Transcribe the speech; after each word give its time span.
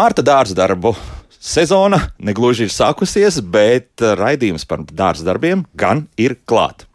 Marta 0.00 0.22
dārza 0.24 0.56
darbu 0.56 0.94
sezona 1.38 1.98
negluži 2.24 2.64
ir 2.66 2.72
sākusies, 2.74 3.38
bet 3.44 4.02
raidījums 4.18 4.64
par 4.66 4.82
dārza 4.88 5.26
darbiem 5.28 5.66
gan 5.76 6.06
ir 6.16 6.38
klāts. 6.48 6.89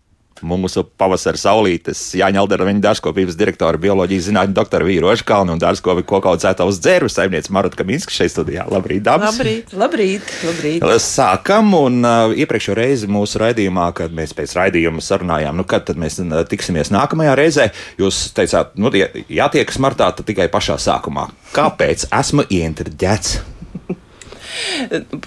Mūsu 0.45 0.83
pavasara 0.97 1.39
saulītes 1.39 2.01
Jāņa 2.19 2.43
Aldera, 2.43 2.67
viņa 2.67 2.83
dārzkopības 2.83 3.37
direktora, 3.39 3.81
bioloģijas 3.81 4.27
zinātņu 4.29 4.55
doktora 4.55 4.87
Vīra 4.87 5.09
Ožkalna 5.13 5.55
un 5.55 5.61
dārzkopi 5.61 6.05
koku 6.07 6.29
audzētājs 6.31 6.79
dzērbu 6.83 7.09
saimniece 7.11 7.53
Marutka 7.55 7.83
Kaminska 7.83 8.13
šeit 8.13 8.33
studijā. 8.33 8.67
Labrīt, 8.71 9.03
dāmas! 9.05 9.35
Labrīt, 9.35 9.73
labrīt, 9.77 10.35
labrīt. 10.45 10.85
Sākam, 11.03 11.73
un 11.77 11.99
uh, 12.05 12.35
iepriekšējā 12.35 12.77
reize 12.77 13.09
mūsu 13.11 13.41
raidījumā, 13.41 13.89
kad 13.97 14.13
mēs 14.15 14.35
pēc 14.37 14.55
raidījuma 14.57 15.03
sarunājām, 15.05 15.57
nu, 15.59 15.65
kad 15.69 15.87
tad 15.89 15.99
mēs 16.01 16.19
uh, 16.23 16.37
tiksimies 16.49 16.93
nākamajā 16.95 17.35
reizē, 17.37 17.67
jūs 18.01 18.29
teicāt, 18.37 18.77
nu, 18.81 18.93
jātiekas 18.93 19.81
martā, 19.83 20.11
tad 20.15 20.29
tikai 20.29 20.47
pašā 20.53 20.79
sākumā. 20.81 21.27
Kāpēc 21.55 22.07
esmu 22.13 22.47
ieinteresēts? 22.49 23.37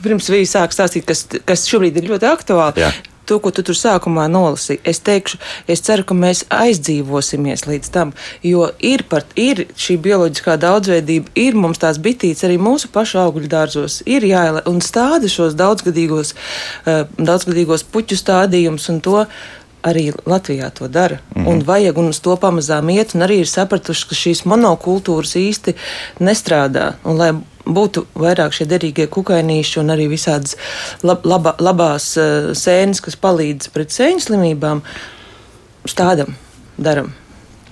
Pirms 0.02 0.28
viņi 0.32 0.48
sāk 0.48 0.74
stāstīt, 0.74 1.04
kas, 1.08 1.26
kas 1.46 1.66
šobrīd 1.68 1.98
ir 2.00 2.08
ļoti 2.12 2.28
aktuāli. 2.30 2.84
Jā. 2.86 2.92
To, 3.28 3.38
ko 3.44 3.52
tu 3.52 3.64
tur 3.66 3.76
sākumā 3.76 4.24
nolasīji, 4.32 4.80
es 4.88 5.02
teikšu, 5.04 5.38
es 5.68 5.82
ceru, 5.84 6.06
ka 6.08 6.16
mēs 6.16 6.44
aizdzīvosimies 6.54 7.66
līdz 7.68 7.92
tam, 7.92 8.14
jo 8.46 8.70
ir, 8.84 9.04
par, 9.10 9.26
ir 9.36 9.66
šī 9.76 9.98
bioloģiskā 10.06 10.56
daudzveidība, 10.62 11.34
ir 11.36 11.58
mums 11.58 11.82
tās 11.82 12.00
bitītes 12.00 12.46
arī 12.48 12.56
mūsu 12.62 12.90
pašu 12.94 13.20
augļu 13.26 13.50
dārzos, 13.52 14.00
ir 14.08 14.24
jāiela 14.28 14.64
un 14.70 14.80
stāda 14.84 15.28
šos 15.28 15.58
daudzgadīgos, 15.58 16.34
uh, 16.34 17.04
daudzgadīgos 17.18 17.84
puķu 17.92 18.16
stādījumus 18.18 18.88
un 18.94 19.00
to 19.04 19.22
arī 19.82 20.08
Latvijā 20.26 20.70
to 20.70 20.88
dara. 20.88 21.18
Mm 21.34 21.42
-hmm. 21.42 21.48
Un 21.48 21.62
vajag, 21.64 21.98
un 21.98 22.08
uz 22.08 22.20
to 22.20 22.36
pamazām 22.36 22.90
iet, 22.90 23.14
un 23.14 23.20
arī 23.20 23.40
ir 23.40 23.48
sapratuši, 23.48 24.08
ka 24.08 24.14
šīs 24.14 24.44
monokultūras 24.44 25.36
īsti 25.36 25.74
nestrādā. 26.20 26.92
Un, 27.04 27.16
lai 27.16 27.32
būtu 27.68 28.06
vairāk 28.18 28.56
šie 28.56 28.66
derīgie 28.70 29.08
kukainīši 29.12 29.80
un 29.82 29.94
arī 29.94 30.08
visādas 30.10 30.56
lab, 31.04 31.26
laba, 31.28 31.54
labās 31.60 32.10
uh, 32.18 32.50
sēnes, 32.56 33.02
kas 33.04 33.18
palīdz 33.20 33.72
pret 33.74 33.94
sēņu 33.94 34.24
slimībām, 34.24 34.82
stādam, 35.88 36.34
daram. 36.78 37.12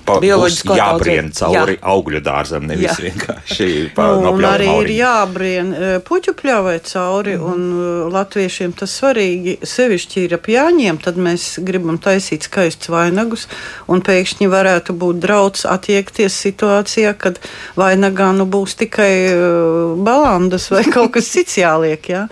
Bioloģisko 0.06 0.76
jābrien 0.78 1.32
cauri 1.34 1.76
Jā. 1.76 1.82
augļu 1.92 2.20
dārzam, 2.24 2.66
nevis 2.70 2.92
Jā. 2.92 2.96
vienkārši 3.08 3.68
pa, 3.96 4.08
no 4.22 4.32
un 4.36 4.46
arī 4.46 4.68
ir 4.68 4.70
pļauma 4.70 4.96
jābrien 4.96 5.72
eh, 5.74 5.96
puķu 6.06 6.36
pļāvai 6.38 6.78
cauri, 6.86 7.36
mm 7.36 7.46
un 7.46 7.66
eh, 7.66 8.08
latviešiem 8.14 8.74
tas 8.78 8.94
svarīgi. 9.00 9.56
Sevišķi 9.66 10.24
ir 10.26 10.36
ap 10.38 10.48
jāņiem, 10.50 10.98
tad 11.02 11.18
mēs 11.20 11.48
gribam 11.66 11.98
taisīt 12.02 12.46
skaistus 12.48 12.90
vainagus, 12.92 13.46
un 13.90 14.02
pēkšņi 14.06 14.50
varētu 14.52 14.96
būt 14.98 15.20
drauds 15.22 15.66
attiekties 15.68 16.36
situācijā, 16.46 17.14
kad 17.18 17.40
vainagā 17.78 18.32
nu 18.36 18.48
būs 18.50 18.76
tikai 18.80 19.12
uh, 19.30 19.94
balandas 20.06 20.70
vai 20.74 20.84
kaut 20.94 21.14
kas 21.16 21.30
cits 21.32 21.58
jāliek. 21.60 22.10
Ja? 22.12 22.26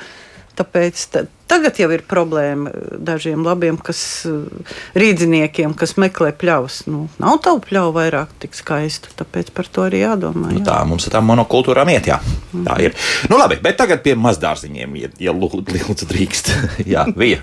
Tāpēc 0.59 1.07
ta, 1.11 1.25
tagad 1.55 1.79
jau 1.81 1.89
ir 1.95 2.05
problēma 2.09 2.73
eh, 2.73 2.99
dažiem 3.11 3.45
labiem 3.47 3.79
kas, 3.81 4.03
eh, 4.29 4.75
rīdziniekiem, 4.99 5.77
kas 5.79 5.97
meklē 6.01 6.33
pļavas. 6.41 6.83
Nu, 6.91 7.07
nav 7.23 7.41
tavu 7.45 7.63
pļauju 7.69 7.95
vairāk 7.97 8.35
tik 8.43 8.59
skaistu, 8.59 9.15
tāpēc 9.19 9.55
par 9.55 9.71
to 9.71 9.87
arī 9.87 10.05
jādomā. 10.05 10.51
Nu, 10.51 10.61
jā. 10.61 10.67
tā 10.69 10.81
mums 10.89 11.09
ar 11.09 11.19
tām 11.19 11.31
monokultūrām 11.31 11.95
iet, 11.95 12.11
jā. 12.11 12.21
Tā 12.55 12.79
ir. 12.85 12.97
Nu, 13.31 13.39
labi, 13.41 13.61
bet 13.65 13.79
tagad 13.81 14.05
pie 14.05 14.17
mazdārziņiem, 14.19 15.01
ja, 15.03 15.13
ja 15.31 15.37
lūdzu, 15.37 16.09
drīkst. 16.13 16.55
jā, 16.95 17.09
vija. 17.17 17.43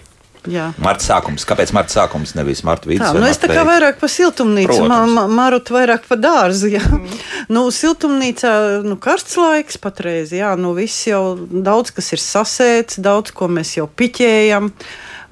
Marta 0.82 1.06
sākums. 1.06 1.44
Kāpēc 1.46 1.70
Marta 1.76 1.94
sākums, 1.94 2.34
nevis 2.34 2.64
Marta 2.66 2.90
vidus? 2.90 3.06
Tā, 3.06 3.20
nu 3.22 3.28
es 3.30 3.38
tā 3.38 3.50
kā 3.52 3.62
vairāk 3.68 4.00
par 4.02 4.10
siltumnīcu, 4.10 4.80
ma, 4.90 5.04
ma, 5.06 5.28
Marut 5.30 5.70
vairāk 5.70 6.08
par 6.10 6.18
dārzu. 6.22 6.72
Jā. 6.74 6.82
Mm. 6.88 7.20
Nu, 7.52 7.66
siltumnīcā 7.74 8.52
nu, 8.86 8.96
karsts 9.02 9.36
laiks 9.36 9.76
patreiz, 9.82 10.30
jā, 10.32 10.54
nu 10.56 10.72
viss 10.78 11.08
jau 11.10 11.36
daudz 11.52 11.92
kas 11.92 12.14
ir 12.16 12.22
sasēts, 12.24 13.00
daudz 13.04 13.34
ko 13.36 13.50
mēs 13.52 13.76
jau 13.76 13.90
piķējam. 13.90 14.70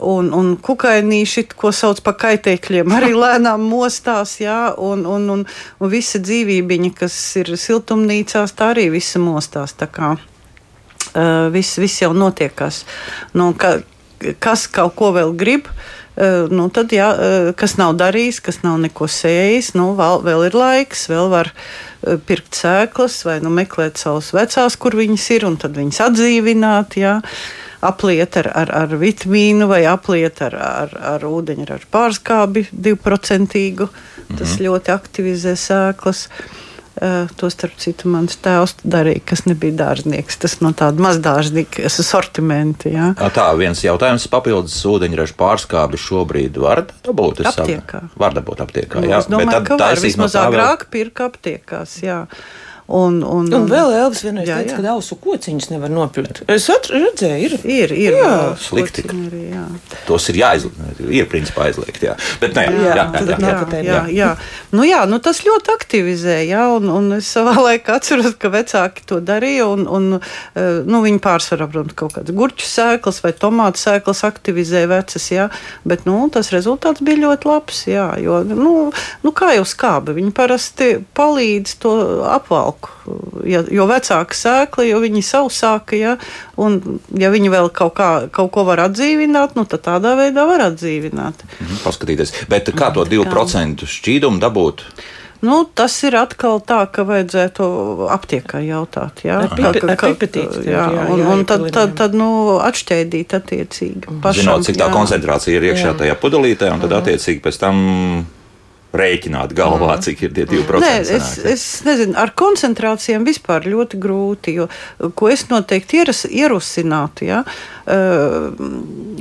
Un, 0.09 0.29
un 0.35 0.53
kukainīši, 0.63 1.45
ko 1.59 1.73
sauc 1.75 1.99
par 2.03 2.17
kaitēkļiem, 2.19 2.91
arī 2.95 3.11
lēnām 3.23 3.63
mostās, 3.71 4.37
jā, 4.41 4.73
un, 4.77 5.05
un, 5.07 5.29
un, 5.33 5.45
un 5.45 5.91
visa 5.91 6.21
dzīvībiņa, 6.23 6.91
kas 7.01 7.15
ir 7.39 7.53
siltumnīcās, 7.59 8.55
tā 8.55 8.73
arī 8.73 8.89
visa 8.93 9.21
mostās. 9.23 9.77
Tā 9.79 9.89
kā 9.91 10.13
uh, 10.15 11.47
viss, 11.53 11.79
viss 11.79 12.03
jau 12.03 12.11
notiekās. 12.15 12.83
Nu, 13.37 13.51
ka, 13.59 13.79
kas 14.43 14.67
kaut 14.71 14.95
ko 14.99 15.11
vēl 15.15 15.33
grib, 15.39 15.69
uh, 15.69 16.49
nu, 16.51 16.67
tad, 16.73 16.93
jā, 16.95 17.09
uh, 17.13 17.49
kas 17.57 17.77
nav 17.79 17.95
darījis, 17.99 18.41
kas 18.45 18.61
nav 18.65 18.79
neko 18.83 19.07
sējis, 19.09 19.73
nu, 19.79 19.91
vēl, 19.99 20.21
vēl 20.25 20.45
ir 20.49 20.59
laiks, 20.59 21.07
vēl 21.11 21.31
var 21.31 21.51
uh, 21.53 22.19
pirkt 22.27 22.59
sēklas 22.59 23.21
vai 23.27 23.39
nu, 23.43 23.53
meklēt 23.53 24.01
savus 24.01 24.33
vecās, 24.35 24.77
kur 24.79 24.97
viņas 24.99 25.29
ir, 25.37 25.47
un 25.49 25.57
tad 25.61 25.79
viņas 25.79 26.03
atdzīvināt. 26.09 26.99
Jā. 27.01 27.19
Apliet 27.79 28.35
ar, 28.35 28.49
ar, 28.59 28.71
ar 28.75 28.95
vitamīnu 28.99 29.69
vai 29.69 29.85
apliet 29.87 30.41
ar, 30.43 30.55
ar, 30.59 30.95
ar 31.15 31.23
ūdeņu, 31.23 31.69
ar 31.71 31.85
pārskābi 31.87 32.65
divprocentīgu. 32.75 33.87
Tas 34.33 34.57
Mhm. 34.57 34.65
ļoti 34.65 34.91
aktivizē 34.91 35.55
sēklas. 35.55 36.27
Uh, 36.27 36.68
to 37.39 37.49
starp 37.49 37.77
citu 37.79 38.09
mans 38.11 38.35
tēvs 38.43 38.75
darīja, 38.83 39.21
kas 39.31 39.45
nebija 39.47 39.75
dārznieks. 39.79 40.37
Tas 40.41 40.57
no 40.61 40.71
tāda 40.75 40.99
mazdārznieka 41.05 41.87
sortimenta. 41.89 42.89
Ā, 42.89 43.29
Tā 43.35 43.45
viens 43.59 43.79
jautājums 43.85 44.27
papildus 44.31 44.75
ūdeņraža 44.89 45.35
pārskābi 45.39 45.99
šobrīd 46.01 46.57
var 46.59 46.85
dabūt. 47.05 47.43
Aptiekā. 47.47 48.03
Var 48.19 48.33
dabūt 48.35 48.63
aptiekā, 48.65 48.99
Nu, 49.03 49.07
jā. 49.07 49.19
es 49.23 49.29
domāju, 49.31 49.45
Bet 49.45 49.55
tad 49.55 49.67
ka 49.67 49.77
var 49.77 49.95
vismaz 50.03 50.33
tā 50.35 50.43
vēl- 50.49 50.53
agrāk 50.59 50.87
pirka 50.91 51.29
aptiekās. 51.31 52.01
Jā. 52.03 52.25
Un, 52.89 53.19
un, 53.21 53.45
Un 53.53 53.67
vēl 53.69 53.91
Elvis 53.93 54.23
vienreiz 54.25 54.47
Jā, 54.49 54.55
teica, 54.63 54.79
jā. 54.79 54.81
ka 54.81 54.93
ausu 54.95 55.13
kociņus 55.21 55.67
nevar 55.69 55.91
nopirkt. 55.93 56.39
Es 56.49 56.65
redzēju, 56.69 57.37
ir. 57.45 57.53
Ir, 57.69 57.91
ir 57.93 58.15
Jā. 58.17 58.29
Slikti. 58.57 59.03
Arī, 59.13 59.41
jā. 59.51 59.65
Tos 60.07 60.25
ir 60.31 60.39
jāizliek. 60.39 61.01
Ir 61.13 61.27
principā 61.29 61.67
aizliegt, 61.67 62.01
jā. 62.01 62.15
Bet 62.41 62.57
nē, 62.57 62.63
jā, 62.65 62.79
Jā, 62.79 62.95
jā, 62.95 63.03
jā, 63.13 63.37
jā, 63.37 63.51
jā. 63.69 63.83
Jā, 63.89 63.99
jā. 64.15 64.29
Nu, 64.73 64.87
jā, 64.87 65.03
nu 65.09 65.19
tas 65.21 65.43
ļoti 65.45 65.73
aktivizē. 65.75 66.39
Jā, 66.49 66.63
un, 66.79 66.89
un 66.89 67.19
es 67.19 67.29
savā 67.29 67.53
laikā 67.67 67.99
atceros, 67.99 68.33
ka 68.41 68.49
vecāki 68.53 69.05
to 69.05 69.19
darīja. 69.21 69.69
Un, 69.69 69.85
un, 69.85 70.09
eh, 70.17 70.81
nu, 70.89 71.03
viņi 71.05 71.21
pārsvarā, 71.21 71.69
protams, 71.69 71.93
kaut 71.99 72.17
kādas 72.17 72.33
gurķu 72.41 72.65
sēklas 72.65 73.21
vai 73.21 73.35
tomātu 73.37 73.83
sēklas 73.83 74.23
aktivizē 74.25 74.87
vecas. 74.89 75.29
Jā, 75.29 75.51
bet 75.85 76.09
nu, 76.09 76.23
tas 76.33 76.49
rezultāts 76.55 77.05
bija 77.05 77.21
ļoti 77.27 77.51
labs. 77.53 77.85
Jā, 77.91 78.09
jo, 78.23 78.41
nu, 78.49 78.73
nu, 79.21 79.35
kā 79.37 79.53
jau 79.59 79.67
skābi, 79.69 80.17
viņi 80.17 80.33
parasti 80.41 80.91
palīdz 81.13 81.77
to 81.85 81.95
apvalku. 82.33 82.78
Ja, 83.49 83.63
jo 83.71 83.85
vecāka 83.89 84.35
sēkla, 84.37 84.85
jo 84.89 84.99
viņi 85.01 85.21
sausāka, 85.25 85.97
ja, 85.97 86.15
un 86.61 86.99
ja 87.17 87.31
viņi 87.33 87.49
vēl 87.53 87.69
kaut, 87.73 87.95
kā, 87.97 88.09
kaut 88.31 88.51
ko 88.55 88.65
var 88.67 88.83
atdzīvināt, 88.87 89.55
nu, 89.57 89.65
tad 89.69 89.81
tādā 89.87 90.15
veidā 90.19 90.45
var 90.49 90.67
atdzīvināt. 90.69 91.45
Mhm, 91.59 91.79
Paskatīties. 91.85 92.35
Bet 92.51 92.69
kā 92.77 92.91
to 92.93 93.05
2% 93.09 93.87
šķīdumu 93.89 94.39
dabūt? 94.43 94.85
Nu, 95.41 95.61
tas 95.63 95.93
ir 96.03 96.17
atkal 96.19 96.59
tā, 96.67 96.81
ka 96.91 97.05
vajadzētu 97.07 97.63
aptiekā 98.11 98.59
jautāt. 98.59 99.21
Jā, 99.23 99.37
Ar 99.45 99.53
pipe- 99.55 99.87
ar 99.87 99.95
pipetīti 99.95 100.51
tur, 100.57 100.65
jā, 100.67 100.83
un, 101.13 101.21
un 101.31 101.45
tad, 101.47 101.63
tad, 101.71 101.93
tad 101.95 102.17
nu, 102.19 102.57
atšķēdīt 102.59 103.37
attiecīgi. 103.37 104.19
Pašam, 104.19 104.41
Zinot, 104.41 104.65
cik 104.67 104.75
tā 104.81 104.89
jā. 104.89 104.95
koncentrācija 104.97 105.55
ir 105.55 105.69
iekšā 105.71 105.93
Jā. 105.93 105.95
tajā 106.01 106.17
pudelītē, 106.19 106.73
un 106.75 106.83
tad 106.83 106.91
attiecīgi 106.99 107.39
pēc 107.45 107.59
tam 107.61 107.79
rēķināt 108.95 109.53
galvā, 109.57 109.95
cik 110.01 110.23
ir 110.25 110.35
tie 110.35 110.45
2%. 110.49 110.81
Nē, 110.81 110.93
es, 111.17 111.33
es 111.45 111.65
nezinu, 111.85 112.15
ar 112.17 112.33
koncentrācijām 112.37 113.27
vispār 113.27 113.67
ļoti 113.69 113.99
grūti. 114.01 114.55
Jo, 114.59 114.69
ko 115.15 115.29
es 115.29 115.45
noteikti 115.51 116.01
ieras, 116.01 116.23
ierosinātu, 116.25 117.27
ja, 117.29 117.43
uh, 117.45 118.49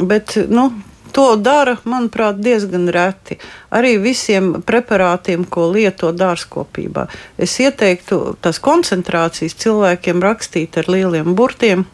bet 0.09 0.39
nu, 0.49 0.71
to 1.13 1.27
dara, 1.41 1.77
manuprāt, 1.89 2.41
diezgan 2.45 2.89
reti. 2.95 3.39
Arī 3.75 3.97
visiem 4.03 4.59
preparātiem, 4.65 5.45
ko 5.51 5.69
lieto 5.73 6.13
dārzkopībā. 6.17 7.09
Es 7.41 7.59
ieteiktu 7.61 8.39
tās 8.45 8.61
koncentrācijas 8.63 9.57
cilvēkiem 9.59 10.25
rakstīt 10.25 10.81
ar 10.81 10.91
lieliem 10.93 11.35
burtiem. 11.39 11.87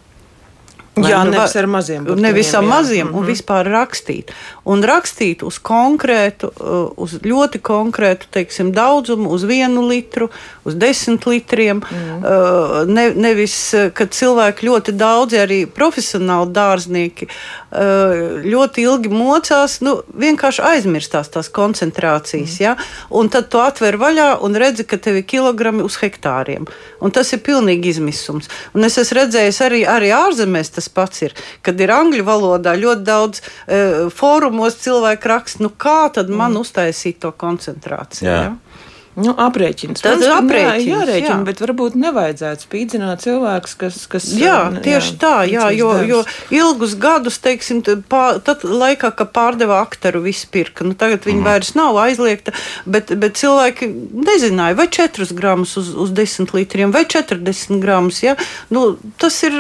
Jā, 0.97 1.25
nu, 1.25 1.33
nevis 1.35 1.57
ar 1.59 1.67
maziem 1.67 2.05
burtiņiem, 2.05 2.23
Nevis 2.23 2.55
ar 2.55 2.63
jā. 2.63 2.69
maziem, 2.69 3.07
Mhm. 3.09 3.17
un 3.19 3.25
vispār 3.27 3.67
rakstīt. 3.67 4.31
Un 4.65 4.83
rakstīt 4.83 5.43
uz 5.43 5.59
konkrētu, 5.59 6.53
uh, 6.61 6.93
uz 6.97 7.19
ļoti 7.19 7.59
konkrētu, 7.61 8.31
teiksim, 8.31 8.73
daudzumu, 8.73 9.29
uz 9.31 9.43
vienu 9.43 9.83
litru, 9.89 10.31
uz 10.65 10.75
desmit 10.75 11.27
litriem. 11.27 11.83
Uh, 11.83 12.85
Ne, 12.87 13.11
nevis, 13.15 13.75
uh, 13.75 13.91
kad 13.91 14.11
cilvēki 14.11 14.69
ļoti 14.69 14.93
daudzi, 14.97 15.37
arī 15.37 15.67
profesionāli 15.67 16.53
dārznieki, 16.53 17.29
ļoti 18.45 18.85
ilgi 18.87 19.11
mocās, 19.11 19.81
nu, 19.83 19.97
vienkārši 20.15 20.63
aizmirstās 20.63 21.31
tās 21.35 21.49
koncentrācijas. 21.51 22.61
Ja? 22.61 22.77
Un 23.11 23.29
tad 23.29 23.49
tu 23.51 23.59
atver 23.59 23.99
vaļā 24.01 24.29
un 24.47 24.55
redzi, 24.55 24.85
ka 24.87 24.97
tev 24.97 25.17
ir 25.21 25.27
kilogrami 25.27 25.83
uz 25.83 25.97
hektāriem. 26.03 26.69
Un 27.01 27.11
tas 27.11 27.33
ir 27.35 27.43
pilnīgi 27.45 27.91
izmisums. 27.95 28.49
Un 28.75 28.85
es 28.87 28.99
esmu 29.01 29.19
redzējis 29.21 29.61
arī, 29.67 29.83
arī 29.87 30.13
ārzemēs 30.15 30.71
tas 30.85 30.93
pats 30.93 31.23
ir, 31.25 31.35
kad 31.65 31.81
ir 31.81 31.93
angļu 31.95 32.25
valodā 32.27 32.75
ļoti 32.77 33.05
daudz 33.07 33.41
e, 33.41 33.81
fórumos 34.15 34.77
cilvēku 34.83 35.31
raksta, 35.31 35.65
nu 35.65 35.71
kā 35.71 36.11
tad 36.15 36.29
man 36.29 36.57
uztaisīt 36.61 37.21
to 37.25 37.33
koncentrāciju. 37.33 38.29
Jā. 38.29 38.41
Ja? 38.45 38.53
Nu, 39.15 39.31
aprēķins. 39.39 40.03
Tas 40.03 40.19
ir 40.25 40.33
aprēķins, 40.35 40.87
Jā, 40.89 40.97
jārēķina, 40.99 41.37
jā. 41.37 41.45
bet 41.47 41.61
varbūt 41.63 41.95
nevajadzētu 42.03 42.65
spīdzināt 42.67 43.23
cilvēkus, 43.23 43.75
kas. 43.79 43.99
kas 44.11 44.25
Jā, 44.35 44.57
uh, 44.73 44.79
tieši 44.83 45.13
jā, 45.13 45.19
tā, 45.23 45.35
jā, 45.47 45.69
jo, 45.79 45.93
darbs. 45.95 46.09
jo 46.11 46.59
ilgus 46.59 46.97
gadus, 46.99 47.39
teiksim, 47.39 47.83
t- 47.87 47.95
pā, 48.11 48.41
tad 48.43 48.65
laikā, 48.67 49.13
kad 49.15 49.31
pārdeva 49.37 49.79
aktaru, 49.85 50.25
viss 50.25 50.49
pirka. 50.51 50.83
Nu, 50.83 50.97
tagad 50.99 51.29
viņi 51.29 51.45
vairs 51.47 51.71
nav 51.79 51.95
aizliegta, 52.03 52.57
bet, 52.91 53.13
bet 53.23 53.39
cilvēki 53.39 53.87
nezināja, 54.27 54.75
vai 54.83 54.89
4 54.91 55.31
gramus 55.39 55.77
uz, 55.79 55.93
uz 55.95 56.11
10 56.11 56.51
litriem, 56.59 56.91
vai 56.91 57.05
40 57.07 57.79
gramus. 57.85 58.19
Ja? 58.27 58.35
Nu, 58.75 58.97
tas 59.23 59.39
ir, 59.47 59.55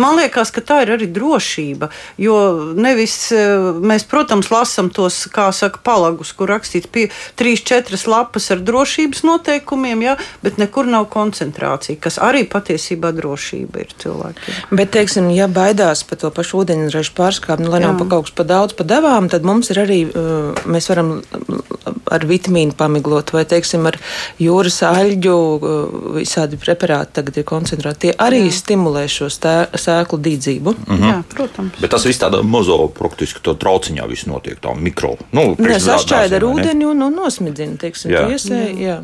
man 0.00 0.16
liekas, 0.16 0.48
ka 0.54 0.64
tā 0.64 0.80
ir 0.86 0.94
arī 0.96 1.10
drošība, 1.12 1.90
jo 2.16 2.38
nevis 2.72 3.18
eh, 3.36 3.68
mēs, 3.84 4.08
protams, 4.08 4.48
lasam 4.54 4.88
tos, 4.88 5.26
kā 5.28 5.50
saka, 5.52 5.84
palagus, 5.84 6.32
kur 6.32 6.48
rakstīts 6.56 6.88
pie 6.88 7.10
3-4 7.36 8.00
lapas 8.08 8.48
ar 8.54 8.61
drošības 8.64 9.22
noteikumiem, 9.26 10.04
ja? 10.06 10.16
bet 10.42 10.58
nekur 10.60 10.88
nav 10.90 11.08
koncentrācija, 11.12 12.00
kas 12.02 12.18
arī 12.22 12.44
patiesībā 12.48 13.12
drošība 13.16 13.84
ir 13.84 13.94
cilvēkiem. 14.02 14.72
Bet, 14.72 14.92
teiksim, 14.96 15.30
ja 15.34 15.48
baidās 15.52 16.04
par 16.08 16.20
to 16.22 16.32
pašu 16.34 16.62
ūdeņraža 16.62 17.14
pārskāpumu, 17.16 17.68
nu, 17.68 17.74
lai 17.74 17.82
nav 17.84 17.96
Jā. 17.96 18.00
pa 18.02 18.08
kaut 18.14 18.28
kas 18.28 18.36
pa 18.38 18.46
daudz 18.48 18.76
pa 18.78 18.86
devām, 18.88 19.28
tad 19.32 19.46
mums 19.48 19.72
ir 19.74 19.82
arī, 19.84 20.00
uh, 20.08 20.64
mēs 20.68 20.88
varam 20.92 21.14
uh, 21.20 21.92
ar 22.12 22.26
vitamīnu 22.28 22.76
pamiglot, 22.78 23.32
vai, 23.34 23.44
teiksim, 23.48 23.86
ar 23.90 23.98
jūras 24.42 24.80
aļģu, 24.88 25.36
uh, 25.36 25.96
visādi 26.18 26.58
preparāti 26.60 27.18
tagad 27.20 27.40
ir 27.40 27.46
koncentrēti. 27.48 28.08
Tie 28.08 28.14
arī 28.22 28.44
Jā. 28.46 28.54
stimulē 28.60 29.04
šo 29.10 29.28
sēklu 29.32 30.18
dīdzību. 30.26 30.76
Mhm. 30.86 31.08
Jā, 31.08 31.18
protams. 31.32 31.78
Bet 31.82 31.94
tas 31.94 32.06
viss 32.08 32.20
tādā 32.22 32.42
mazo, 32.46 32.78
praktiski 32.96 33.42
tā 33.44 33.54
trauciņā 33.58 34.06
viss 34.10 34.28
notiek, 34.30 34.58
tā 34.62 34.74
mikro. 34.78 35.14
Nu, 35.32 35.52
Nē, 35.58 35.78
sašķaida 35.82 36.38
ar 36.38 36.46
ūdeni 36.48 36.86
un, 36.88 37.02
un 37.06 37.16
nosmidzina, 37.22 37.78
teiksim, 37.80 38.12
Jā. 38.12 38.24
Tiesē. 38.52 38.78
Jā. 38.82 38.96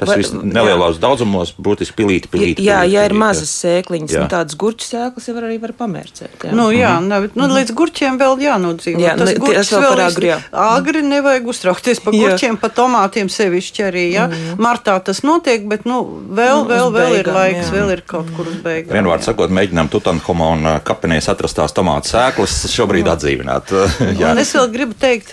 Tas 0.00 0.16
viss 0.16 0.32
nelielos 0.32 0.98
daudzumos, 1.02 1.52
būtiski 1.60 1.96
pilīti, 1.98 2.30
pilīti. 2.32 2.64
Jā, 2.64 2.80
pilīti, 2.80 2.94
ja 2.96 3.04
ir 3.08 3.14
mazas 3.20 3.50
sēkliņas, 3.60 4.14
Jā. 4.16 4.22
nu, 4.24 4.30
tādas 4.32 4.56
gurķu 4.60 4.86
sēklas 4.88 5.28
jau 5.28 5.34
var 5.36 5.46
arī 5.50 5.58
var 5.60 5.74
pamērcēt. 5.76 6.46
Jā. 6.48 6.52
Nu, 6.56 6.70
jā, 6.72 6.94
mm 7.00 7.10
-hmm. 7.10 7.36
nu, 7.36 7.48
līdz 7.56 7.74
gurķiem 7.76 8.18
vēl 8.20 8.40
jānodzīvo. 8.46 9.00
Jā, 9.04 9.16
tas 9.18 9.28
ne- 9.28 9.36
gurķis 9.36 9.68
tas 9.68 9.82
vēl 9.84 9.92
ir- 9.92 10.04
agri, 10.06 10.26
jā. 10.32 10.38
Agri 10.52 11.02
nevajag 11.02 11.46
uztraukties 11.52 12.00
par 12.00 12.14
Jā. 12.14 12.20
gurķiem, 12.20 12.56
par 12.60 12.70
tomātiem 12.70 13.28
sevišķi 13.28 13.82
arī. 13.90 14.06
Ja? 14.12 14.26
Mm 14.26 14.32
-hmm. 14.32 14.56
Martā 14.56 15.00
tas 15.04 15.22
notiek, 15.22 15.68
bet 15.68 15.84
nu, 15.84 16.00
vēl, 16.32 16.64
Nu, 16.64 16.68
vēl, 16.70 16.86
uz 16.88 16.94
vēl 16.94 17.18
ir 17.18 17.24
beigām, 17.26 17.34
laiks, 17.34 17.66
jā. 17.66 17.72
vēl 17.72 17.92
ir 17.92 18.02
kaut 18.06 18.26
kur 18.36 18.46
uz 18.48 18.56
beigām. 18.64 18.92
Vienvārds 18.96 19.22
jā. 19.22 19.24
sakot, 19.24 19.50
mēģinām 19.50 19.88
Tutanhamona 19.88 20.80
kapenēs 20.80 21.28
atrastās 21.28 21.72
tomātu 21.72 22.08
sēklas 22.08 22.66
šobrīd 22.70 23.06
atdzīvināt. 23.06 23.70
Jā. 24.20 24.32
Un 24.32 24.38
es 24.38 24.54
vēl 24.54 24.70
gribu 24.72 24.94
teikt 25.00 25.30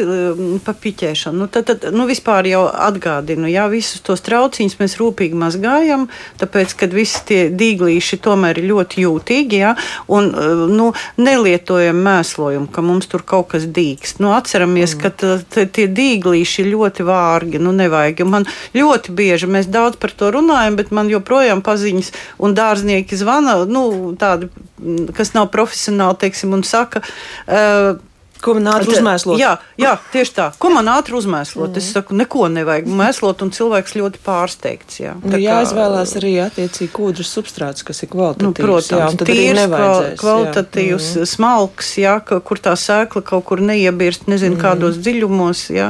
par 0.66 0.76
piķēšanu. 0.76 1.38
Nu, 1.38 1.48
tad, 1.48 1.66
tad, 1.66 1.94
nu, 1.94 2.08
vispār 2.08 2.46
jau 2.48 2.66
atgādinu, 2.74 3.48
jā, 3.48 3.70
visus 3.70 4.02
tos 4.02 4.22
trauciņus 4.58 4.80
mēs 4.80 4.96
rūpīgi 4.98 5.38
mazgājam, 5.38 6.08
tāpēc, 6.42 6.74
ka 6.78 6.88
visi 6.90 7.22
tie 7.28 7.42
dīglīši 7.54 8.18
tomēr 8.24 8.58
ir 8.58 8.70
ļoti 8.72 9.04
jūtīgi, 9.06 9.60
jā, 9.62 9.76
un 10.10 10.32
uh, 10.34 10.66
nu, 10.70 10.94
nelietojam 11.18 12.00
mēslojumu, 12.02 12.70
ka 12.74 12.82
mums 12.82 13.08
tur 13.08 13.24
kaut 13.24 13.52
kas 13.54 13.68
dīkst. 13.70 14.22
Nu, 14.24 14.34
atceramies, 14.34 14.96
mm. 14.96 15.02
ka 15.04 15.10
t- 15.14 15.46
t- 15.54 15.68
tie 15.70 15.88
dīglīši 15.88 16.64
ir 16.64 16.72
ļoti 16.74 17.06
vārgi, 17.08 17.62
nu, 17.62 17.74
nevajag. 17.76 18.24
Un 18.26 18.34
Man 18.38 18.50
ļoti 18.76 19.14
bieži, 19.18 19.48
mēs 19.50 19.70
daudz 19.72 19.98
par 20.02 20.12
to 20.18 20.32
runājam, 20.34 20.78
bet 20.78 20.92
man 20.94 21.10
joprojām 21.10 21.64
paziņas 21.66 22.12
un 22.44 22.58
dārznieki 22.58 23.18
zvana, 23.18 23.60
nu, 23.70 24.14
tādi, 24.20 24.50
mm, 24.82 25.14
kas 25.18 25.34
nav 25.38 25.50
profesionāli, 25.54 26.20
teiksim, 26.26 26.54
un 26.58 26.66
saka, 26.68 27.02
uh, 27.48 27.98
Ko 28.42 28.54
man 28.58 28.70
ātri 28.72 28.96
uzmēslot? 28.96 29.40
Jā, 29.42 29.54
jā, 29.80 29.94
tieši 30.14 30.34
tā. 30.38 30.48
Ko 30.62 30.72
man 30.74 30.90
ātri 30.92 31.18
uzmēslot? 31.18 31.72
Mm. 31.72 31.82
Es 31.82 31.92
saku, 31.96 32.16
neko 32.18 32.48
nevajag 32.54 32.88
mēslot, 33.00 33.44
un 33.46 33.52
cilvēks 33.56 33.96
ļoti 33.98 34.22
pārsteigts. 34.26 35.00
Jā, 35.02 35.16
Nu, 35.28 35.40
jāizvēlās 35.42 36.14
arī 36.20 36.34
attiecīgi 36.46 36.90
kūdras 36.94 37.32
substrāts, 37.34 37.84
kas 37.88 38.04
ir 38.06 38.12
kvalitatīvs. 38.14 38.46
Nu, 38.46 38.54
protams, 38.56 39.18
jā, 39.18 39.28
tīrs, 39.28 40.20
kvalitatīvs, 40.22 41.10
mm. 41.18 41.30
smalks, 41.34 41.92
jā, 42.02 42.16
kur 42.26 42.62
tā 42.64 42.76
sēkla 42.80 43.24
kaut 43.28 43.46
kur 43.50 43.64
neiebirst, 43.64 44.28
nezinu, 44.32 44.56
mm. 44.56 44.62
kādos 44.64 45.00
dziļumos. 45.02 45.64
Jā, 45.76 45.90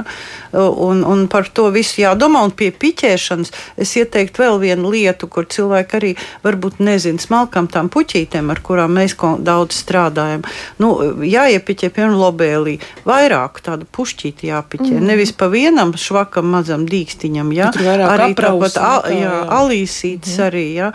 un, 0.57 1.03
un 1.07 1.25
par 1.31 1.49
to 1.53 1.67
visu 1.75 2.01
jādomā. 2.01 2.43
Un 2.47 2.55
pie 2.57 2.71
piķēšanas 2.71 3.53
es 3.83 3.93
ieteiktu 3.99 4.45
vēl 4.45 4.59
vienu 4.63 4.91
lietu, 4.93 5.29
kur 5.31 5.47
cilvēki 5.51 5.99
arī 5.99 6.13
varbūt 6.45 6.81
nezina 6.83 7.21
smalkām 7.21 7.69
tām 7.71 7.91
puķītēm, 7.93 8.51
ar 8.53 8.63
kurām 8.65 8.97
mēs 8.97 9.17
daudz 9.17 9.77
strādājam. 9.77 10.45
Nu, 10.81 10.93
jāiepiķē, 11.25 11.91
piemēram, 11.93 12.17
lobēlī, 12.47 12.77
vairāk 13.07 13.61
tādu 13.65 13.87
pušķīti 13.91 14.49
jāpiķē. 14.51 14.93
Mm. 14.97 15.07
Nevis 15.07 15.33
pa 15.35 15.49
vienam 15.51 15.93
švakam 15.97 16.49
mazam 16.53 16.85
dīkstiņam, 16.89 17.51
vairāk 17.53 18.13
arī 18.13 18.29
tāpat, 18.37 18.77
a, 18.77 18.93
nekā, 19.03 19.17
jā, 19.17 19.33
alīsītes 19.57 20.37
mm. 20.37 20.45
arī, 20.47 20.65
jā, 20.77 20.91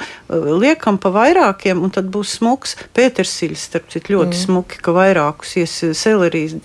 liekam 0.63 0.99
pa 1.03 1.13
vairākiem, 1.15 1.83
un 1.83 1.93
tad 1.95 2.11
būs 2.13 2.39
smuks. 2.41 2.77
Pētersīļs, 2.97 3.69
starp 3.69 3.93
citu, 3.93 4.17
ļoti 4.17 4.35
mm. 4.35 4.43
smuki, 4.47 4.83
ka 4.83 4.97
vairākus 4.97 5.57
ies 5.63 5.79
selerijas. 5.99 6.59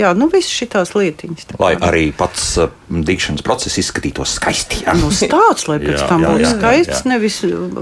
Jā, 0.00 0.12
nu 0.16 0.30
viss 0.32 0.48
šitās 0.50 0.94
lietiņas. 0.96 1.46
Lai 1.60 1.74
arī 1.84 2.06
pats 2.16 2.44
uh, 2.62 2.70
dikšanas 2.90 3.44
process 3.46 3.78
izskatītos 3.82 4.36
skaisti. 4.38 4.82
Jā. 4.86 4.94
Nu, 4.98 5.10
tāds, 5.12 5.66
lai 5.70 5.78
pēc 5.82 5.98
Jā, 6.00 6.08
tam 6.10 6.24
jā, 6.24 6.30
būtu 6.32 6.44
jā, 6.46 6.52
skaists, 6.56 7.02
jā. 7.04 7.10
nevis 7.12 7.38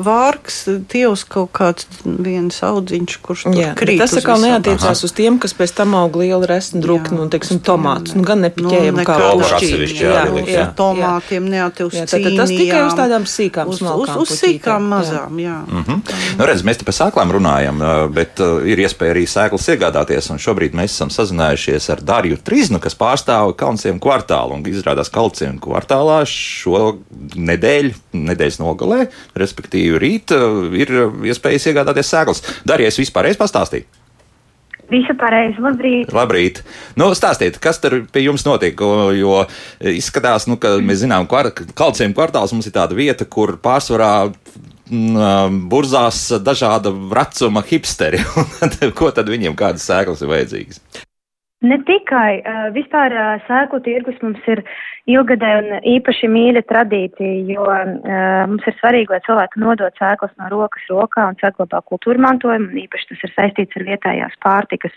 vārks, 0.08 0.56
tievs 0.90 1.24
kaut 1.28 1.52
kāds 1.56 1.86
viens 2.04 2.58
audziņš, 2.64 3.16
kurš 3.24 3.44
Jā, 3.56 3.72
krīt. 3.78 4.02
tas 4.02 4.16
atkal 4.18 4.42
neatiecās 4.42 5.04
uz 5.06 5.14
tiem, 5.16 5.38
kas 5.42 5.54
pēc 5.56 5.72
tam 5.78 5.94
aug 5.98 6.18
lielu 6.20 6.44
resnu 6.48 6.82
druknu, 6.84 7.18
Jā, 7.18 7.24
un, 7.26 7.32
teiksim, 7.32 7.60
tomātus. 7.64 8.14
ne. 8.14 8.20
Nu, 8.22 8.26
gan 8.28 8.42
nepiķējam 8.44 8.98
Nu, 8.98 9.04
kā 9.06 9.16
atsevišķi 9.18 10.02
Jā, 10.04 10.24
jā, 10.48 10.66
tomātiem, 10.78 11.48
Jā, 11.48 11.70
tad- 11.72 12.22
tad 12.22 12.36
tas 12.36 12.50
tikai 12.52 12.82
uz 12.86 12.94
tādām 12.98 13.24
sīkām, 13.28 13.68
uz, 13.72 13.80
uz, 13.82 14.10
uz 14.24 14.34
sīkām 14.38 14.82
jā. 14.82 14.90
mazām, 14.92 15.38
jā. 15.42 15.56
Mhm. 15.68 16.00
Nu, 16.38 16.46
redz, 16.48 16.62
mēs 16.66 16.80
te 16.80 16.84
par 16.88 16.94
sēklām 16.96 17.32
runājam, 17.34 17.80
uh, 17.82 18.08
bet 18.12 18.40
uh, 18.44 18.60
ir 18.66 18.78
iespēja 18.84 19.14
arī 19.14 19.24
sēklas 19.28 19.68
iegādāties. 19.74 20.30
un 20.30 20.38
Šobrīd 20.42 20.74
mēs 20.78 20.94
esam 20.96 21.10
sazinājušies 21.14 21.88
ar 21.94 22.02
Dariju 22.08 22.40
Triznu, 22.44 22.80
kas 22.82 22.96
pārstāv 22.98 23.54
Kalnciem 23.58 24.00
kvartālu. 24.02 24.56
un 24.56 24.64
Izrādās, 24.68 25.12
ka 25.12 25.20
Kalnciem 25.20 25.60
kvartālā 25.62 26.22
šo 26.28 26.98
nedēļu, 27.36 27.94
nedēļas 28.16 28.60
nogalē, 28.62 29.06
respektīvi 29.38 30.02
rīt, 30.02 30.34
uh, 30.36 30.68
ir 30.72 30.94
iespējas 31.28 31.70
iegādāties 31.72 32.12
sēklas. 32.14 32.44
Darījies 32.68 33.02
vispārējais 33.04 33.40
pastāstīt. 33.40 33.88
Visu 34.88 35.12
pareizi, 35.20 35.60
labrīt. 35.60 36.12
Labrīt. 36.16 36.62
Nu, 36.96 37.10
stāstiet, 37.16 37.58
kas 37.60 37.76
tur 37.82 37.98
pie 38.12 38.22
jums 38.24 38.46
notiek? 38.46 38.78
Jo, 39.18 39.42
izskatās, 39.84 40.46
nu, 40.48 40.56
ka 40.60 40.78
mēs 40.80 41.02
zinām, 41.02 41.28
ka 41.28 41.50
Kalnciem 41.76 42.16
kvartāls 42.16 42.54
mums 42.56 42.70
ir 42.70 42.76
tāda 42.76 42.96
vieta, 42.96 43.26
kur 43.28 43.58
pārsvarā 43.60 44.30
mm, 44.30 45.60
burzās 45.68 46.22
dažāda 46.40 46.94
vecuma 47.12 47.64
hipsteri. 47.68 48.22
Ko 48.98 49.12
tad 49.12 49.28
viņiem 49.28 49.58
kādas 49.60 49.84
sēklas 49.90 50.24
ir 50.24 50.32
vajadzīgas? 50.32 50.80
Ne 51.66 51.74
tikai 51.82 52.38
uh, 52.38 52.68
vispār 52.70 53.10
uh, 53.10 53.40
sēklu 53.48 53.80
tirgus 53.82 54.18
mums 54.22 54.44
ir 54.46 54.60
ilgadēja 55.10 55.56
un 55.58 55.88
īpaši 55.90 56.28
mīļa 56.30 56.60
tradīcija, 56.68 57.40
jo 57.50 57.64
uh, 57.66 58.44
mums 58.46 58.68
ir 58.70 58.76
svarīgi, 58.78 59.10
lai 59.10 59.18
cilvēki 59.26 59.62
nodot 59.64 59.98
sēklas 59.98 60.36
no 60.38 60.52
rokas 60.52 60.84
rokā 60.86 61.24
un 61.32 61.38
saglabā 61.40 61.80
kultūra 61.90 62.22
mantojumu, 62.28 62.70
un 62.70 62.78
īpaši 62.84 63.10
tas 63.10 63.26
ir 63.26 63.34
saistīts 63.34 63.80
ar 63.80 63.86
vietējās 63.90 64.38
pārtikas 64.46 64.94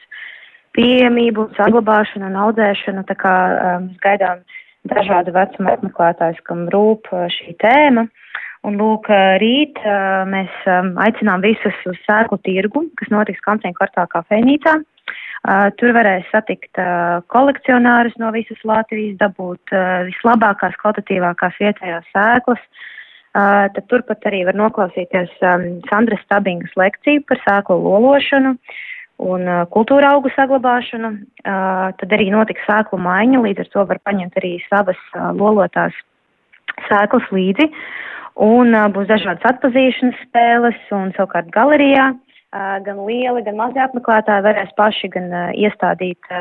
pieejamību, 0.77 1.47
saglabāšanu 1.57 2.29
un 2.29 2.37
audzēšanu, 2.43 3.07
tā 3.09 3.17
kā 3.25 3.33
um, 3.55 3.89
gaidām 4.05 4.45
dažādu 4.93 5.33
vecumu 5.33 5.73
apmeklētājus, 5.73 6.45
kam 6.45 6.67
rūp 6.69 7.09
šī 7.39 7.57
tēma. 7.65 8.05
Un 8.69 8.77
lūk, 8.77 9.07
rīt 9.41 9.79
mēs 10.29 10.57
aicinām 10.69 11.41
visus 11.41 11.77
uz 11.89 11.97
sēklu 12.05 12.37
tirgu, 12.45 12.83
kas 13.01 13.09
notiks 13.09 13.41
Kancēna 13.41 13.73
kvartālā 13.73 14.05
kafejnīcā. 14.13 14.75
Uh, 14.77 15.00
tur 15.77 15.93
varēs 15.95 16.27
satikt 16.29 16.77
uh, 16.77 17.21
kolekcionārus 17.33 18.13
no 18.21 18.29
visas 18.35 18.59
Latvijas, 18.67 19.17
dabūt 19.17 19.73
uh, 19.73 20.05
vislabākās, 20.09 20.77
kvalitatīvākās 20.81 21.57
vietējās 21.61 22.09
sēklas, 22.13 22.63
tad 23.31 23.85
turpat 23.87 24.25
arī 24.27 24.41
var 24.43 24.57
noklausīties 24.59 25.29
um, 25.47 25.61
Sandras 25.87 26.19
Stabingas 26.25 26.73
lekciju 26.75 27.21
par 27.29 27.39
sēklu 27.45 27.77
lološanu 27.79 28.57
un 29.23 29.45
kultūra 29.71 30.09
augu 30.17 30.27
saglabāšanu. 30.35 31.13
Tad 31.39 32.15
arī 32.17 32.25
notiks 32.33 32.65
sēklu 32.67 32.99
maiņa, 32.99 33.39
līdz 33.45 33.63
ar 33.63 33.69
to 33.71 33.85
var 33.87 34.01
paņemt 34.03 34.35
arī 34.41 34.51
savas 34.65 34.99
lolotās 35.39 35.95
sēklas 36.89 37.31
līdzi. 37.31 37.69
Un 38.43 38.75
būs 38.91 39.07
dažādas 39.07 39.47
atpazīšanas 39.47 40.19
spēles, 40.25 40.83
un 40.91 41.15
savukārt 41.15 41.53
galerijā 41.55 42.09
uh, 42.11 42.30
gan 42.51 43.03
lieli, 43.07 43.43
gan 43.45 43.59
mazi 43.59 43.79
apmeklētāji 43.79 44.45
varēs 44.47 44.71
paši 44.77 45.11
gan 45.13 45.29
iestādīt 45.55 46.31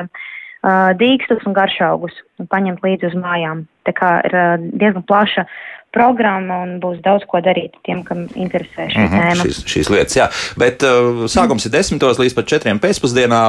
dīkstus 1.00 1.46
un 1.48 1.54
garšaugus 1.56 2.16
un 2.40 2.48
paņemt 2.50 2.82
līdzi 2.84 3.12
uz 3.12 3.14
mājām. 3.16 3.64
Tā 3.88 3.94
kā 3.96 4.16
ir 4.28 4.34
diezgan 4.76 5.06
plaša 5.08 5.46
programma 5.94 6.60
un 6.62 6.76
būs 6.82 7.00
daudz 7.02 7.24
ko 7.30 7.40
darīt 7.42 7.74
tiem, 7.86 8.02
kam 8.06 8.26
interesē 8.38 8.86
šī 8.92 9.00
mm 9.00 9.06
-hmm, 9.08 9.22
tēma. 9.22 9.46
Šīs, 9.46 9.60
šīs 9.72 9.90
lietas, 9.90 10.16
jā. 10.16 10.26
Bet 10.58 10.84
uh, 10.86 11.24
sākums 11.26 11.66
ir 11.66 11.74
desmitos 11.74 12.20
līdz 12.20 12.34
pat 12.34 12.46
četriem 12.46 12.78
pēcpusdienā. 12.78 13.42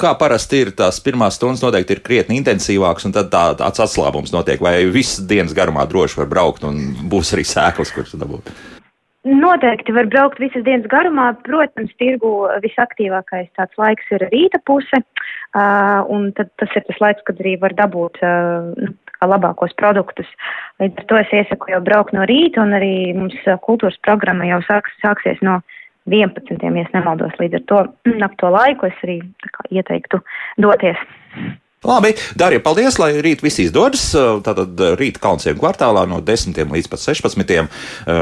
Kā 0.00 0.14
parasti 0.18 0.64
ir, 0.64 0.72
tās 0.76 1.00
pirmās 1.00 1.40
stundas 1.40 1.62
noteikti 1.64 1.96
ir 1.96 2.04
krietni 2.04 2.40
intensīvākas, 2.40 3.08
un 3.08 3.12
tad 3.16 3.30
tā, 3.32 3.44
tāds 3.56 3.80
atslābums 3.80 4.32
notiek. 4.32 4.60
Vai 4.60 4.84
visas 4.84 5.24
dienas 5.26 5.54
garumā 5.54 5.88
droši 5.88 6.20
var 6.20 6.26
braukt 6.26 6.64
un 6.64 6.76
būs 7.08 7.32
arī 7.32 7.44
sēklas, 7.44 7.94
kuras 7.94 8.12
dabūt? 8.12 8.52
Noteikti 9.28 9.92
var 9.92 10.06
braukt 10.08 10.38
visas 10.40 10.64
dienas 10.64 10.86
garumā. 10.88 11.32
Protams, 11.44 11.92
tirgu 12.00 12.30
visaktīvākais 12.64 13.50
tāds 13.58 13.80
laiks 13.80 14.08
ir 14.14 14.24
rīta 14.32 14.60
puse, 14.64 15.02
un 16.08 16.30
tas 16.38 16.76
ir 16.78 16.86
tas 16.86 17.02
laiks, 17.02 17.24
kad 17.26 17.42
arī 17.42 17.58
var 17.60 17.74
dabūt 17.76 18.20
nu, 18.22 18.94
labākos 19.26 19.74
produktus. 19.76 20.28
Līdz 20.80 21.02
ar 21.02 21.08
to 21.10 21.20
es 21.20 21.34
iesaku 21.40 21.74
jau 21.74 21.82
braukt 21.84 22.14
no 22.16 22.24
rīta, 22.30 22.62
un 22.62 22.76
arī 22.78 23.12
mums 23.18 23.36
kultūras 23.66 23.98
programma 24.06 24.48
jau 24.48 24.62
sāks, 24.68 24.94
sāksies 25.04 25.42
no 25.44 25.58
11. 26.08 26.56
ja 26.62 26.88
nemaldos. 26.94 27.36
Līdz 27.42 27.60
ar 27.60 27.64
to 27.68 27.80
ap 28.24 28.36
to 28.40 28.52
laiku 28.54 28.88
es 28.88 29.04
arī 29.04 29.20
ieteiktu 29.74 30.22
doties. 30.62 31.00
Labi, 31.86 32.10
Darīja, 32.34 32.58
paldies, 32.58 32.96
lai 32.98 33.12
rīt 33.22 33.44
viss 33.44 33.60
izdodas. 33.62 34.08
Tātad 34.42 34.80
rīta 34.98 35.20
Kalnsiem 35.22 35.60
kvartālā 35.60 36.02
no 36.10 36.18
10 36.26 36.58
līdz 36.74 36.88
16 36.98 37.52
eh, 37.54 37.68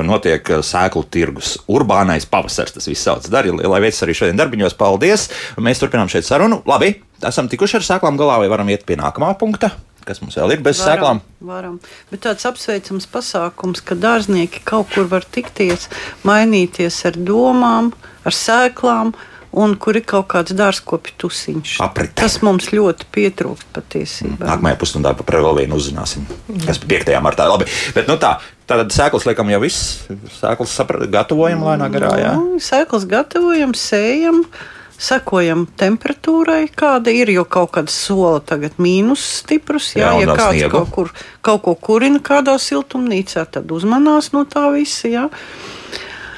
notiek 0.04 0.50
sēklu 0.60 1.06
tirgus 1.08 1.54
urbānais 1.64 2.28
pavasars. 2.28 2.74
Tas 2.76 2.88
viss 2.90 3.06
sauc 3.08 3.24
Darīja, 3.32 3.56
lai 3.72 3.80
veids 3.86 4.02
arī 4.04 4.12
šodien 4.18 4.36
darbiņos. 4.36 4.76
Paldies! 4.76 5.30
Mēs 5.56 5.80
turpinām 5.80 6.10
šeit 6.12 6.28
sarunu. 6.28 6.60
Labi, 6.68 6.98
esam 7.24 7.48
tikuši 7.48 7.78
ar 7.78 7.86
sēklām 7.86 8.20
galā 8.20 8.42
vai 8.42 8.50
varam 8.52 8.68
iet 8.68 8.84
pie 8.84 8.98
nākamā 9.00 9.32
punkta? 9.40 9.72
Kas 10.06 10.20
mums 10.20 10.36
vēl 10.36 10.52
ir 10.54 10.60
bez 10.62 10.76
varam, 10.82 10.90
sēklām? 10.90 11.22
Varam. 11.48 11.78
Bet 12.12 12.22
tāds 12.28 12.44
apsveicams 12.46 13.08
pasākums, 13.10 13.80
ka 13.80 13.96
dārznieki 13.96 14.60
kaut 14.68 14.92
kur 14.92 15.08
var 15.10 15.24
tikties, 15.24 15.88
mainīties 16.28 17.00
ar 17.08 17.16
domām, 17.16 17.88
ar 18.22 18.36
sēklām 18.36 19.16
un 19.56 19.76
kur 19.80 19.96
ir 19.96 20.04
kaut 20.08 20.28
kāds 20.32 20.54
dārzkopju 20.56 21.16
tusiņš. 21.22 21.78
Aprite. 21.84 22.16
Tas 22.20 22.38
mums 22.44 22.68
ļoti 22.74 23.08
pietrūkst 23.14 23.72
patiesībā. 23.76 24.44
Nākamajā 24.44 24.78
pusstundā 24.80 25.14
par 25.16 25.40
vienu 25.56 25.78
uzzināsim. 25.80 26.28
Kas 26.66 26.82
5. 26.82 27.14
martā. 27.24 27.48
Labi. 27.48 27.68
Bet, 27.96 28.10
nu 28.10 28.20
tā, 28.20 28.36
Tātad 28.66 28.90
sēklas 28.90 29.26
liekam 29.28 29.50
jau 29.52 29.60
viss. 29.62 30.06
Sēklas 30.40 30.72
gatavojam 31.12 31.60
lēnā 31.62 31.86
garā. 31.92 32.08
Jā. 32.18 32.32
Nu, 32.34 32.58
sēklas 32.62 33.06
gatavojam, 33.10 33.76
sējam. 33.78 34.42
Sekojam 34.96 35.66
temperatūrai, 35.76 36.70
kāda 36.72 37.12
ir, 37.12 37.28
jo 37.28 37.42
kaut 37.44 37.74
kāda 37.74 37.92
sola 37.92 38.40
tagad 38.40 38.78
mīnus 38.80 39.20
stiprus. 39.42 39.90
Jā, 39.92 40.14
jā 40.16 40.24
ja 40.24 40.36
kāds 40.38 40.56
sniegu. 40.56 40.70
kaut, 40.72 40.88
kur, 40.94 41.10
kaut 41.44 41.62
ko 41.66 41.74
kurina 41.76 42.22
kādā 42.24 42.54
siltumnīcā, 42.56 43.44
tad 43.52 43.74
uzmanās 43.76 44.32
no 44.32 44.46
tā 44.48 44.64
visa. 44.72 45.10
Jā. 45.12 45.26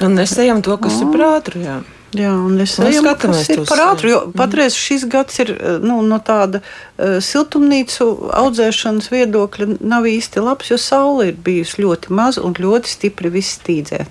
Un 0.02 0.18
nesējam 0.18 0.64
to, 0.66 0.75
kas 0.82 0.98
oh. 0.98 1.06
ir 1.06 1.14
prātru. 1.14 1.62
Jā. 1.62 1.78
Jā, 2.16 2.30
un 2.32 2.56
es 2.64 2.78
domāju, 2.80 3.02
ka 3.04 3.14
tas 3.20 3.48
ir 3.52 3.64
par 3.68 3.82
ātru. 3.90 4.08
Jo 4.08 4.20
patreiz 4.32 4.76
šis 4.78 5.04
gads 5.12 5.42
ir 5.44 5.52
nu, 5.84 6.00
no 6.08 6.16
tāda 6.24 6.62
uh, 6.62 7.18
siltumnīcu 7.24 8.06
audzēšanas 8.32 9.10
viedokļa 9.12 9.74
nav 9.84 10.08
īsti 10.08 10.44
labs, 10.44 10.70
jo 10.72 10.80
saule 10.80 11.28
ir 11.32 11.42
bijusi 11.44 11.84
ļoti 11.84 12.14
maza 12.16 12.46
un 12.48 12.56
ļoti 12.56 12.96
stipri 12.96 13.32
viss 13.34 13.58
stīdzē. 13.60 14.06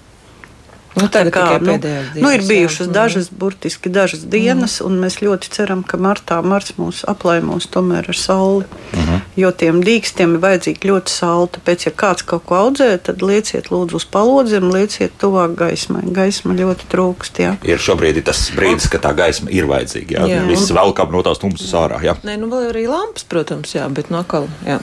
Nu, 0.98 1.08
tā 1.14 1.24
kā 1.34 1.46
nu, 1.62 1.76
dienas, 1.78 2.16
nu, 2.18 2.32
ir 2.34 2.44
bijušas 2.48 2.88
jā. 2.88 2.94
dažas, 2.94 3.30
burtiski 3.30 3.90
dažas 3.94 4.24
dienas, 4.26 4.80
mm. 4.80 4.88
un 4.88 5.02
mēs 5.04 5.20
ļoti 5.22 5.52
ceram, 5.54 5.84
ka 5.86 6.00
martā 6.02 6.40
marts 6.42 6.74
mūs 6.80 7.04
aplaimos 7.10 7.70
tomēr 7.74 8.10
ar 8.10 8.18
sauli. 8.18 8.66
Mm 8.94 9.04
-hmm. 9.04 9.22
Jo 9.38 9.52
tiem 9.52 9.82
dīkstiem 9.86 10.34
ir 10.36 10.42
vajadzīga 10.42 10.90
ļoti 10.90 11.14
saule. 11.14 11.50
Tāpēc, 11.58 11.86
ja 11.86 11.92
kāds 11.92 12.26
kaut 12.26 12.46
ko 12.46 12.56
audzē, 12.56 12.90
tad 12.98 13.22
lieciet 13.22 13.70
lūdzu 13.70 13.96
uz 14.02 14.06
palodzēm, 14.06 14.72
lieciet 14.74 15.12
tuvāk 15.22 15.56
gaismai. 15.56 16.02
Gaisma 16.04 16.54
ļoti 16.54 16.90
trūkst. 16.94 17.40
Jā. 17.40 17.56
Ir 17.64 17.78
šobrīd 17.78 18.18
ir 18.18 18.24
tas 18.24 18.52
brīdis, 18.56 18.90
kad 18.90 19.02
tā 19.02 19.14
gaisma 19.14 19.52
ir 19.52 19.66
vajadzīga. 19.66 20.26
Jā, 20.26 20.28
jā. 20.28 20.48
viss 20.48 20.72
velkam 20.72 21.12
no 21.12 21.22
tās 21.22 21.38
tumsas 21.40 21.74
ārā. 21.74 22.02
Jā. 22.04 22.18
Nē, 22.24 22.38
nu 22.38 22.50
vēl 22.50 22.72
arī 22.72 22.88
lampas, 22.88 23.24
protams, 23.24 23.76
jā, 23.76 23.90
bet 23.90 24.10
no 24.10 24.24
kal. 24.24 24.48
Jā. 24.66 24.80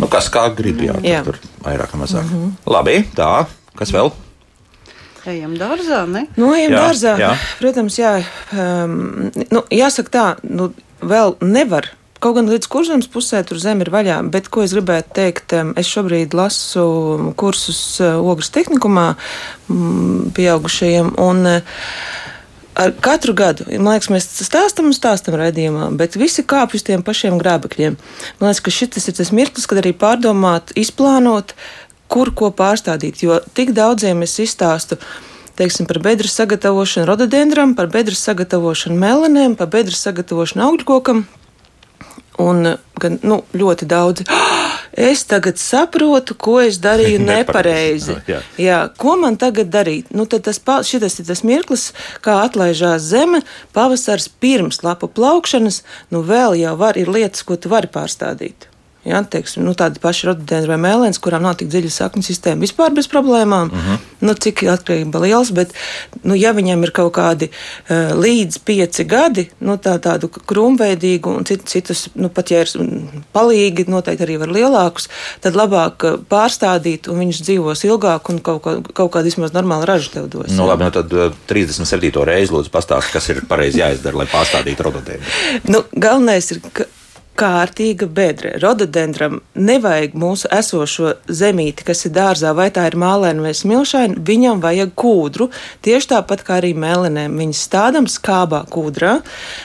Nu, 0.00 0.08
kas 0.08 0.30
kā 0.32 0.48
grib, 0.56 0.80
jā, 0.82 0.96
jā. 1.04 1.22
tur 1.24 1.38
vairāk 1.62 1.92
vai 1.92 2.00
mazāk. 2.00 2.24
Mm 2.24 2.36
-hmm. 2.42 2.52
Labi, 2.66 3.04
tā, 3.14 3.46
kas 3.76 3.92
vēl? 3.92 4.12
Ejam 5.28 5.54
dārzā, 5.54 6.02
ne? 6.10 6.24
Nu, 6.34 6.50
ejam 6.56 6.74
jā, 6.74 6.78
dārzā. 6.82 7.16
Jā. 7.20 7.32
Protams, 7.60 7.98
jā. 8.00 8.14
Um, 8.50 9.30
nu, 9.54 9.62
jāsaka 9.70 10.14
tā, 10.14 10.24
nu, 10.42 10.72
vēl 10.98 11.36
nevar. 11.46 11.92
Kaut 12.22 12.36
gan 12.38 12.50
līdz 12.50 12.68
kurzemes 12.70 13.08
pusē 13.10 13.40
tur 13.46 13.58
zeme 13.58 13.82
ir 13.82 13.90
vaļā, 13.90 14.20
bet 14.30 14.50
ko 14.50 14.62
es 14.62 14.74
gribētu 14.74 15.14
teikt, 15.18 15.54
es 15.78 15.90
šobrīd 15.90 16.34
lasu 16.38 16.84
kursus 17.38 17.80
uh, 18.02 18.18
ogles 18.18 18.50
tehnikumā 18.54 19.08
mm, 19.14 20.34
pieaugušajiem. 20.36 21.14
Un, 21.22 21.48
uh, 21.50 21.88
ar 22.74 22.92
katru 23.00 23.34
gadu, 23.36 23.66
man 23.76 23.96
liekas, 23.96 24.08
mēs 24.12 24.26
stāstam 24.46 24.88
un 24.88 24.96
stāstam 24.96 25.36
raidījumā, 25.38 25.90
bet 25.98 26.16
visi 26.20 26.44
kāpj 26.48 26.78
uz 26.78 26.86
tiem 26.86 27.04
pašiem 27.04 27.36
grābekļiem. 27.40 27.98
Man 28.40 28.48
liekas, 28.48 28.62
ka 28.64 28.72
šis 28.72 29.08
ir 29.10 29.16
tas 29.18 29.32
mirklis, 29.34 29.68
kad 29.68 29.82
arī 29.82 29.92
pārdomāt, 29.96 30.72
izplānot, 30.78 31.56
kur 32.12 32.32
ko 32.36 32.52
pārstādīt. 32.54 33.24
Jo 33.24 33.40
tik 33.56 33.72
daudziem 33.76 34.24
es 34.26 34.38
izstāstu 34.42 35.00
teiksim, 35.56 35.86
par 35.86 35.98
bedres 35.98 36.34
sagatavošanu 36.38 37.06
rododendram, 37.06 37.74
par 37.76 37.90
bedres 37.92 38.22
sagatavošanu 38.24 38.98
melanēm, 38.98 39.56
par 39.56 39.70
bedres 39.72 40.02
sagatavošanu 40.06 40.64
augļkokam. 40.68 41.24
Un 42.42 42.74
gan 42.96 43.18
nu, 43.22 43.42
ļoti 43.52 43.86
daudz. 43.86 44.24
Es 44.92 45.22
tagad 45.28 45.60
saprotu, 45.60 46.34
ko 46.36 46.58
es 46.64 46.78
darīju 46.82 47.20
nepareizi. 47.28 48.16
jā. 48.28 48.40
jā, 48.60 48.80
ko 48.96 49.16
man 49.20 49.36
tagad 49.40 49.70
darīt? 49.72 50.10
Nu, 50.16 50.26
tas, 50.26 50.60
šitas 50.88 51.20
ir 51.20 51.28
tas 51.28 51.44
mirklis, 51.44 51.90
kā 52.24 52.40
atlaižās 52.46 53.04
zeme, 53.12 53.42
pavasars 53.76 54.28
pirms 54.40 54.82
lapu 54.84 55.08
plaukšanas. 55.08 55.82
Nu, 56.12 56.24
vēl 56.24 56.58
jau 56.64 56.76
var, 56.80 57.00
ir 57.00 57.12
lietas, 57.12 57.44
ko 57.44 57.60
tu 57.60 57.72
vari 57.72 57.92
pārstādīt. 57.92 58.71
Ja, 59.02 59.18
teiksim, 59.26 59.64
nu, 59.66 59.72
tādi 59.74 59.98
paši 59.98 60.28
rododendri 60.28 60.70
vai 60.70 60.76
mēlēns, 60.78 61.18
kurām 61.22 61.42
nav 61.42 61.56
tik 61.58 61.66
dziļa 61.72 61.88
sakņu 61.90 62.22
sistēma, 62.22 62.62
vispār 62.62 62.92
bez 62.94 63.08
problēmām. 63.10 63.72
Uh 63.72 63.74
mhm. 63.74 63.96
-huh. 63.96 64.12
nu, 64.28 64.34
cik 64.34 64.62
atkarība 64.70 65.18
liels, 65.24 65.50
bet, 65.50 65.72
nu, 66.22 66.36
ja 66.38 66.52
viņam 66.54 66.84
ir 66.86 66.92
kaut 66.94 67.10
kādi 67.16 67.48
uh, 67.50 68.12
līdz 68.14 68.60
pieci 68.62 69.04
gadi, 69.04 69.48
nu, 69.58 69.74
tā, 69.74 69.96
tādu 69.98 70.30
krūmveidīgu 70.30 71.34
un 71.34 71.44
cit, 71.44 71.66
citus, 71.66 72.04
nu, 72.14 72.28
pat 72.28 72.54
ja 72.54 72.62
ir 72.62 72.70
palīgi, 73.34 73.88
noteikti 73.90 74.22
arī 74.22 74.38
var 74.38 74.54
lielākus, 74.54 75.08
tad 75.42 75.58
labāk 75.58 76.06
uh, 76.06 76.22
pārstādīt, 76.22 77.10
un 77.10 77.18
viņš 77.26 77.42
dzīvos 77.42 77.84
ilgāk 77.90 78.30
un 78.30 78.38
kaut, 78.38 78.62
kā, 78.62 78.78
kaut 78.94 79.12
kādu 79.18 79.32
vismaz 79.32 79.50
normālu 79.50 79.84
ražu 79.90 80.14
tev 80.14 80.30
dos. 80.30 80.54
Nu, 80.54 80.70
labi, 80.70 80.86
nu, 80.86 80.94
tad 80.94 81.10
uh, 81.12 81.34
37. 81.50 82.22
reizi 82.22 82.54
lūdzu 82.54 82.70
pastāst, 82.70 83.10
kas 83.10 83.28
ir 83.34 83.42
pareizi 83.50 83.82
jāizdara, 83.82 84.22
lai 84.22 84.30
pārstādītu 84.30 84.82
rododendru. 84.86 85.26
nu, 85.74 85.82
galvenais 85.90 86.54
ir, 86.54 86.62
ka 86.70 86.86
kārtīga 87.38 88.06
bedre. 88.12 88.52
Rododendram 88.62 89.40
nevajag 89.54 90.14
mūsu 90.18 90.50
esošo 90.52 91.14
zemīti, 91.28 91.86
kas 91.86 92.04
ir 92.06 92.14
dārzā, 92.16 92.52
vai 92.56 92.68
tā 92.74 92.84
ir 92.90 92.96
mālēna 93.00 93.46
vai 93.46 93.54
smilšaina, 93.56 94.20
viņam 94.28 94.62
vajag 94.62 94.94
kūdru. 94.98 95.48
Tieši 95.84 96.12
tāpat 96.14 96.44
kā 96.46 96.58
arī 96.60 96.72
melenēm. 96.78 97.38
Viņas 97.40 97.64
stādām 97.68 98.08
skābā 98.10 98.64
kūdrā, 98.72 99.18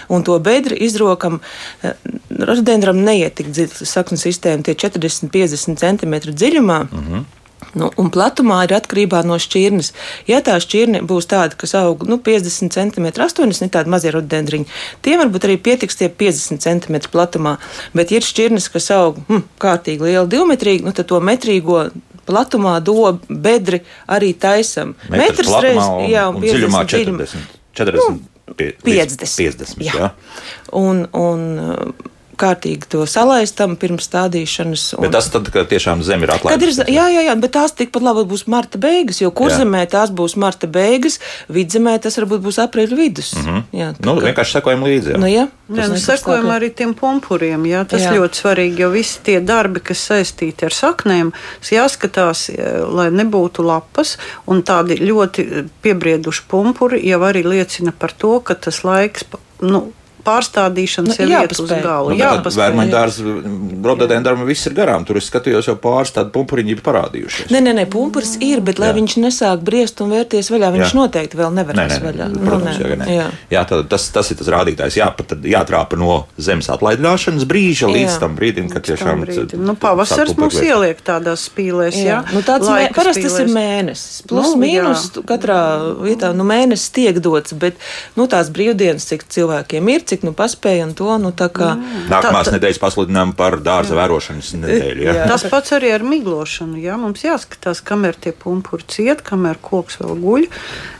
un 0.09 0.23
to 0.27 0.37
bedri 0.43 0.79
izrokam. 0.87 1.41
Eh, 1.83 1.97
rododendram 2.39 3.03
neiet 3.03 3.37
tik 3.39 3.51
dziļi 3.51 3.87
saknes 3.87 4.23
sistēma, 4.27 4.63
tie 4.63 4.75
40-50 4.75 5.77
cm 5.83 6.19
dziļumā. 6.31 6.79
Mm 6.91 7.03
-hmm. 7.07 7.25
Nu, 7.77 7.89
un 7.97 8.09
platumā 8.13 8.59
ir 8.65 8.73
atkarībā 8.77 9.23
no 9.25 9.37
šķirnes. 9.41 9.91
Ja 10.29 10.39
tā 10.45 10.55
šķirne 10.61 11.01
būs 11.09 11.27
tāda, 11.29 11.57
kas 11.57 11.73
aug 11.77 12.05
nu, 12.09 12.19
50 12.23 12.73
cm, 12.73 13.07
80 13.09 13.73
tādi 13.73 13.91
mazie 13.91 14.13
rododendriņi, 14.13 14.67
tiem 15.05 15.21
varbūt 15.23 15.47
arī 15.49 15.57
pietiks 15.65 15.97
tie 15.99 16.09
50 16.09 16.61
cm 16.63 16.99
platumā. 17.13 17.57
Bet 17.97 18.13
ir 18.13 18.25
šķirnes, 18.25 18.69
kas 18.73 18.91
aug 18.95 19.19
hm, 19.27 19.43
kārtīgi 19.61 20.05
liela, 20.05 20.27
divmetrīgi, 20.29 20.85
nu, 20.85 20.93
tad 20.97 21.09
to 21.11 21.21
metrīgo 21.23 21.87
platumā 22.27 22.77
dobu 22.83 23.17
bedri 23.29 23.81
arī 24.11 24.33
taisam. 24.37 24.93
Metrs 25.09 25.51
reizes, 25.57 25.93
jā, 26.11 26.27
un, 26.29 26.37
un 26.37 26.45
50 26.45 26.53
dziļumā 26.53 26.83
40. 26.93 27.57
40 27.77 28.03
nu, 28.03 28.19
50. 28.57 29.25
50 29.37 29.81
jā. 29.83 29.97
Jā. 29.97 30.11
Un, 30.77 31.03
un 31.17 31.49
kārtīgi 32.37 32.87
to 32.89 33.05
salaistam 33.09 33.75
pirms 33.75 34.07
stādīšanas. 34.09 34.93
Un... 34.97 35.01
Bet 35.07 35.11
tas 35.17 35.29
tad, 35.33 35.49
kad 35.53 35.67
tiešām 35.71 36.03
zeme 36.05 36.27
ir 36.27 36.31
Kad 36.31 36.61
ir, 36.61 36.69
atlaista. 36.69 36.85
jā, 36.91 37.07
jā, 37.13 37.21
jā, 37.27 37.35
bet 37.41 37.51
tās 37.57 37.71
tikpat 37.77 38.03
labi 38.05 38.23
būs 38.29 38.45
marta 38.47 38.77
beigas, 38.81 39.21
jo 39.21 39.31
kurzemē 39.31 39.85
tās 39.91 40.11
būs 40.13 40.37
marta 40.37 40.67
beigas, 40.67 41.19
vidzemē 41.49 41.97
tas 42.03 42.17
varbūt 42.21 42.41
būs 42.45 42.59
aprīļa 42.63 42.95
vidus. 42.95 43.33
Mm 43.35 43.45
-hmm. 43.47 43.63
jā, 43.81 43.91
tā 43.97 44.05
Nu, 44.05 44.15
kā- 44.15 44.25
vienkārši 44.29 44.51
sekojam 44.59 44.83
līdzi. 44.83 45.11
jā. 45.11 45.17
nu, 45.17 45.27
jā, 45.27 45.47
Jā, 45.67 45.87
nu, 45.91 45.97
sekojam 45.99 46.45
arī 46.47 46.69
tiem 46.71 46.93
pumpuriem. 46.95 47.65
Jā, 47.65 47.83
tas 47.83 48.01
Jā. 48.01 48.11
jā. 48.13 48.19
ļoti 48.21 48.35
svarīgi, 48.41 48.79
jo 48.79 48.89
visi 48.89 49.19
tie 49.23 49.39
darbi, 49.41 49.79
kas 49.79 49.99
saistīti 50.09 50.63
ar 50.63 50.71
saknēm, 50.71 51.31
jāskatās, 51.71 52.49
eh, 52.49 52.79
lai 52.87 53.09
nebūtu 53.11 53.65
lapas. 53.65 54.17
Un 54.47 54.63
tādi 54.63 54.97
ļoti 55.01 55.41
eh, 55.59 55.63
piebrieduši 55.83 56.41
pumpuri 56.47 57.01
jau 57.07 57.19
arī 57.27 57.43
liecina 57.43 57.91
par 57.91 58.11
to, 58.17 58.39
ka 58.39 58.53
tas 58.55 58.83
laiks 58.83 59.23
nu, 59.61 59.91
pārstādīšanas 60.27 61.17
Nu, 61.17 61.27
jau 61.29 61.41
iet 61.43 61.53
uz 61.55 61.61
jāpaspēj. 61.63 61.83
galu. 61.83 62.15
Nu, 62.17 62.55
Vērmaņu 62.57 62.91
dārza, 62.91 63.23
rododendram 63.87 64.43
viss 64.47 64.67
ir 64.69 64.75
garām. 64.77 65.05
Tur 65.07 65.19
es 65.21 65.27
skatījos, 65.31 65.67
jau 65.69 65.75
pāris 65.81 66.11
tādi 66.15 66.31
pumpuriņi 66.35 66.75
ir 66.75 66.81
parādījušies. 66.85 67.51
Nē, 67.53 67.61
nē, 67.65 67.73
nē, 67.79 67.85
pumpuris 67.93 68.35
ir, 68.43 68.61
bet 68.65 68.79
lai 68.81 68.91
Jā. 68.91 68.97
viņš 68.99 69.15
nesāk 69.23 69.63
briest 69.67 70.01
un 70.03 70.11
vērties 70.15 70.49
vaļā, 70.53 70.71
viņš 70.75 70.91
Jā. 70.91 70.97
noteikti 70.99 71.39
vēl 71.39 71.53
nevar 71.57 71.77
Nē, 71.79 71.85
nē, 71.87 71.97
būt 71.97 72.07
vaļā. 72.09 72.27
nē, 72.27 72.37
Nu, 72.37 72.45
protams, 72.49 72.79
jā, 72.81 72.97
nē. 73.01 73.07
jā. 73.17 73.27
Jā, 73.55 73.63
tad, 73.69 73.87
tas, 73.91 74.07
tas 74.13 74.31
ir 74.33 74.37
tas 74.41 74.47
rādītājs. 74.53 74.97
Jā, 74.99 75.07
pat 75.17 75.27
tad 75.33 75.45
jātrāpa 75.47 75.97
no 75.99 76.25
zemes 76.37 76.67
atlaidināšanas 76.73 77.45
brīža 77.49 77.87
līdz 77.91 78.13
Jā. 78.17 78.19
tam 78.25 78.35
brīdim, 78.37 78.69
kad 78.73 78.83
tiešām 78.87 79.23
Brīdim. 79.27 79.59
Nu, 79.67 79.75
pavasars 79.75 80.35
mums 80.37 80.55
ieliek 80.61 80.99
tādās 81.05 81.47
spīlēs. 81.49 81.95
Jā, 81.97 82.19
Jā. 82.21 82.33
Nu, 82.33 82.41
tāds 82.45 82.67
mē, 82.69 82.89
parasti 82.95 83.23
tas 83.23 83.39
ir 83.39 83.47
mēnesis. 83.53 84.21
Plus, 84.27 84.45
Nu, 84.47 84.55
nu, 84.55 84.65
jā. 84.65 84.83
mīnus 84.83 85.09
katrā 85.27 85.59
vietā. 86.01 86.33
Nu, 86.35 86.43
mēnesis 86.47 86.91
tiek 86.93 87.17
dots, 87.19 87.53
bet 87.53 87.75
nu, 88.15 88.27
tās 88.27 88.49
brīvdienas, 88.53 89.05
cik 89.09 89.25
cilvēkiem 89.33 89.89
ir, 89.93 90.01
cik 90.07 90.16
nu 90.25 90.33
paspēja 90.37 90.87
un 90.87 90.93
to. 90.97 91.09
Nu, 91.21 91.31
tā 91.35 91.49
kā, 91.53 91.73
Nākamās 92.09 92.49
Tā- 92.49 92.55
nedēļas 92.57 92.81
pasludinām 92.81 93.35
par 93.37 93.59
dārza 93.63 93.97
vērošanas 93.97 94.53
nedēļu. 94.63 95.03
Jā. 95.05 95.13
Jā. 95.19 95.27
Tas 95.27 95.43
pats 95.51 95.75
arī 95.77 95.93
ar 95.93 96.05
miglošanu. 96.07 96.79
Jā, 96.81 96.97
mums 96.97 97.21
jāskatās, 97.25 97.83
kamēr 97.83 98.15
tie 98.15 98.31
pumpuri 98.31 98.83
ciet, 98.87 99.21
kamēr 99.27 99.59
koks 99.61 99.99
vēl 100.01 100.15
guļ. 100.23 100.47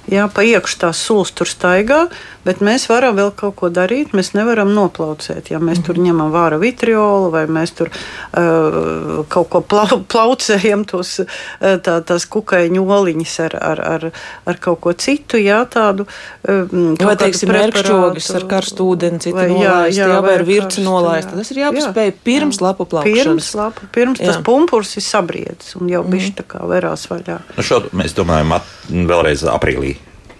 Jā, 0.08 0.30
pa 0.32 0.42
iekšā 0.48 0.78
tās 0.86 1.02
sulas 1.04 1.32
tur 1.36 1.48
staigā, 1.48 2.06
bet 2.48 2.63
mēs 2.63 2.88
varam 2.89 3.18
vēl 3.20 3.34
kaut 3.38 3.58
ko 3.60 3.70
darīt. 3.74 4.13
Mēs 4.18 4.32
nevaram 4.38 4.72
noplaucēt. 4.75 5.51
Ja 5.51 5.60
mēs 5.63 5.84
tur 5.86 6.00
ņemam 6.01 6.32
vāra 6.34 6.58
vitriolu 6.62 7.30
vai 7.34 7.46
mēs 7.51 7.75
tur 7.77 7.92
uh, 7.92 9.22
kaut 9.32 9.50
ko 9.54 9.62
plau, 9.62 10.00
plaucējam, 10.13 10.86
tos, 10.89 11.18
uh, 11.24 11.75
tā, 11.84 12.00
tās 12.08 12.25
kukaiņu 12.32 12.86
oliņas 12.98 13.36
ar, 13.48 13.58
ar, 13.74 13.84
ar, 13.98 14.08
ar 14.48 14.62
kaut 14.63 14.82
ko 14.86 14.96
citu. 14.98 15.39
Jā, 15.42 15.62
tādu, 15.72 16.08
um, 16.48 16.96
Vai, 16.98 17.16
teiksim, 17.20 17.51
mērķšķogas 17.54 18.30
ar 18.39 18.48
karstu 18.50 18.88
ūdeni, 18.94 19.22
citu 19.24 19.38
Vai- 19.38 19.50
jā, 19.51 19.54
nolaist, 19.58 20.00
jā, 20.00 20.08
jā, 20.08 20.18
vai 20.18 20.25
vai 20.27 20.36
ar 20.39 20.46
virci 20.48 20.84
nolaist. 20.86 21.32
jā. 21.32 21.38
Tas 21.42 21.51
ir 21.54 21.62
jāpaspēj 21.62 22.10
Jā, 22.12 22.16
pirms 22.27 22.60
jā. 22.60 22.66
lapu 22.68 22.88
plaukšanas. 22.89 23.25
Pirms, 23.27 23.51
lapu, 23.60 23.88
pirms 23.96 24.22
tas 24.24 24.36
Jā. 24.38 24.44
pumpurs 24.48 24.96
ir 25.00 25.06
sabriedzis 25.06 25.75
un 25.80 25.89
jau 25.92 26.04
bišķi 26.08 26.36
tā 26.42 26.46
kā 26.48 26.63
verās 26.70 27.08
vaļā. 27.12 27.39
Nu, 27.58 27.63
šo 27.66 27.82
mēs 27.98 28.16
domājam 28.18 28.56
at, 28.58 28.68
vēlreiz 28.89 29.46
aprīlī. 29.51 29.96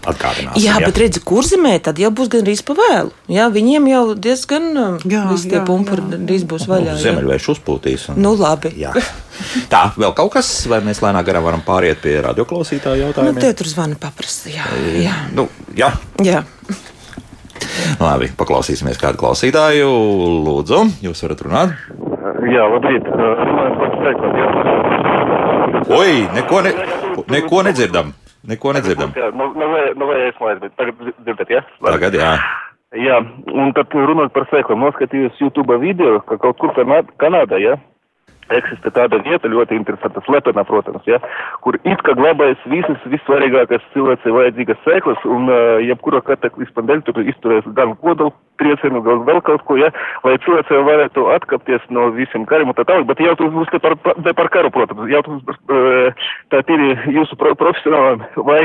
Atgādināsim, 0.08 0.64
Jā, 0.64 0.78
bet 0.80 1.00
redzi, 1.02 1.20
kur 1.28 1.44
zemē 1.44 1.74
tad 1.84 1.98
jau 2.00 2.08
būs 2.16 2.30
gandrīz 2.32 2.62
pa 2.64 2.76
vēlu. 2.78 3.12
Jā, 3.32 3.50
viņiem 3.52 3.90
jau 3.92 4.04
diezgan 4.16 4.68
um, 4.80 4.98
Jā, 5.04 5.26
visi 5.28 5.50
tie 5.52 5.58
jā, 5.60 5.64
pumpuri 5.68 6.06
jā. 6.06 6.20
drīz 6.30 6.46
būs 6.48 6.68
vaļā. 6.70 6.94
jā. 6.94 7.02
Zemeļvējš 7.04 7.48
uzpūtīs. 7.56 8.06
Un... 8.14 8.22
Nu, 8.24 8.32
labi. 8.40 8.72
Jā. 8.80 8.94
Tā, 9.74 9.82
vēl 10.00 10.14
kaut 10.18 10.32
kas, 10.38 10.50
vai 10.72 10.80
mēs 10.86 11.02
lēnām 11.04 11.26
garām 11.28 11.44
varam 11.46 11.64
pāriet 11.66 12.00
pie 12.04 12.16
radioklausītāja 12.24 13.02
Nu, 13.02 13.10
jautājumiem? 13.10 13.42
tev 13.44 13.58
tur 13.60 13.70
zvana 13.74 14.00
paprasti. 14.00 14.56
Jā, 14.56 14.70
jā. 15.04 15.18
Nu, 15.36 15.50
jā. 15.76 15.92
jā. 16.24 16.46
Labi, 18.00 18.30
paklausīsimies 18.38 19.00
kādu 19.02 19.20
klausītāju. 19.22 19.90
Lūdzu, 20.48 20.80
jūs 21.04 21.24
varat 21.26 21.44
runāt. 21.46 21.76
Jā, 22.48 22.64
labrīt. 22.72 23.12
Runājot 23.12 23.76
par 23.82 23.90
jā. 24.40 24.48
Oi, 25.98 26.16
neko, 26.36 26.62
ne, 26.64 26.74
neko 27.34 27.62
nedzirdam. 27.68 28.16
Neko 28.48 28.72
nedzirdam. 28.74 29.12
Jā, 29.18 29.28
nu, 29.36 29.50
nu, 29.54 29.68
vai, 29.74 29.84
nu, 30.00 30.08
vai 30.08 30.22
es 30.30 30.38
laidu, 30.40 30.62
bet 30.64 30.76
tagad 30.80 31.02
dzirdat, 31.26 31.50
jā? 31.52 31.62
Tagad, 31.84 32.16
jā. 32.16 32.32
Jā, 32.96 33.18
un 33.52 33.74
tad 33.76 33.92
runāt 33.92 34.32
par 34.32 34.46
sēklām. 34.48 34.80
Noskatījos 34.86 35.36
YouTube 35.44 35.76
video, 35.82 36.22
ka 36.24 36.38
kaut 36.40 36.58
kur 36.62 36.72
Kanā- 36.78 37.04
Kanādā, 37.20 37.60
jā, 37.60 37.76
eksistē 38.56 38.92
tāda 38.96 39.20
vieta, 39.26 39.50
ļoti 39.52 39.78
interesanta, 39.78 40.24
slepena, 40.26 40.64
protams, 40.68 41.06
jā, 41.10 41.20
kur 41.66 41.78
it 41.82 42.04
kā 42.08 42.16
glabājas 42.18 42.62
visas 42.72 43.08
vissvarīgākās 43.12 43.86
cilvēcei 43.94 44.36
vajadzīgas 44.36 44.84
sēklas, 44.86 45.24
un 45.28 45.52
uh, 45.52 45.78
jebkura 45.84 46.22
kataklizma 46.28 46.86
dēļ 46.90 47.06
tur 47.08 47.22
izturēs 47.24 47.68
gan 47.78 47.96
kodolu 48.02 48.34
triecienu, 48.58 49.04
gan 49.06 49.24
vēl 49.28 49.42
kaut 49.46 49.64
ko, 49.68 49.78
jā, 49.80 49.92
lai 50.26 50.38
cilvēcei 50.46 50.84
varētu 50.90 51.28
atkāpties 51.36 51.88
no 51.94 52.10
visiem 52.16 52.48
kariem 52.50 52.72
un 52.72 52.78
tā 52.78 52.88
tālāk, 52.88 53.08
bet 53.12 53.22
jautājums 53.22 53.58
būs 53.60 53.74
ne 53.76 53.82
par, 53.84 53.98
ne 54.26 54.36
par 54.38 54.52
karu, 54.54 54.74
protams, 54.74 55.10
jautājums 55.12 55.46
būs 55.48 55.60
uh, 55.70 56.30
tā 56.54 56.64
tīri 56.68 56.96
jūsu 57.20 57.38
pro 57.40 57.54
profesionālam, 57.60 58.26
vai 58.48 58.62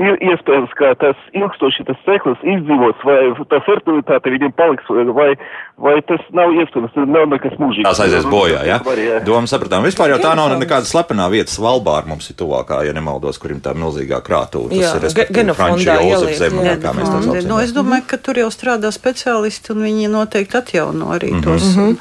ir 0.00 0.16
iespējams, 0.30 0.72
ka 0.78 0.92
tas 1.00 1.18
ilgstoši 1.36 1.84
tas 1.88 1.98
seklis 2.06 2.40
izdzīvos, 2.54 3.02
vai 3.06 3.18
tā 3.50 3.60
fertilitāte 3.66 4.32
viņam 4.32 4.54
paliks, 4.56 4.88
vai, 4.88 5.28
vai 5.82 5.94
tas 6.08 6.22
nav 6.36 6.54
iespējams, 6.56 6.94
tas 6.94 7.08
nav 7.10 7.28
nekas 7.32 7.58
mūžīgs. 7.60 7.86
Tās 7.88 8.02
aizies 8.06 8.28
bojā, 8.32 8.62
jā. 8.68 8.78
Var, 8.86 9.02
jā. 9.04 9.20
Doma 9.26 9.50
sapratām. 9.50 9.84
Vispār 9.86 10.14
jau 10.14 10.20
tā 10.22 10.34
nav 10.38 10.54
nekāda 10.56 10.88
slepenā 10.88 11.28
vieta. 11.32 11.52
Svalbāra 11.52 12.08
mums 12.08 12.30
ir 12.32 12.38
tuvākā, 12.40 12.82
ja 12.88 12.96
nemaldos, 12.96 13.40
kur 13.42 13.52
ir 13.54 13.60
tā 13.64 13.74
milzīgā 13.76 14.22
krātuve. 14.24 14.72
Jā, 14.78 14.94
Tas 15.02 15.16
ir 15.18 15.32
genofondā 15.34 15.98
jā. 16.00 16.76
kā 16.80 16.92
mēs 16.96 17.08
tā 17.08 17.16
Fandi. 17.18 17.26
saucam. 17.28 17.48
Nu, 17.50 17.60
es 17.62 17.72
domāju, 17.76 18.06
ka 18.12 18.18
tur 18.22 18.38
jau 18.40 18.50
strādā 18.54 18.92
speciālisti, 18.94 19.74
un 19.74 19.82
viņi 19.86 20.12
noteikti 20.12 20.60
atjauno 20.60 21.12
arī 21.16 21.34
tos. 21.44 21.72
Un, 21.76 21.96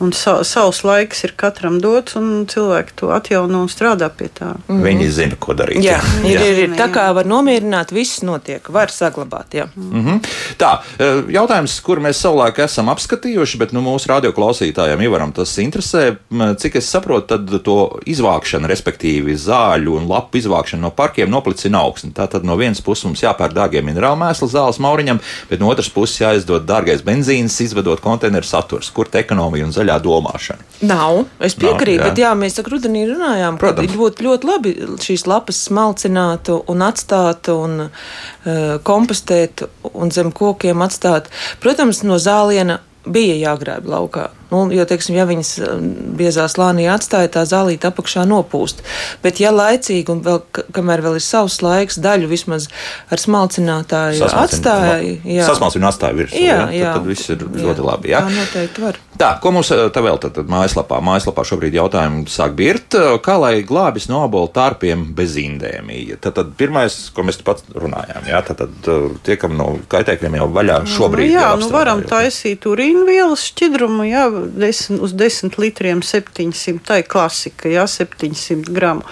un 0.00 0.12
sa, 0.16 0.38
savs 0.44 0.82
laiks 0.86 1.24
ir 1.26 1.32
katram 1.38 1.78
dots, 1.82 2.16
un 2.18 2.46
cilvēki 2.50 2.96
to 3.00 3.10
atjauno 3.14 3.62
un 3.64 3.70
strādā 3.72 4.08
pie 4.12 4.28
tā. 4.34 4.52
Viņi 4.68 5.08
zina, 5.12 5.38
ko 5.40 5.56
darīt. 5.56 5.80
Jā, 5.84 5.98
ir, 6.22 6.36
ir, 6.36 6.60
ir. 6.66 6.74
Jā. 6.74 6.78
Tā 6.84 6.88
kā 6.94 7.06
var 7.16 7.28
nomierināt, 7.28 7.94
viss 7.96 8.22
notiek. 8.26 8.66
Var 8.72 8.92
saglabāt. 8.92 9.56
Jā. 9.56 9.68
Mhm. 9.74 10.20
Tā, 10.60 10.72
eh, 10.98 11.22
jautājums, 11.36 11.78
kur 11.84 12.02
mēs 12.04 12.20
savulaik 12.20 12.58
esam 12.64 12.90
apskatījuši, 12.92 13.60
bet 13.62 13.72
nu, 13.76 13.82
mūsu 13.84 14.10
radioklausītājiem 14.12 15.04
Ivaram 15.06 15.32
tas 15.32 15.54
interesē. 15.62 16.16
Cik 16.56 16.76
es 16.76 16.90
saprotu, 16.90 17.26
tad 17.34 17.64
to 17.64 17.78
izvākšana, 18.06 18.68
respektīvi 18.70 19.36
zāļu 19.40 19.96
un 19.96 20.08
lapu 20.08 20.40
izvākšana 20.40 20.80
no 20.80 20.90
parkiem 20.90 21.30
noplicina 21.30 21.82
augstu. 21.84 22.12
Tātad 22.16 22.44
no 22.44 22.56
vienas 22.56 22.82
puses 22.84 23.04
mums 23.04 23.22
jāpērk 23.24 23.54
dārgie 23.56 23.82
minerāli 23.84 24.20
mēsli 24.20 24.48
zāles 24.52 24.80
mauriņam, 24.82 25.20
bet 25.50 25.60
no 25.60 25.70
otras 25.72 25.88
puses 25.92 26.20
jāizdod 26.20 26.66
dārgais 26.68 27.04
benzīns, 27.06 27.58
izvedot 27.64 28.02
konteineru 28.04 28.46
saturs, 28.46 28.90
kur 28.90 29.08
te 29.10 29.22
ekonomija 29.24 29.66
un 29.66 29.72
zaļā 29.86 30.02
domāšana. 30.02 30.64
Nav, 30.86 31.24
es 31.40 31.54
piekrītu, 31.56 32.02
bet 32.04 32.18
jā, 32.20 32.32
mēs 32.36 32.58
ar 32.60 32.68
rudenī 32.68 33.06
runājām, 33.08 33.58
ka 33.58 33.72
ir 33.82 33.94
ļoti, 33.96 34.26
ļoti 34.26 34.48
labi 34.48 34.74
šīs 35.02 35.26
lapas 35.26 35.62
smalcinātu 35.68 36.64
un 36.68 36.84
atstātu 36.84 37.56
un 37.64 37.86
uh, 37.86 38.76
kompostētu 38.82 39.70
un 39.94 40.12
zem 40.12 40.32
kokiem 40.32 40.82
atstāt. 40.84 41.30
Protams, 41.62 42.02
no 42.04 42.18
zāliena 42.18 42.80
bija 43.06 43.38
jāgrāb 43.38 43.86
laukā. 43.88 44.30
Nu, 44.50 44.60
jo, 44.70 44.84
teiksim, 44.86 45.16
ja 45.18 45.24
viņas 45.26 45.48
um, 45.66 45.86
biezā 46.18 46.44
slānī 46.52 46.84
atstāja, 46.92 47.28
tā 47.34 47.42
zālīte 47.50 47.88
apakšā 47.90 48.22
nopūst. 48.30 48.84
Bet, 49.24 49.40
ja 49.42 49.50
laicīgi 49.50 50.12
un 50.14 50.20
vēl, 50.22 50.38
ka- 50.54 50.62
kamēr 50.76 51.02
vēl 51.02 51.18
ir 51.18 51.24
savs 51.24 51.58
laiks, 51.66 51.98
daļu 51.98 52.28
vismaz 52.30 52.68
ar 53.10 53.18
smalcinātāju 53.18 54.28
atstāja, 54.30 55.00
jā, 55.24 55.46
Sasmalcina 55.48 55.90
atstāja 55.90 56.14
virsū. 56.18 56.38
jā, 56.38 56.60
jā, 56.70 56.78
jā, 56.78 56.92
tad, 56.92 57.02
tad 57.02 57.10
viss 57.10 57.30
ir 57.34 57.42
ļoti 57.42 57.84
labi. 57.86 58.12
Jā. 58.14 58.22
Tā 58.22 58.34
noteikti 58.36 58.84
var. 58.86 59.00
Tā, 59.16 59.30
ko 59.40 59.50
mums 59.56 59.70
eh, 59.72 59.86
te 59.90 60.00
vēl 60.04 60.18
tad, 60.20 60.34
tad 60.36 60.50
mājaslapā? 60.52 60.98
Mājaslapā 61.00 61.42
šobrīd 61.48 61.72
jautājumi 61.78 62.26
sāk 62.28 62.52
birt, 62.58 62.94
eh, 62.94 63.14
kā 63.24 63.38
lai 63.40 63.62
glābjas 63.66 64.10
no 64.12 64.20
abolu 64.26 64.50
tārpiem 64.52 65.06
bez 65.16 65.38
indēmija. 65.40 66.18
Tad, 66.20 66.34
tad 66.36 66.50
pirmais, 66.58 66.98
ko 67.16 67.24
mēs 67.24 67.40
pat 67.46 67.62
runājām, 67.72 68.28
jā, 68.28 68.42
tad, 68.46 68.60
tad 68.62 68.90
eh, 68.92 69.06
tiekam 69.24 69.56
no 69.56 69.70
kaitēkļiem 69.88 70.36
jau 70.36 70.48
vaļā 70.52 70.82
šobrīd. 70.92 71.32
nu, 71.32 71.38
jā, 71.40 71.48
nu 71.62 71.70
varam 71.72 72.02
taisīt 72.06 72.68
urīnvielas 72.68 73.46
šķidrumu, 73.50 74.04
jā, 74.10 74.26
desmit, 74.44 75.00
uz 75.02 75.14
10 75.16 75.58
litriem 75.60 76.02
700, 76.04 76.80
tā 76.86 77.00
ir 77.02 77.08
klasika, 77.10 77.70
jā, 77.72 77.86
700 77.90 78.72
gramu 78.74 79.06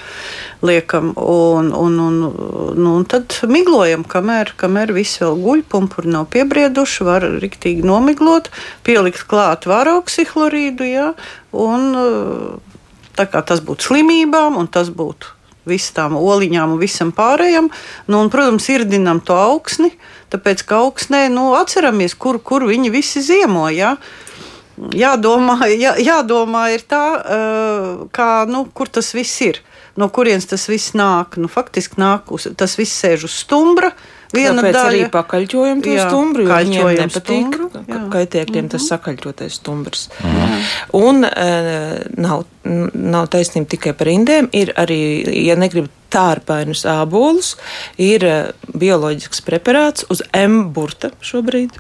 liekam, 0.64 1.12
un, 1.20 1.70
un, 1.76 1.98
un, 2.00 2.18
nu, 2.78 2.94
un 2.94 3.06
tad 3.08 3.36
miglojam, 3.50 4.06
kamēr, 4.08 4.54
kamēr 4.60 4.94
viss 4.96 5.20
vēl 5.22 5.38
guļ, 5.44 5.64
pumpuri 5.68 6.12
nav 6.14 6.28
piebrieduši, 6.32 7.06
var 7.06 7.28
riktīgi 7.42 7.84
nomiglot, 7.86 8.50
pielikt 8.86 9.26
klāt 9.30 9.68
varoksihlorīdu, 9.70 10.88
jā, 10.88 11.08
un 11.52 11.88
tā 13.14 13.28
kā 13.30 13.44
tas 13.46 13.62
būtu 13.64 13.90
slimībām, 13.90 14.58
un 14.60 14.70
tas 14.70 14.90
būtu 14.94 15.34
visām 15.68 16.16
oliņām 16.18 16.74
un 16.74 16.80
visam 16.80 17.12
pārējam. 17.14 17.70
Nu, 18.08 18.20
un, 18.20 18.30
protams, 18.32 18.68
irdinam 18.72 19.20
to 19.24 19.36
augsni, 19.36 19.94
tāpēc 20.32 20.64
ka 20.68 20.82
augsnē 20.84 21.26
nu, 21.32 21.52
atceramies, 21.58 22.16
kur, 22.20 22.40
kur 22.40 22.66
viņi 22.68 22.92
visi 22.94 23.24
ziemoja. 23.24 23.96
Ja? 24.74 25.14
Jādomā, 25.14 25.58
jā, 25.70 25.94
jādomā 26.02 26.66
ir 26.74 26.82
tā, 26.90 27.04
kā, 28.14 28.30
nu, 28.50 28.64
kur 28.74 28.88
tas 28.90 29.12
viss 29.14 29.40
ir. 29.46 29.60
No 29.96 30.08
kurienes 30.10 30.48
tas 30.50 30.64
viss 30.66 30.90
nāk? 30.98 31.36
Nu, 31.38 31.46
faktiski 31.46 32.00
nāk 32.02 32.32
uz, 32.34 32.48
tas 32.58 32.74
viss 32.74 32.96
sēž 32.98 33.28
uz 33.28 33.36
stumbra. 33.44 33.92
Viena 34.34 34.58
Tāpēc 34.64 34.74
daļa 34.74 34.88
arī 34.90 35.02
pakaļķojam 35.14 35.82
to 35.84 35.92
Jā, 35.94 36.08
stumbru, 36.08 36.42
jo 36.48 36.56
viņiem 36.58 36.96
nepatīk 37.04 37.44
stumbru, 37.52 37.68
ka- 37.70 37.82
jā. 37.86 37.94
Mhm. 37.94 38.08
kaitēkļiem 38.10 38.70
tas 38.72 38.88
sakaļķotais 38.90 39.58
stumbrs. 39.60 40.08
Un 40.98 41.22
e, 41.22 42.08
nav, 42.18 42.42
nav 42.64 43.28
taisnība 43.30 43.70
tikai 43.76 43.92
par 43.94 44.10
indēm, 44.10 44.48
ir 44.50 44.72
arī, 44.74 44.98
ja 45.46 45.54
negrib 45.54 45.86
tārpainus 46.10 46.82
ābolus, 46.90 47.54
ir 47.96 48.26
bioloģisks 48.74 49.40
preparāts 49.46 50.02
uz 50.10 50.22
M 50.34 50.72
burta 50.74 51.12
šobrīd. 51.22 51.78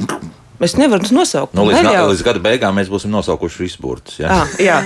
Es 0.64 0.76
nevaru 0.80 1.04
nosaukt. 1.12 1.52
Nu, 1.56 1.66
līdz, 1.68 1.80
ga, 1.82 1.90
neļauj. 1.90 2.10
līdz 2.14 2.24
gada 2.24 2.42
beigām 2.44 2.78
mēs 2.78 2.90
būsim 2.92 3.12
nosaukuši 3.12 3.62
visus 3.62 3.80
burtus. 3.82 4.16
Ja? 4.22 4.40
Ah, 4.40 4.56
jā, 4.62 4.78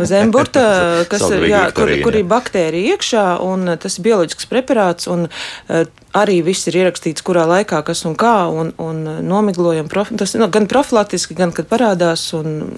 uz 0.00 0.12
emburta, 0.16 0.64
kas 1.12 1.26
jā, 1.44 1.66
kur, 1.76 1.92
kur 2.04 2.16
ir 2.16 2.26
baktērija 2.30 2.96
iekšā, 2.96 3.26
un 3.44 3.74
eh, 3.74 3.78
tas 3.82 3.98
ir 3.98 4.06
bioloģisks 4.08 4.48
preparāts, 4.50 5.10
un 5.12 5.28
uh, 5.28 5.84
arī 6.16 6.40
viss 6.46 6.68
ir 6.70 6.80
ierakstīts, 6.80 7.24
kurā 7.26 7.44
laikā, 7.50 7.82
kas 7.86 8.06
un 8.08 8.16
kā, 8.18 8.36
un, 8.48 8.72
un 8.82 9.02
eh, 9.04 9.22
nomiglojam, 9.24 9.90
prof, 9.92 10.14
tas 10.16 10.36
nu, 10.40 10.48
gan 10.52 10.68
profilaktiski, 10.70 11.36
gan 11.38 11.52
kad 11.56 11.68
parādās, 11.70 12.30
un 12.38 12.76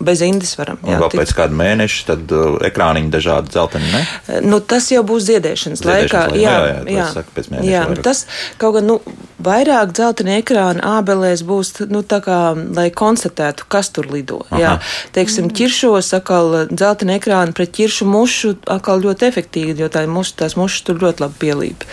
bez 0.00 0.20
indes 0.22 0.52
varam. 0.58 0.78
Un 0.82 0.98
vēl 1.02 1.10
pēc 1.18 1.32
kāda 1.34 1.56
mēneša 1.58 2.04
tad 2.12 2.32
uh, 2.34 2.58
ekrāniņi 2.68 3.10
dažādi 3.10 3.50
dzelteni. 3.54 3.88
Ne? 3.92 4.02
Eh, 4.28 4.40
Nu, 4.48 4.60
tas 4.60 4.86
jau 4.92 5.02
būs 5.06 5.24
ziedēšanas, 5.26 5.80
Ziedēšanas 5.82 5.84
laikā. 5.84 6.20
laikā, 6.30 6.42
Jā, 6.42 6.52
jā, 6.52 6.68
jā, 6.68 6.96
jā, 6.98 7.06
es 7.08 7.16
saku, 7.18 7.34
pēc 7.36 7.50
mēneša 7.54 7.72
jā 7.72 7.82
vairāk. 7.88 8.02
tas 8.06 8.24
kaut 8.62 8.74
gan 8.78 8.86
nu, 8.92 8.98
vairāk 9.42 9.92
dzeltena 9.98 10.38
ekrāna 10.42 10.94
ābelēs 10.98 11.42
būs, 11.46 11.72
nu, 11.90 12.02
tā 12.02 12.20
kā, 12.24 12.38
lai 12.76 12.88
konstatētu, 12.90 13.66
kas 13.68 13.90
tur 13.94 14.06
lido. 14.10 14.40
Jā, 14.54 14.78
teiksim, 15.14 15.50
ķiršos, 15.50 16.12
atkal 16.18 16.66
dzeltena 16.70 17.18
ekrāna 17.18 17.52
pret 17.54 17.74
ķiršu 17.78 18.06
mušu, 18.06 18.54
atkal 18.66 19.02
ļoti 19.02 19.28
efektīvi, 19.30 19.78
jo 19.82 19.88
tā 19.92 20.06
muša, 20.10 20.38
tās 20.44 20.56
mušas 20.58 20.86
tur 20.86 20.98
ļoti 21.02 21.26
labi 21.26 21.38
pielīp. 21.42 21.84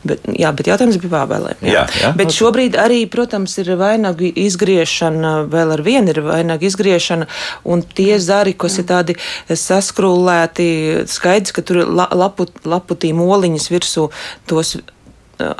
Bet, 0.00 0.22
jā, 0.32 0.48
bet 0.56 0.70
jautājums 0.70 0.96
bija 1.00 1.12
par 1.12 1.26
ābelēm. 1.26 1.64
Jā, 1.66 1.82
jā. 2.00 2.12
Bet 2.16 2.32
šobrīd 2.32 2.78
arī, 2.80 3.02
protams, 3.12 3.58
ir 3.60 3.68
vainagu 3.80 4.30
izgriešana, 4.44 5.32
vēl 5.52 5.74
ar 5.76 5.82
vienu 5.84 6.14
ir 6.14 6.22
vainagu 6.24 6.64
izgriešana, 6.70 7.28
un 7.68 7.84
tie 7.84 8.16
zari, 8.22 8.54
kas 8.56 8.78
ir 8.80 8.88
tādi 8.88 9.18
saskrūlēti, 9.48 10.70
skaidrs, 11.10 11.52
ka 11.52 11.64
tur 11.66 11.82
lapu, 11.84 12.48
laputīm 12.64 13.20
oliņas 13.26 13.68
virsū, 13.74 14.08
tos 14.48 14.78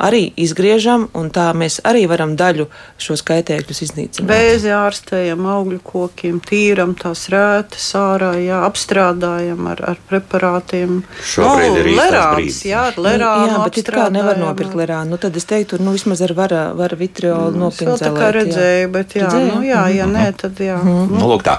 arī 0.01 0.31
izgriežam, 0.39 1.07
un 1.17 1.29
tā 1.33 1.49
mēs 1.57 1.79
arī 1.87 2.05
varam 2.11 2.35
daļu 2.39 2.67
šos 3.01 3.23
kaitēkļus 3.27 3.81
iznīcināt. 3.87 4.27
Vēzi 4.29 4.71
ārstējam, 4.75 5.45
augļu 5.55 5.79
kokiem, 5.83 6.39
tīram 6.45 6.93
tās 6.99 7.25
rētas 7.33 7.87
ārā, 7.99 8.33
jā, 8.41 8.61
apstrādājam 8.67 9.67
ar, 9.73 9.81
ar 9.93 10.01
preparātiem. 10.09 11.01
Šobrīd 11.33 11.79
ir 11.81 11.91
īstais 11.93 12.11
lerāns, 12.11 12.35
brīdis. 12.37 12.61
jā, 12.69 12.83
ar 12.91 12.99
lerānu 13.01 13.51
jā, 13.51 13.63
bet 13.65 13.81
it 13.81 13.91
kā 13.95 14.07
nevar 14.13 14.39
nopirkt 14.41 14.75
lerānu. 14.77 15.15
Nu, 15.15 15.19
tad 15.21 15.35
es 15.39 15.47
teiktu, 15.49 15.79
nu, 15.81 15.95
vismaz 15.95 16.21
ar 16.25 16.33
vara, 16.37 16.61
vara 16.77 16.97
vitriolu 16.99 17.69
Es 17.71 17.79
vēl 17.81 17.97
tā 17.99 18.11
kā 18.15 18.27
jā. 18.29 18.31
redzēju, 18.37 18.89
bet 18.91 19.15
jā, 19.15 19.25
Redzēji? 19.27 19.51
nu, 19.55 19.61
jā, 19.65 19.81
ja 19.95 20.05
nē, 20.09 20.25
tad 20.37 20.59
jā. 20.61 20.77
Nu, 20.83 21.27
lūk, 21.31 21.43
tā. 21.45 21.57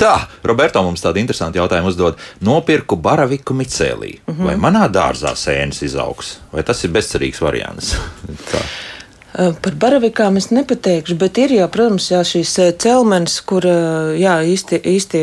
tā, 0.00 0.14
Roberto 0.46 0.82
mums 0.84 1.02
tādu 1.04 1.20
interesantu 1.22 1.60
jautājumu 1.60 1.90
uzdod. 1.92 2.18
Nopirku 2.44 2.96
baraviku 2.96 3.54
micēlī. 3.56 4.14
Vai 4.42 4.56
manā 4.60 4.88
dārzā 4.92 5.34
sēnes 5.38 5.82
izaugs? 5.86 6.36
Vai 6.52 6.64
tas 6.66 6.82
ir 6.84 6.92
bezcerīgs 6.94 7.40
variants? 7.42 7.61
Uh, 7.62 9.52
Par 9.64 9.76
baravikām 9.80 10.36
es 10.36 10.50
nepateikšu, 10.52 11.16
bet 11.20 11.38
ir 11.40 11.54
jau, 11.56 11.68
protams, 11.72 12.10
jā, 12.12 12.20
šīs 12.26 12.52
celmenes, 12.82 13.38
kur 13.48 13.64
jā, 13.64 14.34
īsti, 14.44 14.82
īsti 14.92 15.22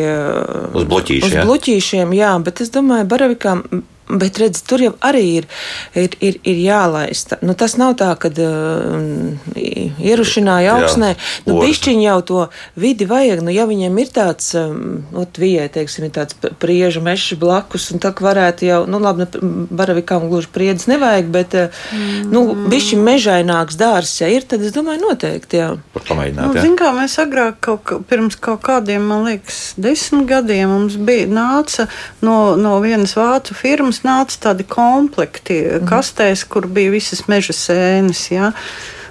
Uz 0.73 0.87
bloķīša, 0.89 1.29
uz 1.29 1.37
bloķīšiem, 1.45 2.15
jā, 2.17 2.33
bet 2.45 2.63
es 2.65 2.73
domāju, 2.73 3.05
baravikām. 3.11 3.65
Bet, 4.09 4.39
redziet, 4.41 4.63
tur 4.65 4.81
jau 4.81 4.93
arī 5.05 5.23
ir, 5.37 5.45
ir, 5.93 6.15
ir, 6.25 6.39
ir 6.41 6.61
jālaista. 6.63 7.37
Nu, 7.45 7.53
tas 7.53 7.75
nav 7.77 7.93
tā, 7.99 8.09
ka 8.17 8.31
uh, 8.33 9.49
ierušināja 9.53 10.65
Jā, 10.65 10.77
augsnē. 10.79 11.11
Nu, 11.45 11.59
bišķiņ 11.61 12.01
jau 12.07 12.17
to 12.25 12.45
vidi 12.79 13.05
vajag. 13.09 13.43
Nu, 13.45 13.53
ja 13.53 13.67
viņiem 13.69 13.99
ir 14.01 14.09
tāds, 14.15 14.49
um, 14.57 15.03
ot, 15.13 15.37
vijai, 15.41 15.67
teiksim, 15.73 16.07
ir 16.07 16.13
tāds 16.15 16.37
priežu 16.61 17.03
mešs 17.05 17.37
blakus, 17.39 17.89
un 17.93 18.01
tā 18.01 18.09
varētu 18.17 18.65
jau, 18.65 18.79
nu, 18.89 19.01
labi, 19.03 19.25
ne, 19.25 19.67
baravikām 19.77 20.25
gluži 20.31 20.49
priedz 20.53 20.87
nevajag, 20.89 21.29
bet, 21.33 21.55
mm. 21.93 22.31
nu, 22.33 22.43
bišķi 22.71 22.99
mežaināks 23.05 23.77
dārs, 23.79 24.15
ja 24.23 24.31
ir, 24.33 24.47
tad 24.49 24.65
es 24.65 24.73
domāju, 24.75 25.03
noteikti, 25.05 25.61
jā. 25.61 25.69
Par 25.93 26.07
pamēģināt. 26.09 26.49
Nu, 26.49 26.57
jā? 26.57 26.65
Zin, 26.65 26.75
kā 26.79 26.91
mēs 26.97 27.19
agrāk, 27.21 27.59
kaut, 27.65 27.85
kā- 27.85 28.01
pirms 28.09 28.39
kaut 28.41 28.63
kādiem, 28.65 29.05
man 29.11 29.25
liekas, 29.29 29.61
desmit 29.77 30.27
gadiem, 30.29 30.73
mums 30.73 30.97
bija 30.97 31.29
nāca 31.29 31.87
no, 32.25 32.55
no 32.59 32.77
vienas 32.83 33.15
vācu 33.17 33.55
firmas, 33.57 33.98
nāca 34.07 34.37
tādi 34.49 34.65
komplekti 34.69 35.59
kastēs, 35.89 36.45
kur 36.49 36.67
bija 36.67 36.93
visas 36.93 37.25
meža 37.31 37.55
sēnes. 37.57 38.25
Ja? 38.33 38.51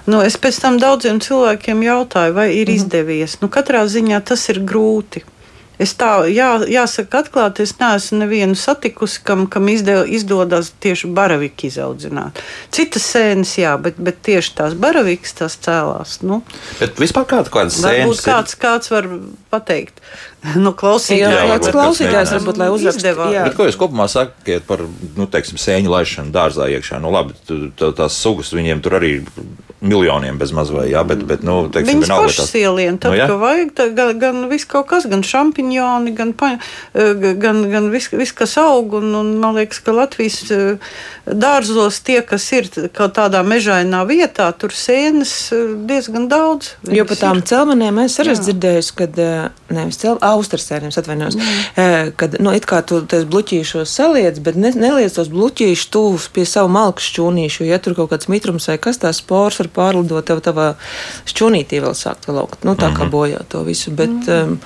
Nu, 0.09 0.21
es 0.25 0.37
pēc 0.41 0.61
tam 0.63 0.79
daudziem 0.81 1.19
cilvēkiem 1.21 1.83
jautāju, 1.85 2.37
vai 2.37 2.51
ir 2.57 2.71
izdevies. 2.73 3.37
Nu, 3.43 3.49
katrā 3.51 3.83
ziņā 3.89 4.23
tas 4.25 4.47
ir 4.53 4.63
grūti. 4.65 5.25
Es 5.79 5.93
tā, 5.95 6.25
jā, 6.27 6.57
jāsaka, 6.67 7.21
atklāti, 7.23 7.63
es 7.63 7.71
neesmu 7.79 8.17
nevienu 8.19 8.57
satikusi, 8.59 9.21
kam, 9.23 9.45
kam 9.47 9.69
izdev, 9.71 10.01
izdodas 10.11 10.73
tieši 10.83 11.07
baravīku 11.15 11.69
izaudzināt. 11.69 12.41
Citas 12.75 13.05
sēnes, 13.13 13.53
jā, 13.61 13.77
bet, 13.79 13.95
bet 13.95 14.19
tieši 14.27 14.57
tās 14.57 14.75
baravīkas 14.75 15.37
tās 15.39 15.55
cēlās. 15.63 16.17
Nu, 16.27 16.41
Bet 16.81 16.99
vispār 16.99 17.29
kāda, 17.31 17.53
kādas 17.53 17.79
Varbūt 17.79 17.95
sēnes 17.95 18.25
ir? 18.25 18.27
kāds, 18.27 18.57
kāds 18.59 18.91
var 18.91 19.07
pateikt, 19.55 20.03
nu, 20.65 20.71
klausītājs 20.77 21.49
kāds 22.13 22.33
varbūt, 22.37 22.59
lai. 22.61 22.69
Bet 23.49 23.57
ko 23.57 23.67
jūs 23.67 23.79
kopumā 23.79 24.07
sakat 24.11 24.67
par 24.69 24.85
nu, 25.17 25.27
teiksim, 25.27 25.59
sēņu 25.59 25.91
laišanu 25.91 26.31
dārzā 26.35 26.69
iekšā? 26.77 27.01
Nu, 27.03 27.11
labi, 27.11 27.35
tu- 27.47 27.71
tu- 27.75 27.91
tās 27.97 28.15
sugas 28.15 28.53
viņiem 28.55 28.83
tur 28.85 28.99
arī 29.01 29.17
miljoniem 29.81 30.37
bez 30.39 30.51
maz 30.51 30.71
vai 30.75 30.89
jā, 30.91 31.01
bet, 31.07 31.21
bet 31.27 31.43
nu, 31.45 31.61
teiksim, 31.71 32.01
Viņas 32.01 32.11
pašas 32.11 32.51
ielien, 32.59 32.97
tad, 32.99 33.13
Nu, 33.13 33.19
jā? 33.19 33.27
ka 33.31 33.37
vajag, 33.39 33.69
tad, 33.77 33.93
gan, 33.95 34.11
gan 34.19 34.41
viss 34.51 34.67
kaut 34.67 34.89
kas, 34.89 35.07
gan 35.09 35.23
šampiņoni, 35.23 36.13
gan, 36.17 36.33
pa, 36.35 36.51
eh, 36.93 37.13
gan, 37.39 37.61
gan 37.71 37.87
viss, 37.93 38.11
vis, 38.11 38.33
kas 38.35 38.57
aug, 38.59 38.97
un, 38.99 39.13
un 39.15 39.31
man 39.39 39.55
liekas, 39.55 39.79
ka 39.83 39.95
Latvijas 39.95 40.41
eh, 40.51 40.91
dārzos 41.25 42.01
tie, 42.03 42.19
kas 42.27 42.49
ir 42.57 42.67
kaut 42.95 43.15
tādā 43.15 43.39
mežainā 43.47 44.03
vietā, 44.09 44.49
tur 44.51 44.75
sēnes 44.75 45.33
eh, 45.55 45.71
diezgan 45.87 46.27
daudz. 46.31 46.73
Jo 46.83 47.07
par 47.07 47.21
tām 47.23 47.39
celmenēm 47.47 48.03
es 48.03 48.19
arī 48.19 48.35
dzirdēju, 48.35 48.91
kad 48.99 49.23
nevis 49.71 50.01
cel, 50.01 50.19
austersēniem 50.33 50.93
atvainojos, 51.01 51.37
eh, 51.75 52.11
kad, 52.19 52.37
nu, 52.43 52.53
it 52.55 52.67
kā 52.69 52.81
tu 52.85 53.01
tos 53.09 53.25
bluķīšos 53.29 53.95
saliec, 53.99 54.39
bet 54.45 54.57
ne, 54.59 54.71
neliec 54.75 55.13
tos 55.15 55.31
bluķīšus 55.33 55.91
tuvus 55.93 56.29
pie 56.33 56.45
savu 56.49 56.71
malku 56.73 57.03
šķūnīšu, 57.03 57.67
ja 57.69 57.81
tur 57.83 57.97
kaut 57.97 58.13
kāds 58.13 58.29
mitrums 58.31 58.69
vai 58.71 58.77
kas 58.81 59.01
tās 59.01 59.21
spors 59.23 59.59
var 59.61 59.71
pārlidot 59.75 60.27
tev 60.29 60.43
tavā 60.45 60.71
šķūnītī 61.29 61.81
vēl 61.83 61.95
sākt 61.97 62.29
vēl 62.29 62.43
augt. 62.43 62.65
Nu, 62.67 62.77
tā 62.79 62.91
kā 62.95 63.09
bojā 63.09 63.43
to 63.49 63.63
visu, 63.67 63.93
bet 63.95 64.29
um, 64.31 64.57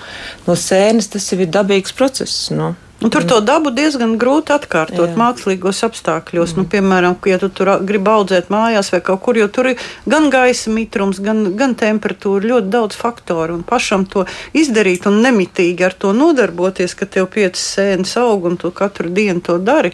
no 0.48 0.58
sēnes 0.60 1.12
tas 1.14 1.30
jau 1.32 1.40
ir 1.42 1.52
dabīgs 1.54 1.96
process. 1.96 2.50
Nu. 2.54 2.74
Un 3.02 3.12
tur 3.12 3.26
to 3.28 3.40
dabu 3.44 3.72
diezgan 3.76 4.14
grūti 4.22 4.54
atkārtot 4.56 5.10
Jā. 5.12 5.18
mākslīgos 5.20 5.82
apstākļos. 5.88 6.54
Nu, 6.56 6.64
piemēram, 6.72 7.18
ja 7.28 7.40
tu 7.42 7.50
tur 7.52 7.74
gribi 7.84 8.12
audzēt 8.14 8.48
mājās 8.54 8.94
vai 8.94 9.02
kaut 9.04 9.20
kur, 9.26 9.40
jo 9.40 9.50
tur 9.52 9.74
ir 9.74 9.82
gan 10.08 10.30
gaisa 10.32 10.72
mitrums, 10.72 11.20
gan, 11.24 11.50
gan 11.60 11.76
temperatūra, 11.80 12.48
ļoti 12.54 12.72
daudz 12.72 12.96
faktoru. 12.96 13.58
Un 13.60 13.66
pašam 13.68 14.06
to 14.08 14.24
izdarīt 14.56 15.10
un 15.10 15.20
nemitīgi 15.26 15.84
ar 15.84 15.98
to 16.00 16.14
nodarboties, 16.16 16.96
ka 16.96 17.10
tev 17.10 17.28
piecas 17.34 17.66
sēnes 17.76 18.16
aug 18.22 18.48
un 18.48 18.56
tu 18.62 18.72
katru 18.72 19.12
dienu 19.12 19.44
to 19.44 19.58
dari. 19.60 19.92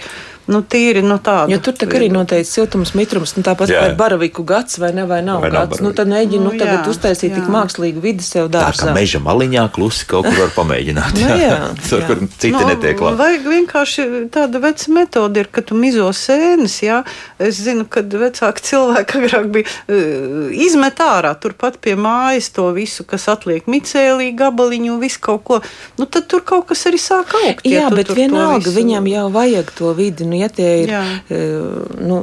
Nu, 0.50 0.64
tīri 0.66 1.04
no 1.06 1.20
tāda. 1.22 1.52
Jo 1.54 1.60
tur 1.62 1.76
arī 1.94 2.08
noteikti 2.10 2.50
siltums, 2.50 2.96
mitrums, 2.98 3.36
nu, 3.38 3.44
tāpat 3.46 3.70
Jā. 3.70 3.82
kā 3.84 3.96
baraviku 4.00 4.42
gads 4.50 4.80
vai 4.82 4.90
ne, 4.98 5.04
vai 5.06 5.20
nav 5.22 5.44
Vai 5.44 5.52
nav 5.54 5.68
gads. 5.70 5.78
Nu, 5.84 5.92
baraviku. 5.92 5.98
tad 6.00 6.08
mēģini 6.14 6.42
nu, 6.42 6.50
Nu, 6.50 6.58
tagad 6.58 6.80
jā, 6.88 6.90
uztaisīt 6.90 7.36
tik 7.38 7.44
jā. 7.46 7.52
mākslīgu 7.54 8.02
vidi 8.02 8.24
sev 8.26 8.48
Tā 8.50 8.64
kā 8.64 8.72
dārzā. 8.72 8.94
meža 8.98 9.20
maliņā 9.22 9.68
klusi 9.76 10.08
kaut 10.10 10.26
kur 10.26 10.40
var 10.42 10.50
pamēģināt. 10.58 11.14
Nu, 11.20 11.28
jā, 11.38 11.60
tur, 11.90 12.02
jā. 12.02 12.08
kur 12.08 12.24
citi 12.42 12.64
netiek 12.66 12.98
klāt. 12.98 13.20
Vajag 13.20 13.46
vienkārši 13.46 14.08
tāda 14.34 14.62
veca 14.64 14.92
metode, 14.98 15.44
ir, 15.44 15.52
ka 15.54 15.62
tu 15.62 15.78
mizo 15.78 16.08
sēnes. 16.18 16.80
Jā. 16.82 17.04
Es 17.38 17.62
zinu, 17.62 17.86
ka 17.86 18.02
vecāki 18.02 18.66
cilvēki 18.72 19.22
agrāk 19.22 19.52
bija 19.54 19.70
uh, 19.70 20.50
izmet 20.66 20.98
ārā 21.04 21.36
turpat 21.40 21.78
pie 21.84 21.94
mājas 22.00 22.50
to 22.56 22.66
visu, 22.74 23.06
kas 23.06 23.28
atliek 23.30 23.70
micēlī, 23.70 24.32
gabaliņu, 24.40 24.98
visu 25.02 25.22
kaut 25.30 25.44
ko. 25.46 25.62
Nu, 26.00 26.10
tad 26.10 26.26
tur 26.32 26.42
kaut 26.42 26.66
kas 26.74 26.86
arī 26.90 26.98
sāk 26.98 27.36
augt. 27.44 27.66
ja 27.70 27.84
Jā, 27.86 27.90
tu 27.94 28.00
bet 28.02 28.10
tur 28.10 28.18
vienalga 28.18 28.66
visu- 28.66 28.78
viņam 28.80 29.08
jau 29.14 29.28
vajag 29.38 29.72
to 29.78 29.94
vidi. 29.94 30.26
Nu, 30.26 30.39
ja 30.40 30.48
tie 30.50 30.70
ir 30.84 30.90
Jā. 30.94 31.02
eh, 31.30 32.00
nu, 32.00 32.20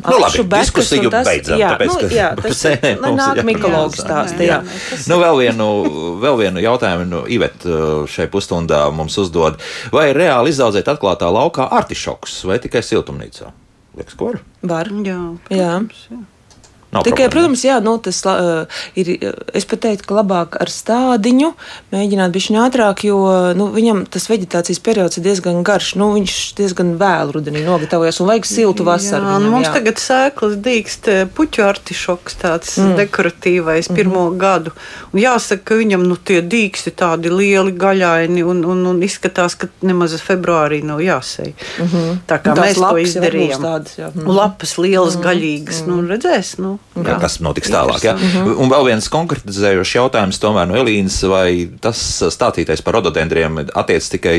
Nu, 0.00 0.16
labi, 0.16 0.24
akšu 0.30 0.44
bekas 0.48 0.88
tas- 1.12 1.26
beidzam, 1.28 1.58
Jā, 1.60 1.70
tāpēc, 1.76 1.92
nu, 1.92 2.08
jā, 2.16 2.28
tas 2.42 2.62
nāk 3.20 3.36
ir 3.42 3.44
Mikologs 3.44 3.98
jāsaka. 4.00 4.06
stāsta. 4.08 4.40
Jā, 4.46 4.58
Jā. 4.64 4.78
tas- 4.90 5.06
Nu, 5.12 5.18
vēl, 5.20 5.36
vienu, 5.44 5.66
vēl 6.24 6.38
vienu 6.40 6.62
jautājumu 6.64 7.06
nu, 7.10 7.20
Ivet 7.28 7.66
uh, 7.68 8.06
šai 8.08 8.26
pusstundā 8.32 8.82
mums 8.92 9.18
uzdod. 9.20 9.60
Vai 9.92 10.08
ir 10.10 10.16
reāli 10.16 10.48
izaudzēt 10.54 10.88
atklātā 10.88 11.28
laukā 11.28 11.68
artišokus 11.70 12.44
vai 12.48 12.58
tikai 12.58 12.80
siltumnīcā? 12.82 13.52
Liekas, 13.96 14.14
ko 14.16 14.30
var? 14.32 14.40
Var. 14.62 14.86
Jā, 15.04 15.18
Jā. 15.50 15.70
protams, 15.84 16.06
jā. 16.10 16.20
Nav 16.90 17.04
Tikai, 17.04 17.28
problēma. 17.28 17.30
protams, 17.30 17.64
jā, 17.64 17.76
nu, 17.84 17.98
tas 17.98 18.24
uh, 18.26 18.66
ir. 18.98 19.10
Es 19.54 19.64
pat 19.64 19.80
teiktu, 19.80 20.08
ka 20.08 20.14
labāk 20.14 20.56
ar 20.60 20.66
stādiņu 20.72 21.52
mēģināt 21.92 22.32
bišķi 22.34 22.56
ātrāk, 22.58 23.04
jo 23.04 23.18
nu, 23.54 23.68
viņam 23.74 24.06
tas 24.10 24.26
veģetācijas 24.30 24.80
periods 24.82 25.18
ir 25.20 25.22
diezgan 25.28 25.62
garš. 25.62 25.94
Nu, 26.00 26.12
viņš 26.16 26.54
diezgan 26.58 26.96
vēlu 26.98 27.36
rudenī 27.38 27.62
nogatavojas 27.66 28.20
un 28.20 28.26
vajag 28.32 28.44
siltu 28.46 28.84
vasaru. 28.84 29.22
Jā, 29.24 29.38
nu, 29.38 29.38
viņam, 29.38 29.54
mums 29.54 29.68
jā. 29.68 29.72
tagad 29.78 30.02
sēklas 30.02 30.56
dīkst 30.56 31.08
eh, 31.08 31.22
puķu 31.34 31.62
artišoks, 31.68 32.34
tāds 32.42 32.74
mm. 32.78 32.96
dekoratīvais 32.96 33.90
Mhm. 33.90 33.94
pirmo 33.96 34.30
mm 34.30 34.34
-hmm. 34.34 34.38
gadu. 34.38 34.70
Un 35.12 35.20
jāsaka, 35.20 35.62
ka 35.64 35.74
viņam 35.74 36.02
nu, 36.06 36.16
tie 36.16 36.42
dīksti 36.42 36.90
tādi 36.90 37.30
lieli, 37.30 37.72
gaļaini 37.72 38.42
un, 38.44 38.64
un, 38.64 38.86
un 38.86 39.02
izskatās, 39.02 39.54
ka 39.54 39.68
nemaz 39.82 40.14
februārī 40.22 40.82
nav 40.84 40.98
jāsēj. 41.00 41.52
Mm 41.78 41.86
-hmm. 41.86 42.18
Tā 42.26 42.38
kā 42.42 42.50
Un 42.50 42.56
tās 42.56 42.66
mēs 42.66 42.90
to 42.90 42.98
izdarījām. 42.98 43.62
tādas, 43.62 43.98
jā. 43.98 44.10
Mhm. 44.14 44.28
Un 44.28 44.36
lapas 44.36 44.78
lielas, 44.78 45.16
mm 45.16 45.22
-hmm. 45.22 45.26
gaļīgas. 45.26 45.86
Nu, 45.86 46.02
redzēs, 46.02 46.58
nu. 46.58 46.78
Jā. 47.00 47.16
Kas 47.22 47.38
notiks 47.40 47.70
tālāk? 47.70 48.02
Ja? 48.04 48.16
Mhm. 48.18 48.56
Un 48.60 48.70
vēl 48.72 48.88
viens 48.90 49.06
konkretizējošs 49.12 49.94
jautājums 49.94 50.40
tomēr 50.42 50.66
no 50.68 50.78
Elīnas, 50.80 51.20
vai 51.30 51.70
tas 51.80 52.00
stāstītais 52.34 52.82
par 52.82 52.98
rododendriem 52.98 53.62
attiec 53.78 54.08
tikai 54.10 54.36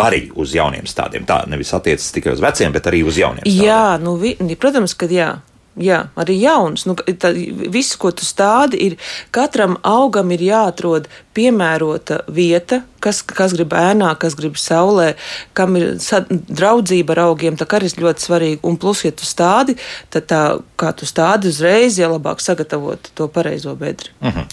arī 0.00 0.24
uz 0.34 0.54
jauniem 0.56 0.88
stādiem? 0.88 1.26
Tā 1.28 1.42
nevis 1.50 1.70
attiec 1.76 2.02
tikai 2.16 2.32
uz 2.34 2.42
veciem, 2.42 2.72
bet 2.74 2.88
arī 2.90 3.04
uz 3.06 3.20
jauniem 3.20 3.44
stādiem. 3.44 3.68
Jā, 3.68 3.98
nu, 4.02 4.16
vi, 4.18 4.34
protams, 4.58 4.96
ka 4.98 5.06
jā. 5.12 5.34
Jā, 5.80 6.02
arī 6.20 6.36
jauns. 6.42 6.84
Nu, 6.84 6.92
tā, 6.96 7.30
viss, 7.72 7.96
ko 7.96 8.10
tu 8.12 8.26
stādi, 8.28 8.76
ir 8.90 8.96
katram 9.32 9.78
augam 9.88 10.28
ir 10.34 10.42
jāatrod 10.44 11.06
piemērota 11.32 12.18
vieta, 12.28 12.82
kas, 13.00 13.22
kas 13.24 13.54
grib 13.56 13.72
ēnā, 13.72 14.10
kas 14.20 14.36
grib 14.36 14.58
saulē, 14.60 15.14
kam 15.56 15.78
ir 15.80 15.94
draudzība 15.96 17.14
ar 17.16 17.22
augiem. 17.24 17.56
Tā 17.56 17.64
arī 17.78 17.88
ir 17.88 18.04
ļoti 18.04 18.24
svarīgi. 18.26 18.58
Un 18.68 18.76
plus, 18.76 19.00
ja 19.06 19.14
tu 19.16 19.24
stādi, 19.24 19.78
tad 20.12 20.28
tā, 20.28 20.42
kā 20.76 20.90
tu 20.92 21.08
stādi 21.08 21.48
uzreiz, 21.48 21.96
ja 21.96 22.10
labāk 22.12 22.44
sagatavot 22.44 23.08
to 23.16 23.30
pareizo 23.32 23.72
bedri. 23.78 24.12
Mhm. 24.20 24.44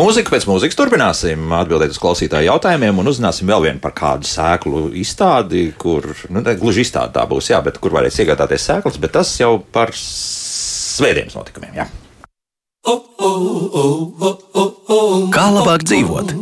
Mūzika 0.00 0.34
pēc 0.34 0.48
mūzikas 0.50 0.78
turpināsim 0.80 1.54
atbildēt 1.54 1.94
uz 1.94 2.02
klausītāju 2.02 2.50
jautājumiem 2.50 2.98
un 2.98 3.12
uzzināsim 3.12 3.46
vēl 3.46 3.68
vienu 3.68 3.84
par 3.84 3.94
kādu 3.94 4.26
sēklu 4.26 4.88
izstādi, 4.98 5.68
kur, 5.78 6.10
nu, 6.34 6.42
ne 6.42 6.56
gluži 6.58 6.82
izstāde 6.82 7.14
tā 7.14 7.28
būs, 7.30 7.52
jā, 7.54 7.62
bet 7.62 7.78
kur 7.78 7.94
varēs 7.94 8.18
iegādāties 8.24 8.66
sēklas, 8.72 8.98
bet 8.98 9.14
tas 9.14 9.30
jau 9.38 9.60
par 9.62 9.94
svētdienas 10.94 11.36
notikumiem, 11.38 11.82
jā. 11.82 11.88
Kā 15.34 15.46
labāk 15.54 15.86
dzīvot? 15.88 16.34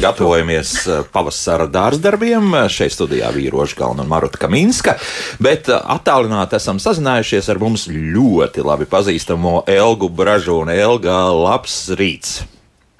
Gatavojamies 0.00 0.70
eh, 0.86 1.00
pavasara 1.12 1.66
dārzdarbiem. 1.68 2.54
Šeit 2.72 2.94
studijā 2.94 3.28
vīroša 3.34 3.76
galva 3.76 4.04
un 4.04 4.08
Maruta 4.08 4.40
Kaminska, 4.40 4.94
bet 5.42 5.68
eh, 5.68 5.76
attālināti 5.76 6.56
esam 6.56 6.80
sazinājušies 6.80 7.50
ar 7.52 7.60
mums 7.60 7.88
ļoti 7.90 8.64
labi 8.64 8.88
pazīstamo 8.88 9.64
Elgu 9.68 10.08
Bražūnu. 10.08 10.72
Elga, 10.72 11.18
labs 11.34 11.82
rīts! 11.98 12.40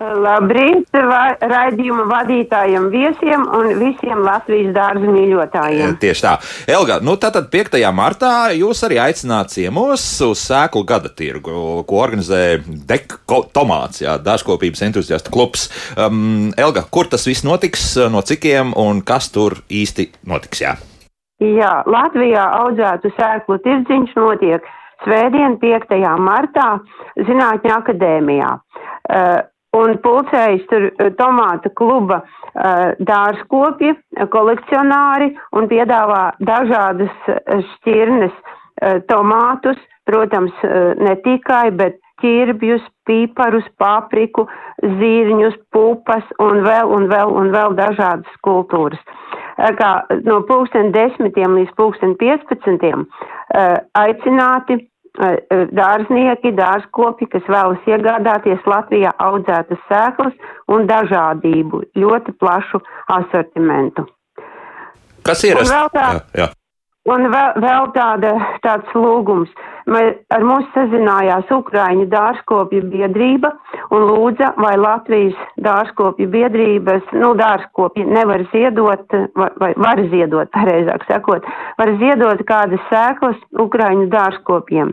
Labrīt, 0.01 0.95
raidījuma 0.97 2.07
vadītājiem, 2.09 2.87
viesiem 2.89 3.43
un 3.53 3.67
visiem 3.77 4.23
Latvijas 4.25 4.71
dārza 4.73 5.11
mīļotājiem. 5.13 5.99
Tieši 6.01 6.25
tā. 6.25 6.33
Elga, 6.73 6.97
nu 7.05 7.19
tātad 7.21 7.51
5. 7.53 7.77
martā 7.93 8.31
jūs 8.57 8.81
arī 8.89 8.97
aicināt 9.05 9.53
ciemos 9.53 10.07
uz 10.25 10.41
sēklu 10.41 10.87
gada 10.89 11.13
tirgu, 11.13 11.85
ko 11.85 12.01
organizē 12.01 12.63
Deko 12.65 13.43
Tomāts, 13.53 14.01
jā, 14.07 14.17
dārzkopības 14.25 14.87
entuziastu 14.89 15.35
klubs. 15.37 15.69
Um, 16.01 16.49
Elga, 16.57 16.87
kur 16.89 17.13
tas 17.13 17.29
viss 17.29 17.45
notiks, 17.45 17.93
no 18.09 18.25
cikiem 18.25 18.73
un 18.81 19.05
kas 19.05 19.29
tur 19.37 19.61
īsti 19.69 20.09
notiks? 20.33 20.65
Jā? 20.65 20.79
Jā, 21.45 21.77
Latvijā 21.85 22.49
audzētu 22.65 23.13
sēklu 23.21 23.61
tirdziņš 23.69 24.17
notiek 24.17 24.65
svētdien 25.05 25.61
5. 25.61 25.97
martā 26.25 26.73
Zinātņu 27.21 27.77
akadēmijā. 27.83 28.57
Uh, 29.11 29.41
un 29.77 29.97
pulcējas 30.03 30.67
tur 30.71 30.89
uh, 30.89 31.11
tomāta 31.19 31.71
kluba 31.79 32.21
uh, 32.23 32.93
dārzkopji, 32.99 33.95
uh, 33.95 34.27
kolekcionāri 34.33 35.33
un 35.57 35.69
piedāvā 35.71 36.31
dažādas 36.41 37.31
šķirnes 37.75 38.35
tomātus, 39.11 39.77
protams, 40.09 40.55
ne 40.97 41.13
tikai, 41.21 41.67
bet 41.77 41.99
ķirbjus, 42.23 42.81
pīparus, 43.05 43.67
papriku, 43.77 44.47
zīriņus, 44.81 45.59
pupas 45.75 46.25
un 46.41 46.63
vēl 46.65 46.95
un 46.97 47.09
vēl 47.11 47.35
un 47.43 47.51
vēl 47.53 47.77
dažādas 47.77 48.39
kultūras. 48.47 49.03
Kā 49.77 49.91
no 50.25 50.39
pulksten 50.49 50.95
desmitiem 50.97 51.59
līdz 51.59 51.75
pulksten 51.77 52.17
piecpadsmitiem 52.23 53.05
aicināti 54.01 54.79
dārznieki, 55.19 56.53
dārzkopi, 56.57 57.27
kas 57.33 57.43
vēlas 57.51 57.83
iegādāties 57.87 58.63
Latvijā 58.67 59.11
audzētas 59.19 59.79
sēklas 59.89 60.33
un 60.69 60.87
dažādību, 60.87 61.83
ļoti 61.99 62.37
plašu 62.39 62.81
asortimentu. 63.09 64.07
Kas 65.23 65.45
ir? 65.45 65.57
Un 65.59 65.65
vēl 65.69 65.89
tā- 65.93 66.13
Jā, 66.15 66.21
jā. 66.35 66.49
Un 67.09 67.23
vēl, 67.33 67.55
vēl 67.65 67.87
tāda, 67.97 68.31
tāds 68.61 68.91
lūgums. 68.93 69.49
Mē- 69.89 70.19
Ar 70.37 70.43
mums 70.45 70.67
sazinājās 70.75 71.49
Ukraiņu 71.51 72.05
dārzkopju 72.13 72.83
biedrība 72.93 73.55
un 73.91 74.05
lūdza, 74.05 74.51
vai 74.61 74.75
Latvijas 74.77 75.35
dārzkopju 75.65 76.29
biedrības, 76.29 77.03
nu, 77.17 77.33
dārzkopji 77.41 78.05
nevar 78.05 78.45
ziedot, 78.53 79.07
vai, 79.35 79.49
vai 79.57 79.73
var 79.81 80.03
ziedot, 80.13 80.53
pareizāk 80.53 81.07
sakot, 81.09 81.49
var 81.81 81.95
ziedot 82.03 82.45
kādas 82.45 82.85
sēklas 82.93 83.41
Ukraiņu 83.59 84.11
dārzkopiem. 84.13 84.93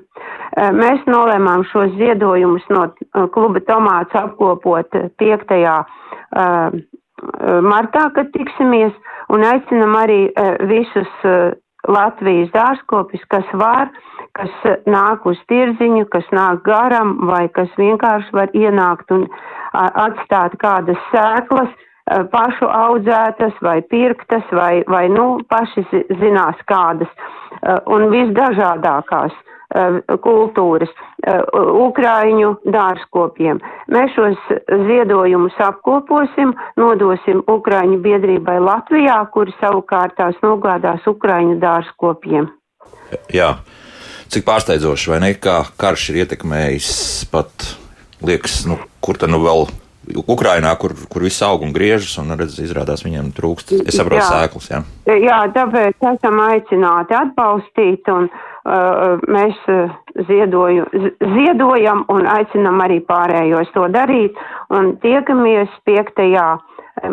Eh, 0.56 0.72
Mēs 0.72 1.04
nolēmām 1.12 1.68
šos 1.74 1.92
ziedojumus 2.00 2.64
no 2.70 2.88
kluba 3.36 3.60
Tomāts 3.68 4.16
apkopot 4.16 4.88
5. 5.20 5.86
eh, 6.32 6.72
martā, 7.62 8.08
kad 8.16 8.32
tiksimies, 8.32 8.94
un 9.30 9.44
aicinam 9.44 9.94
arī 10.00 10.32
visus 10.68 11.12
Latvijas 11.88 12.50
dārzkopis, 12.52 13.22
kas 13.32 13.48
var, 13.54 13.92
kas 14.36 14.52
nāk 14.90 15.26
uz 15.30 15.38
tirziņu, 15.48 16.08
kas 16.12 16.26
nāk 16.36 16.64
garam 16.66 17.16
vai 17.30 17.48
kas 17.54 17.70
vienkārši 17.78 18.34
var 18.36 18.54
ienākt 18.58 19.12
un 19.14 19.28
atstāt 19.78 20.58
kādas 20.60 21.00
sēklas, 21.14 21.70
pašu 22.32 22.68
audzētas 22.72 23.56
vai 23.62 23.82
pirktas 23.92 24.44
vai, 24.52 24.84
vai 24.88 25.08
nu, 25.12 25.40
paši 25.50 25.84
zi- 25.92 26.06
zinās 26.22 26.60
kādas 26.72 27.12
un 27.88 28.08
visdažādākās 28.14 29.36
kultūras, 29.76 30.90
eh, 31.28 31.42
Ukraiņu 31.88 32.54
dārzkopiem. 32.72 33.60
Mēs 33.92 34.14
šos 34.16 34.38
ziedojumus 34.88 35.58
apkoposim, 35.60 36.54
nodosim 36.78 37.44
Ukraiņu 37.48 38.00
biedrībai 38.02 38.60
Latvijā, 38.64 39.20
kuri 39.32 39.54
savukārt 39.62 40.16
tās 40.16 40.36
nogādās 40.42 41.04
Ukraiņu 41.06 41.60
dārzkopiem. 41.60 42.48
jā. 43.30 43.58
Cik 44.28 44.44
pārsteidzoši, 44.44 45.10
vai 45.10 45.20
ne? 45.20 45.34
Kā 45.40 45.64
karš 45.80 46.10
ir 46.12 46.26
ietekmējis 46.26 47.28
pat, 47.32 47.78
liekas, 48.22 48.66
nu, 48.68 48.76
kur 49.00 49.16
tad 49.16 49.30
nu 49.32 49.40
vēl. 49.40 49.68
Ukrainā, 50.08 50.72
kur, 50.80 50.94
kur 51.12 51.22
viss 51.22 51.44
aug 51.44 51.64
un 51.64 51.74
griežas, 51.76 52.14
un 52.22 52.32
redz, 52.40 52.60
izrādās 52.64 53.04
viņiem 53.04 53.34
trūkst. 53.36 53.74
Es 53.84 53.98
saprotu, 54.00 54.24
sēklas. 54.24 54.70
Jā. 54.72 54.84
Jā, 55.20 55.40
tāpēc 55.52 56.00
esam 56.00 56.40
aicināti 56.46 57.12
atbalstīt, 57.12 58.08
un 58.08 58.30
uh, 58.30 58.46
mēs 59.32 59.58
uh, 59.72 59.92
ziedoju, 60.28 60.88
ziedojam 61.22 62.04
un 62.12 62.28
aicinam 62.28 62.82
arī 62.84 63.00
pārējos 63.08 63.70
to 63.76 63.88
darīt. 63.94 64.38
Un 64.74 64.96
tiekamies 65.04 65.72
5. 65.88 66.20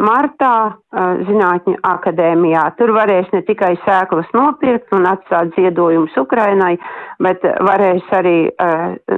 martā 0.01 0.55
uh, 0.73 1.23
Zinātņu 1.29 1.77
akadēmijā. 1.87 2.65
Tur 2.79 2.95
varēs 2.97 3.31
ne 3.33 3.45
tikai 3.47 3.75
sēklas 3.85 4.31
nopirkt 4.35 4.93
un 4.97 5.07
atstāt 5.11 5.55
ziedojumus 5.59 6.17
Ukrainai, 6.19 6.75
bet 7.23 7.45
varēs 7.69 8.13
arī 8.19 8.39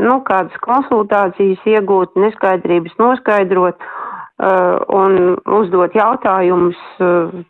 nu, 0.03 0.20
kādas 0.27 0.57
konsultācijas 0.64 1.64
iegūt, 1.64 2.16
neskaidrības 2.20 2.99
noskaidrot 3.01 3.88
un 4.92 5.37
uzdot 5.57 5.94
jautājumus. 5.96 6.81
Uh, 7.01 7.44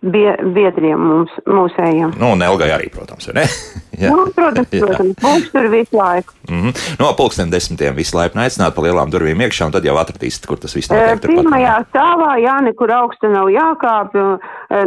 bie, 0.00 0.28
biedriem 0.54 1.00
mums, 1.00 1.32
mūsējiem. 1.48 2.14
Nu, 2.20 2.32
un 2.34 2.42
Elgai 2.44 2.70
arī, 2.74 2.90
protams? 2.92 3.28
Jā. 4.00 4.10
Nu, 4.12 4.24
protams, 4.32 4.70
protams, 4.72 5.16
būs 5.20 5.48
tur 5.52 5.66
visu 5.72 5.96
laiku. 5.96 6.34
Mm 6.48 6.60
-hmm. 6.62 6.84
No 7.00 7.12
pulksten 7.18 7.50
desmitiem 7.52 7.94
visu 7.96 8.16
laipni 8.16 8.42
aicināt 8.42 8.74
pa 8.74 8.82
lielām 8.82 9.10
durvīm 9.12 9.40
iekšā, 9.44 9.66
un 9.66 9.72
tad 9.72 9.84
jau 9.84 9.96
atradīsiet, 10.00 10.46
kur 10.48 10.58
tas 10.58 10.76
viss 10.76 10.90
notiek. 10.90 11.20
Pirmajā 11.26 11.76
stāvā, 11.90 12.32
jā, 12.40 12.56
nekur 12.64 12.92
augstu 12.92 13.28
nav 13.28 13.50
jākāp, 13.52 14.14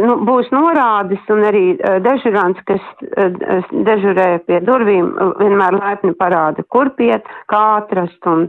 nu, 0.06 0.16
būs 0.28 0.50
norādes 0.50 1.30
un 1.30 1.44
arī 1.50 1.66
dežurants, 2.02 2.58
kas 2.66 2.80
dežurē 3.70 4.38
pie 4.46 4.60
durvīm, 4.60 5.14
vienmēr 5.38 5.78
laipni 5.78 6.12
parāda, 6.12 6.64
kur 6.68 6.90
piet, 6.90 7.22
kā 7.46 7.64
atrast 7.76 8.26
un 8.26 8.48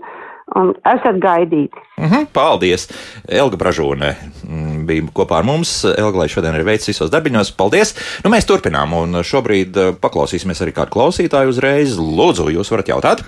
un 0.54 0.74
esat 0.86 1.18
gaidīti. 1.22 1.82
Mm 1.98 2.10
-hmm, 2.10 2.28
paldies! 2.34 2.88
Elga 3.28 3.58
Bražūne 3.58 4.16
mm, 4.48 4.86
bija 4.86 5.08
kopā 5.14 5.40
ar 5.40 5.48
mums. 5.48 5.86
Elga, 5.86 6.18
lai 6.22 6.28
šodien 6.30 6.56
ir 6.56 6.66
veids 6.68 6.88
visos 6.88 7.12
darbiņos. 7.12 7.56
Paldies! 7.58 7.96
Nu, 8.24 8.30
mēs 8.30 8.46
turpinām, 8.46 8.94
un 8.94 9.24
šobrīd 9.24 9.78
eh, 9.78 9.94
paklausīsimies 10.02 10.62
arī 10.62 10.76
kādu 10.76 10.94
klausītāju 10.98 11.50
uzreiz. 11.50 11.98
Lūdzu, 11.98 12.52
jūs 12.54 12.72
varat 12.72 12.94
jautāt? 12.94 13.26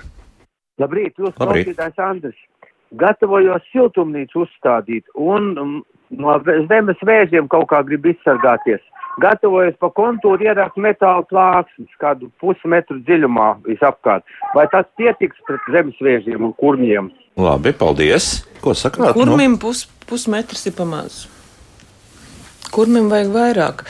Labrīt, 0.78 1.18
jūs 1.18 1.34
Labrīt. 1.40 1.66
klausītājs 1.66 1.98
Andris. 1.98 2.38
Gatavojos 2.96 3.64
siltumnīcu 3.72 4.44
uzstādīt 4.46 5.04
un 5.14 5.50
mm, 5.54 5.80
no 6.20 6.36
zemes 6.70 7.00
vēžiem 7.04 7.48
kaut 7.52 7.68
kā 7.72 7.82
grib 7.84 8.06
izsargāties. 8.08 8.80
Gatavojos 9.18 9.74
pa 9.82 9.90
kontūru 9.90 10.46
ierakt 10.46 10.78
metāla 10.78 11.24
plāksnes 11.26 11.90
kādu 11.98 12.30
pusmetru 12.40 13.00
dziļumā 13.02 13.48
visapkārt. 13.66 14.22
Vai 14.54 14.68
tas 14.72 14.86
pietiks 15.00 15.42
pret 15.48 15.66
zemes 15.74 15.98
vēžiem 16.00 16.46
un 16.46 16.54
kurmiem? 16.60 17.10
Labi, 17.38 17.74
paldies! 17.74 18.46
Ko 18.62 18.74
sakāt? 18.78 19.12
Kurmim 19.18 19.58
pus, 19.58 19.84
pusmetrs 20.06 20.64
ir 20.70 20.74
pamazs. 20.78 21.26
Kurmim 22.74 23.10
vajag 23.10 23.34
vairāk. 23.34 23.84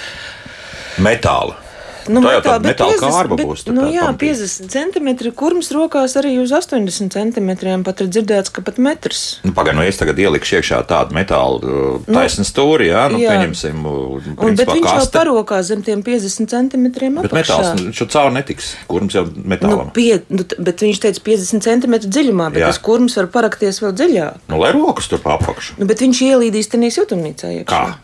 Nu, 0.98 1.04
metāla. 1.04 1.67
Nu, 2.08 2.22
Tā 2.24 2.32
jau 2.36 2.42
tāda 2.44 2.62
bet 2.64 2.78
metāla 2.78 2.94
50 2.96 3.12
kārba 3.14 3.36
bet, 3.38 3.46
būs, 3.46 3.62
Nu, 3.68 3.86
jā, 3.92 4.04
pamatīga. 4.08 4.34
50 4.40 4.72
centimetri 4.72 5.32
kurms 5.36 5.68
rokās 5.74 6.16
arī 6.20 6.34
uz 6.42 6.52
80 6.56 7.12
centimetriem. 7.12 7.84
Pat 7.84 8.00
ir 8.00 8.08
dzirdēts, 8.08 8.52
ka 8.54 8.62
pat 8.64 8.78
metrs. 8.82 9.40
Nu, 9.44 9.52
Pagaidām, 9.56 9.80
no 9.82 9.86
es 9.88 9.98
tagad 10.00 10.18
ielikšu 10.18 10.58
iekšā 10.58 10.80
tādu 10.88 11.14
metālu 11.16 11.60
uh, 11.60 12.00
Nu, 12.08 12.16
taisnu 12.18 12.46
stūri, 12.48 12.88
jā, 12.90 13.04
nu, 13.12 13.18
jā. 13.22 13.34
pieņemsim, 13.36 13.84
uh, 13.84 14.16
Un, 14.18 14.38
bet 14.56 14.64
principā 14.64 14.74
viņš 14.78 14.88
jau 14.88 14.96
kaste. 15.02 15.18
parokā 15.18 15.60
zem 15.68 15.82
tiem 15.86 16.02
50 16.06 16.48
centimetriem. 16.54 17.20
Bet 17.22 17.36
metāls, 17.36 17.70
nu, 17.78 17.92
jau 17.92 18.08
cauri 18.08 18.34
netiks. 18.38 18.72
Kurms 18.90 19.14
jau 19.18 19.26
Nu, 19.28 19.44
metālam. 19.54 19.92
pie, 19.94 20.22
nu, 20.32 20.44
bet 20.58 20.80
viņš 20.82 20.98
teica 21.04 21.20
50 21.28 21.62
centimetru 21.68 22.08
dziļumā, 22.10 22.48
bet 22.54 22.62
Jā. 22.64 22.72
tas 22.72 22.78
kurms 22.82 23.16
var 23.20 23.26
parakties 23.32 23.82
vēl 23.84 23.92
dziļāk. 23.98 24.42
Nu, 24.48 24.58
lai 24.62 24.72
rokas 24.72 25.08
tur 25.12 25.20
pa 25.22 25.36
apakšu. 25.36 25.76
Nu, 25.78 25.86
bet 25.86 26.00
viņš 26.00 26.22
ielīdīs 26.30 26.70
tenī 26.72 26.88
siltumnīcā 26.94 27.52
iekšā. 27.60 27.68
Kā? 27.68 27.98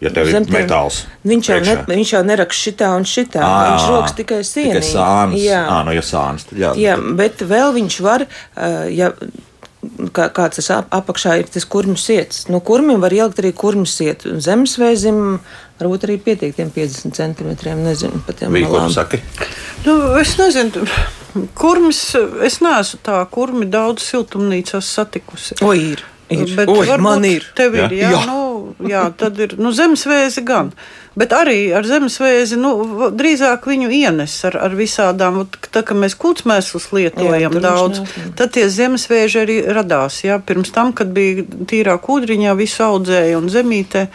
Ja 0.00 0.08
tev 0.16 0.30
Zem 0.32 0.46
ir 0.48 0.54
metāls. 0.54 1.02
Viņš 1.28 1.48
jau, 1.50 1.58
ne, 1.60 1.74
priekšā. 1.76 1.92
viņš 1.92 2.10
jau 2.14 2.22
neraksta 2.24 2.62
šitā 2.70 2.88
un 2.96 3.04
šitā. 3.04 3.42
Ā, 3.44 3.52
viņš 3.68 3.88
rokas 3.92 4.14
tikai 4.16 4.38
sienā. 4.48 4.78
Tikai 4.80 4.86
sānis. 4.88 5.42
Jā. 5.44 5.60
Ā, 5.68 5.78
nu, 5.84 5.92
ja 5.92 6.04
sānis, 6.06 6.46
tad 6.48 6.58
jā. 6.62 6.70
Jā, 6.80 6.94
bet 7.18 7.42
vēl 7.44 7.74
viņš 7.76 7.98
var, 8.06 8.24
uh, 8.24 8.86
ja 8.88 9.10
kā, 10.16 10.30
kāds 10.36 10.56
tas 10.60 10.70
ap- 10.78 10.88
apakšā 10.92 11.34
ir 11.42 11.50
tas 11.52 11.64
kurmju 11.68 12.00
sēts. 12.00 12.46
No 12.52 12.60
kurmiem 12.64 13.00
var 13.00 13.12
ielikt 13.12 13.42
arī 13.44 13.52
kurmju 13.56 13.88
sētu. 13.88 14.34
Zemesvēzim 14.44 15.20
varbūt 15.80 16.06
arī 16.08 16.16
pietiek 16.20 16.56
tiem 16.56 16.70
50 16.72 17.12
centimetriem, 17.16 17.80
nezinu, 17.84 18.22
pat 18.26 18.40
tiem 18.40 18.52
malām. 18.56 18.88
saki? 18.92 19.20
Nu, 19.84 19.98
es 20.20 20.32
nezinu, 20.40 20.84
kurmis, 21.56 22.00
es 22.44 22.58
neesmu 22.64 23.00
tā 23.04 23.20
kurmi 23.32 23.68
daudz 23.72 24.04
siltumnīcās 24.10 24.88
satikusi. 24.96 25.60
O, 25.64 25.72
ir. 25.76 26.04
Ir. 26.30 26.54
Bet 26.56 26.70
Oi, 26.72 26.86
man 27.02 27.24
ir. 27.28 27.46
Tev 27.58 27.76
ir, 27.78 27.90
Jā? 27.90 28.10
jā, 28.10 28.10
Jā. 28.14 28.24
Nu, 28.30 28.40
jā, 28.88 29.04
tad 29.18 29.38
ir 29.42 29.56
nu, 29.58 29.72
zemesvēzi 29.74 30.44
gan. 30.46 30.72
Bet 31.18 31.32
arī 31.34 31.72
ar 31.74 31.84
zemesvēzi 31.84 32.56
nu, 32.60 32.70
drīzāk 33.18 33.66
viņu 33.66 33.90
ienes 33.92 34.36
ar, 34.46 34.56
ar 34.62 34.76
visādām. 34.78 35.40
Tā 35.74 35.82
kā 35.86 35.96
mēs 35.98 36.14
kūtsmēslus 36.20 36.90
lietojam 36.94 37.56
Jā, 37.58 37.62
daudz, 37.64 38.02
nāk, 38.04 38.12
jā. 38.14 38.28
tad 38.38 38.54
tie 38.54 38.68
zemesvēži 38.70 39.40
arī 39.42 39.56
radās. 39.74 40.20
Jā, 40.24 40.38
pirms 40.38 40.70
tam, 40.74 40.94
kad 40.96 41.10
bija 41.16 41.44
tīrā 41.70 41.98
kūdriņā, 42.00 42.54
visu 42.58 42.84
audzēja 42.86 43.40
un 43.40 43.50
zemītē. 43.50 44.06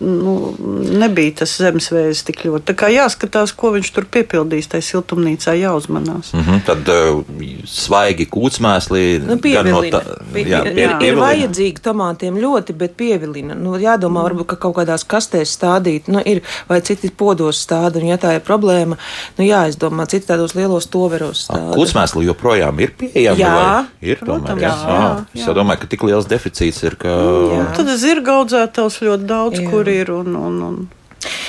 Nu, 0.00 0.54
nebija 0.96 1.34
tas 1.42 1.52
zemesvējs 1.60 2.22
tik 2.24 2.38
ļoti. 2.46 2.64
Tā 2.70 2.74
kā 2.80 2.88
jāskatās, 2.88 3.52
ko 3.56 3.74
viņš 3.74 3.90
tur 3.92 4.06
piepildīs, 4.08 4.68
tai 4.72 4.80
siltumnīcā 4.80 5.52
jāuzmanās. 5.60 6.30
Mm 6.32 6.40
-hmm, 6.46 6.62
tad 6.64 6.88
uh, 6.88 7.20
svaigi 7.68 8.24
kūtsmēsli. 8.32 9.02
Nu, 9.20 9.26
gan 9.26 9.36
no 9.36 9.42
pievilina. 9.44 9.98
tā- 10.00 10.16
Pie- 10.32 10.44
jā, 10.48 10.62
ir- 10.64 10.96
pievilina. 10.98 11.20
vajadzīgi 11.20 11.82
tomātiem 11.84 12.38
ļoti, 12.40 12.72
bet 12.72 12.96
pievilina. 12.96 13.54
Nu, 13.54 13.74
jādomā, 13.76 14.22
varbūt, 14.24 14.46
ka 14.46 14.56
kaut 14.56 14.76
kādās 14.76 15.04
kastēs 15.04 15.52
stādīt, 15.58 16.08
nu, 16.08 16.22
ir, 16.24 16.40
vai 16.68 16.80
citi 16.80 17.10
podos 17.10 17.60
stāda, 17.66 17.96
un 18.00 18.06
ja 18.08 18.16
tā 18.16 18.34
ir 18.34 18.40
problēma, 18.40 18.96
nu, 19.38 19.44
jāizdomā, 19.44 20.06
citi 20.08 20.26
tādos 20.32 20.54
lielos 20.56 20.86
toveros 20.86 21.44
stāda. 21.48 21.76
Kūtsmēsli 21.76 22.24
joprojām 22.24 22.80
ir 22.80 22.90
pieejami. 22.98 23.38
Jā. 23.40 23.54
vai? 23.54 23.84
ir 24.00 24.16
tomēr. 24.16 24.40
Protams, 24.40 24.62
Jā, 24.62 24.68
jā, 24.68 25.00
jā. 25.00 25.24
Es 25.34 25.46
jā. 25.46 25.54
domāju, 25.54 25.80
ka 25.80 25.86
tik 25.86 26.02
liels 26.02 26.26
deficīts 26.26 26.82
ir, 26.84 26.96
ka. 26.96 27.08
Jā. 27.08 27.76
Tad 27.76 27.86
zirga 27.98 28.32
audzētājs 28.40 29.00
ļoti 29.04 29.24
daudz, 29.26 29.60
Jā. 29.60 29.70
Kur 29.90 29.98
ir. 29.98 30.16
Un, 30.22 30.40
un, 30.40 30.62
un 30.70 30.80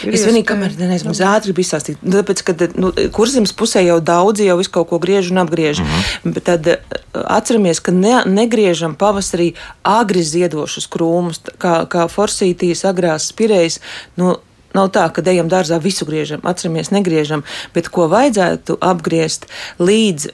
ir 0.04 0.18
Es 0.18 0.26
vienīgi, 0.28 0.46
kamēr 0.50 0.76
nezinu, 0.80 1.14
ātri 1.30 1.54
bija 1.56 1.70
stāstīt, 1.70 2.02
nu, 2.04 2.18
tāpēc, 2.18 2.44
ka 2.44 2.56
nu, 2.76 2.92
kurzemes 3.16 3.54
pusē 3.56 3.84
jau 3.86 4.00
daudzi 4.04 4.50
jau 4.50 4.58
visu 4.60 4.74
kaut 4.76 4.90
ko 4.90 5.00
griež 5.00 5.32
un 5.32 5.42
apgriež. 5.46 5.80
Mm 5.80 5.88
-hmm. 5.88 6.42
Tad 6.44 6.68
eh, 6.68 6.78
atceramies, 7.14 7.80
ka 7.80 7.92
ne, 7.92 8.24
negriežam 8.26 8.96
pavasarī 8.96 9.54
agri 9.84 10.24
ziedošus 10.24 10.90
krūmus, 10.92 11.40
kā, 11.58 11.88
kā 11.88 12.08
forsītīs, 12.08 12.86
agrās 12.86 13.32
spirējas. 13.32 13.80
Nu, 14.16 14.38
Nav 14.74 14.88
tā, 14.88 15.12
ka 15.12 15.22
ejam 15.28 15.50
dārzā 15.50 15.82
visu 15.84 16.06
griežam, 16.06 16.40
atceramies, 16.44 16.92
negriežam, 16.92 17.44
bet 17.74 17.90
ko 17.90 18.08
vajadzētu 18.08 18.78
apgriezt 18.80 19.46
līdz 19.80 20.30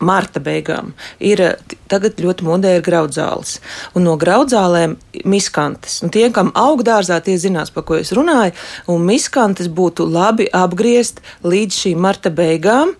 marta 0.00 0.40
beigām, 0.42 0.92
ir 1.20 1.42
eh, 1.44 1.74
tagad 1.90 2.20
ļoti 2.20 2.46
modē 2.46 2.76
ir 2.78 2.84
graudzāles. 2.86 3.58
Un 3.94 4.06
no 4.08 4.16
graudzālēm 4.20 4.96
miskantes. 5.28 6.00
Nu, 6.04 6.10
tie, 6.12 6.28
kam 6.34 6.52
aug 6.58 6.84
dārzā, 6.86 7.20
tie 7.24 7.36
zinās, 7.40 7.72
par 7.74 7.86
ko 7.88 7.98
es 8.00 8.12
runāju. 8.16 8.56
Un 8.90 9.04
miskantes 9.08 9.68
būtu 9.68 10.08
labi 10.08 10.48
apgriezt 10.52 11.20
līdz 11.44 11.82
šī 11.84 11.94
marta 12.00 12.32
beigām, 12.32 12.96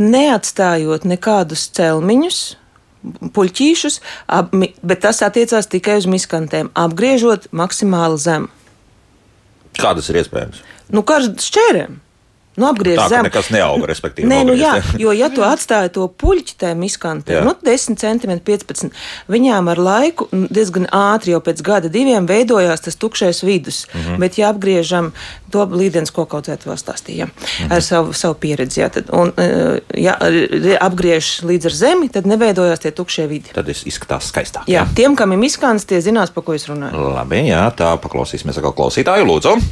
neatstājot 0.00 1.08
nekādus 1.08 1.68
celmiņus. 1.76 2.44
Puļķīšus, 3.04 3.98
ap, 4.32 4.54
bet 4.80 5.02
tas 5.04 5.18
attiecās 5.26 5.68
tikai 5.68 5.98
uz 6.00 6.06
miskantēm, 6.08 6.70
apgriežot 6.72 7.50
maksimāli 7.52 8.16
zem. 8.22 8.46
Kā 9.76 9.92
tas 9.92 10.08
ir 10.08 10.22
iespējams? 10.22 10.62
Nu, 10.94 11.02
kā 11.04 11.18
ar 11.20 11.28
šķērēm? 11.28 11.98
Nu, 12.56 12.66
apgriezt 12.70 13.00
Tā, 13.02 13.08
zem. 13.08 13.22
nekas 13.26 13.50
neauga, 13.50 13.86
respektīvi, 13.90 14.28
Nē, 14.30 14.44
nu 14.46 14.54
jā, 14.54 14.82
jo 14.98 15.12
ja 15.12 15.28
tu 15.28 15.42
atstāji 15.42 15.90
to 15.96 16.08
puļķi 16.08 16.54
tajā 16.58 16.74
miskantē, 16.78 17.32
Jā. 17.38 17.44
nu 17.44 17.54
10 17.64 17.98
cm, 17.98 18.38
15 18.44 18.90
viņām 19.28 19.70
ar 19.72 19.78
laiku 19.78 20.28
nu, 20.32 20.46
diezgan 20.50 20.86
ātri, 20.92 21.34
jau 21.34 21.40
pēc 21.40 21.62
gada 21.66 21.88
diviem 21.88 22.26
veidojās 22.26 22.80
tas 22.80 22.96
tukšais 22.96 23.42
vidus. 23.42 23.86
Mm. 23.92 24.00
-hmm. 24.00 24.18
Bet, 24.18 24.38
ja 24.38 24.48
apgriežam 24.54 25.12
to 25.50 25.64
līdens, 25.66 26.10
ko 26.12 26.24
kaut 26.26 26.46
kādā 26.48 26.58
vēl 26.66 26.76
stāstījām 26.78 27.30
Mhm. 27.34 27.72
ar 27.72 27.82
savu, 27.82 28.12
savu 28.12 28.34
pieredzi, 28.34 28.80
jā, 28.80 28.88
tad, 28.90 29.04
un, 29.12 29.32
eh, 29.36 29.78
ja 29.94 30.16
apgriež 30.80 31.42
līdz 31.42 31.64
ar 31.66 31.72
zemi, 31.72 32.08
tad 32.08 32.24
neveidojās 32.26 32.78
tie 32.80 32.90
tukšie 32.90 33.26
vidi. 33.28 33.50
Tad 33.54 33.66
izskatās 33.68 34.30
skaistāk. 34.32 34.64
Jā, 34.66 34.86
tiem, 34.94 35.16
kam 35.16 35.32
ir 35.32 35.38
miskants, 35.38 35.84
tie 35.84 36.00
zinās, 36.00 36.30
par 36.34 36.42
ko 36.44 36.52
es 36.54 36.66
runāju. 36.66 37.14
Labi, 37.14 37.36
jā, 37.48 37.70
tā 37.76 37.98
paklausīsimies 37.98 38.56
atkal 38.58 38.72
klausītāju. 38.72 39.24
Lūdzu! 39.24 39.62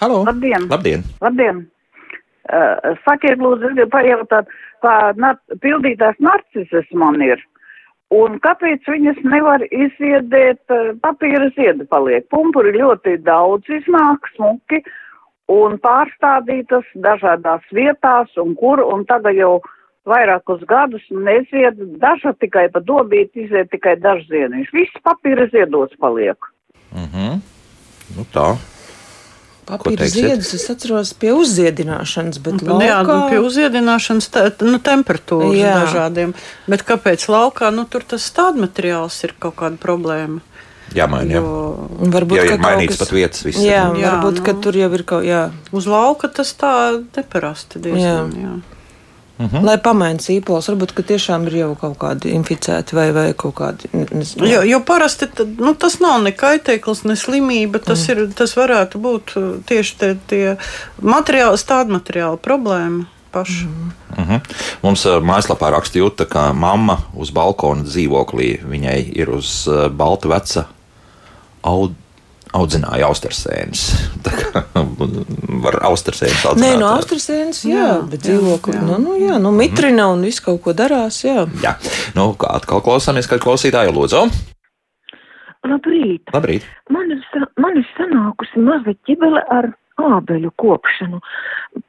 Halo! 0.00 0.24
Labdien! 0.24 0.64
Labdien! 0.70 1.02
Labdien. 1.20 1.58
Uh, 2.48 2.96
sakiet, 3.04 3.36
lūdzu, 3.36 3.68
es 3.68 3.74
gribu 3.76 3.92
pajautāt, 3.92 4.48
kā 4.80 4.94
nar 5.20 5.36
pildītās 5.60 6.16
narcises 6.24 6.88
man 6.96 7.20
ir. 7.22 7.42
Un 8.10 8.38
kāpēc 8.42 8.88
viņas 8.88 9.20
nevar 9.28 9.62
izziedēt, 9.68 10.62
uh, 10.72 10.94
papīra 11.04 11.50
ziedi 11.58 11.84
paliek? 11.92 12.24
Pumpuri 12.32 12.72
ļoti 12.78 13.18
daudz 13.28 13.68
iznāk, 13.76 14.24
smuki, 14.38 14.80
un 15.52 15.76
pārstādītas 15.84 16.88
dažādās 17.04 17.68
vietās, 17.76 18.32
un 18.40 18.56
kur, 18.56 18.80
un 18.80 19.04
tagad 19.04 19.36
jau 19.36 19.52
vairākus 20.08 20.64
gadus 20.64 21.04
nezied, 21.12 21.76
daža 22.00 22.32
tikai 22.40 22.70
pa 22.72 22.80
dobīti 22.80 23.44
iziet 23.44 23.68
tikai 23.76 23.98
dažs 24.00 24.32
ziediņš. 24.32 24.74
Viss 24.80 25.04
papīra 25.04 25.50
ziedots 25.52 26.00
paliek. 26.00 26.52
Mhm. 26.96 27.42
Nu, 28.16 28.30
tā. 28.32 28.54
Papīra 29.78 30.06
ziedus 30.10 30.54
es 30.54 30.64
atceros 30.70 31.12
pie 31.14 31.32
uzziedināšanas, 31.36 32.38
bet 32.42 32.62
Nu, 32.62 32.80
Jā, 32.80 33.02
nu, 33.02 33.08
laukā- 33.08 33.30
pie 33.30 33.38
uzziedināšanas 33.38 34.28
te, 34.30 34.44
nu, 34.64 34.78
temperatūras 34.78 35.54
Jā. 35.56 35.74
dažādiem. 35.84 36.34
Bet 36.68 36.84
kāpēc 36.84 37.26
laukā 37.28 37.72
nu, 37.74 37.84
tur 37.84 38.02
tas 38.02 38.22
stādmateriāls 38.30 39.22
ir 39.24 39.34
kaut 39.38 39.56
kāda 39.56 39.78
problēma? 39.78 40.40
Jāmaina. 40.94 41.30
Jā. 41.30 41.40
Jo 41.40 41.88
Un 42.00 42.10
Varbūt, 42.10 42.36
Ja 42.36 42.42
ka 42.48 42.54
ir 42.54 42.58
mainīts 42.58 42.96
kas- 42.96 42.98
pat 42.98 43.08
vietas, 43.14 43.42
viss 43.44 43.58
Jā. 43.62 43.92
Jā, 43.94 44.10
varbūt, 44.22 44.38
nu. 44.38 44.44
ka 44.44 44.52
tur 44.54 44.72
jau 44.74 44.92
ir 44.92 45.02
kaut 45.04 45.22
kā. 45.24 45.50
uz 45.72 45.86
lauka 45.86 46.28
tas 46.28 46.52
tā 46.54 47.04
neparasti 47.16 47.78
diezgan. 47.78 48.32
Jā. 48.34 48.42
Jā. 48.42 48.60
Mhm. 49.40 49.64
Lai 49.64 49.76
pamaina 49.80 50.20
sīpols, 50.20 50.68
varbūt 50.68 50.92
ka 50.96 51.04
tiešām 51.08 51.46
ir 51.48 51.54
jau 51.62 51.68
kaut 51.80 51.96
kādi 52.02 52.34
inficēti 52.36 52.96
vai, 52.96 53.06
vai 53.16 53.30
kaut 53.32 53.54
kādi. 53.56 53.88
nezinu. 53.92 54.48
Jo, 54.48 54.60
jo 54.68 54.80
parasti 54.84 55.30
tad, 55.32 55.54
nu, 55.56 55.72
tas 55.74 55.96
nav 56.02 56.18
ne 56.26 56.32
kaitēklis, 56.36 57.06
ne 57.08 57.16
slimība. 57.16 57.80
Tas, 57.80 58.04
mm. 58.04 58.10
ir, 58.12 58.34
tas 58.36 58.52
varētu 58.58 59.00
būt 59.00 59.32
uh, 59.40 59.46
tieši 59.64 59.96
tie, 60.02 60.10
tie 60.28 60.44
materiāli, 61.00 61.56
tāda 61.64 61.96
materiāla 61.96 62.36
problēma 62.36 63.08
paša. 63.32 63.64
Mm. 63.64 63.94
Mhm. 64.18 64.44
Mums 64.84 65.06
uh, 65.08 65.22
mājaslapā 65.24 65.72
raksta 65.72 66.02
jūta, 66.02 66.28
ka 66.28 66.50
mamma 66.52 66.98
uz 67.16 67.32
balkona 67.32 67.86
dzīvoklī 67.88 68.58
viņai 68.66 68.98
ir 69.16 69.32
uz 69.32 69.62
uh, 69.70 69.86
balta 69.88 70.34
veca 70.34 70.66
aud, 71.64 71.96
audzināja 72.56 73.08
austersēnes. 73.10 73.82
Tā 74.26 74.34
kā 74.36 74.62
var 75.64 75.80
austersēnes 75.90 76.44
audzēt. 76.50 76.64
Nē, 76.64 76.72
no 76.80 76.92
austrasēnas, 76.96 77.64
jā, 77.68 77.76
jā, 77.78 77.96
bet 78.10 78.24
dzīvokli, 78.26 78.76
jā. 78.78 78.84
Nu, 78.86 78.98
nu, 79.02 79.16
jā, 79.20 79.40
nu, 79.42 79.52
mitrina 79.56 80.10
un 80.14 80.24
viss 80.26 80.42
kaut 80.44 80.62
ko 80.64 80.74
darās, 80.76 81.22
jā. 81.26 81.44
Jā, 81.64 81.76
nu, 82.18 82.30
kā 82.40 82.54
atkal 82.58 82.82
klausāmies, 82.84 83.30
kad 83.30 83.42
klausītāju 83.44 83.94
lūdzu. 83.96 84.24
Labrīt! 85.68 86.32
Labrīt! 86.32 86.66
Man 86.88 87.12
ir, 87.12 87.46
man 87.60 87.76
ir 87.76 87.86
sanākusi 87.98 88.62
maza 88.64 88.94
ķibele 89.06 89.42
ar 89.52 89.68
ābeļu 90.00 90.52
kopšanu. 90.60 91.20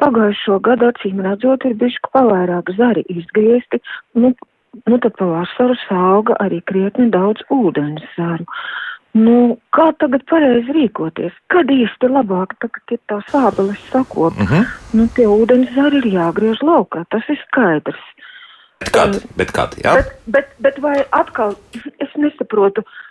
Pagājušo 0.02 0.60
gadu 0.66 0.90
acīm 0.92 1.22
redzot, 1.24 1.66
ir 1.66 1.78
bišķi 1.80 2.12
pavairāk 2.14 2.74
zari 2.78 3.06
izgriezti, 3.14 3.80
nu, 4.20 4.34
nu 4.90 5.00
tad 5.04 5.16
pavasaru 5.20 5.78
sauga 5.88 6.36
arī 6.44 6.60
krietni 6.68 7.08
daudz 7.14 7.46
ūdens 7.54 8.04
zaru. 8.18 8.48
Nu, 9.18 9.58
kā 9.76 9.90
tagad 10.00 10.24
pareizi 10.30 10.72
rīkoties? 10.72 11.34
Kad 11.52 11.72
īsti 11.74 12.08
labāk 12.08 12.56
tagad 12.64 12.94
ir 12.96 13.00
tās 13.12 13.34
ābeles 13.36 13.82
sakop? 13.92 14.38
Uh 14.40 14.52
-huh. 14.52 14.66
Nu, 14.94 15.08
tie 15.16 15.28
ūdens 15.28 15.74
zari 15.76 15.98
ir 15.98 16.08
jāgriež 16.14 16.64
laukā, 16.64 17.04
tas 17.10 17.24
ir 17.30 17.40
skaidrs. 17.48 18.04
Bet 18.80 18.90
kad? 18.90 19.22
Bet 19.36 19.52
kad 19.52 19.76
jā? 19.84 19.96
Bet, 19.96 20.16
bet, 20.26 20.48
bet 20.60 20.80
vai 20.80 21.04
atkal, 21.12 21.56
es 22.00 22.10
nesaprotu, 22.16 22.82
mm, 22.82 23.11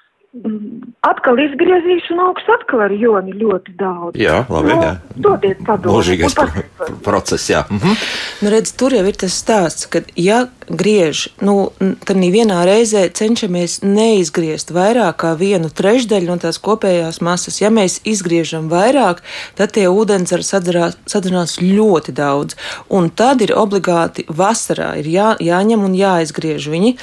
atkal 1.02 1.40
izgriezīšu 1.42 2.14
un 2.14 2.20
augsts 2.28 2.50
atkal 2.54 2.84
ar 2.84 2.92
joni 2.94 3.32
ļoti 3.34 3.72
daudz. 3.80 4.18
Jā, 4.20 4.44
labi. 4.46 4.70
Nu, 4.70 4.84
Jā. 4.84 4.92
Dodiet 5.18 5.62
padomu. 5.66 5.96
Mūžīgais 5.96 6.36
Un 6.38 6.52
pro 6.78 6.90
process, 7.02 7.48
jā. 7.50 7.64
Mhm. 7.66 7.96
Nu, 8.44 8.52
redz, 8.54 8.70
tur 8.78 8.94
jau 8.94 9.02
ir 9.10 9.18
tas 9.18 9.34
stāsts, 9.34 9.88
ka, 9.90 10.04
ja 10.14 10.44
griež, 10.70 11.26
nu, 11.42 11.72
tad 12.06 12.20
vienā 12.22 12.60
reizē 12.68 13.08
cenšamies 13.10 13.80
neizgriezt 13.82 14.70
vairāk 14.70 15.18
kā 15.24 15.34
vienu 15.34 15.66
trešdaļu 15.66 16.30
no 16.30 16.38
tās 16.38 16.60
kopējās 16.62 17.18
masas. 17.20 17.58
Ja 17.60 17.72
mēs 17.74 17.98
izgriežam 18.06 18.70
vairāk, 18.70 19.24
tad 19.58 19.74
tie 19.74 19.88
ūdens 19.90 20.30
ar 20.36 20.46
sadzinās 20.46 21.58
ļoti 21.58 22.14
daudz. 22.14 22.54
Un 22.88 23.10
tad 23.10 23.42
ir 23.42 23.56
obligāti 23.58 24.28
vasarā 24.28 24.94
ir 25.02 25.10
jā, 25.10 25.34
jāņem 25.42 25.82
un 25.90 25.98
jāizgriež 25.98 26.70
viņi. 26.70 26.94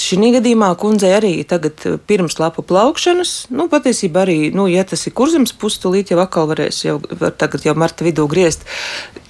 Šī 0.00 0.30
gadījumā 0.36 0.70
kundzei 0.80 1.12
arī 1.16 1.32
tagad 1.48 1.82
eh, 1.88 1.98
pirms 2.08 2.38
lapu 2.40 2.64
plaukšanas, 2.66 3.34
nu, 3.54 3.66
patiesībā 3.72 4.24
arī, 4.24 4.38
nu, 4.54 4.66
ja 4.70 4.84
tas 4.88 5.04
ir 5.08 5.14
kurzems 5.16 5.54
pustulīt, 5.60 6.12
jau 6.12 6.20
atkal 6.22 6.48
varēs 6.50 6.84
jau, 6.86 6.98
var 7.20 7.34
tagad 7.38 7.66
jau 7.66 7.76
marta 7.78 8.06
vidū 8.06 8.26
griezt, 8.30 8.64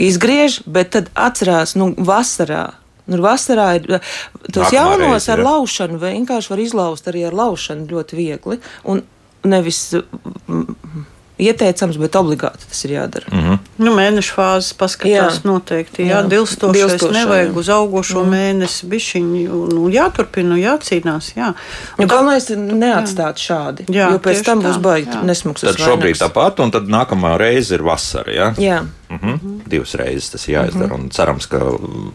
izgriež, 0.03 0.63
bet 0.67 0.95
tad 0.97 1.11
atcerās, 1.15 1.77
nu, 1.81 1.93
vasarā. 1.99 2.67
Nu, 3.11 3.19
vasarā 3.21 3.67
ir 3.77 3.89
tos 3.91 4.71
Nākamā 4.71 4.77
jaunos 4.79 5.27
reize, 5.27 5.33
ar 5.35 5.43
jā. 5.43 5.49
laušanu, 5.49 5.99
vienkārši 6.01 6.53
var 6.55 6.63
izlaust 6.63 7.11
arī 7.11 7.27
ar 7.29 7.37
laušanu 7.37 7.85
ļoti 7.91 8.17
viegli. 8.17 8.61
Un 8.89 9.03
nevis 9.45 9.81
mm, 9.93 11.05
ieteicams, 11.39 11.97
bet 11.99 12.15
obligāti 12.19 12.69
tas 12.69 12.85
ir 12.87 12.91
jādara. 12.95 13.27
Mm 13.33 13.41
-hmm. 13.43 13.59
Nu, 13.79 13.95
mēneša 13.97 14.35
fāzes 14.35 14.75
paskatās 14.79 15.41
Jā. 15.41 15.45
noteikti. 15.45 16.03
Jā, 16.03 16.23
Jā. 16.23 16.29
dilstošais 16.29 16.93
Dilstošā, 16.93 17.13
nevajag 17.13 17.49
jā. 17.49 17.59
uz 17.59 17.69
augošo 17.69 18.25
mm. 18.25 18.31
mēnesi 18.31 18.87
bišķiņu. 18.87 19.59
Nu, 19.75 19.89
jāturpina, 19.91 20.55
jācīnās. 20.55 21.33
Jā. 21.37 21.53
Nu, 21.99 22.07
galvenais 22.07 22.51
ir 22.51 22.59
neatstāt 22.59 23.37
šādi, 23.37 23.85
Jā, 23.89 24.11
jo 24.13 24.19
pēc 24.19 24.45
tam 24.45 24.63
tā, 24.63 24.69
būs 24.69 24.81
baigi 24.81 25.11
jā. 25.11 25.23
nesmugs. 25.23 25.61
Tad 25.61 25.77
šobrīd 25.79 26.19
tāpat, 26.19 26.61
un 26.61 26.71
tad 26.71 26.83
nākamā 26.83 27.37
reize 27.39 27.75
ir 27.75 27.83
vasara. 27.83 28.33
Jā, 28.33 28.55
Jā. 28.59 28.83
mm 29.11 29.19
-hmm. 29.19 29.69
divas 29.69 29.95
reizes 29.95 30.31
tas 30.31 30.49
ir 30.49 30.55
jāizdara, 30.55 30.95
un 30.95 31.11
cerams, 31.11 31.47
ka 31.47 31.59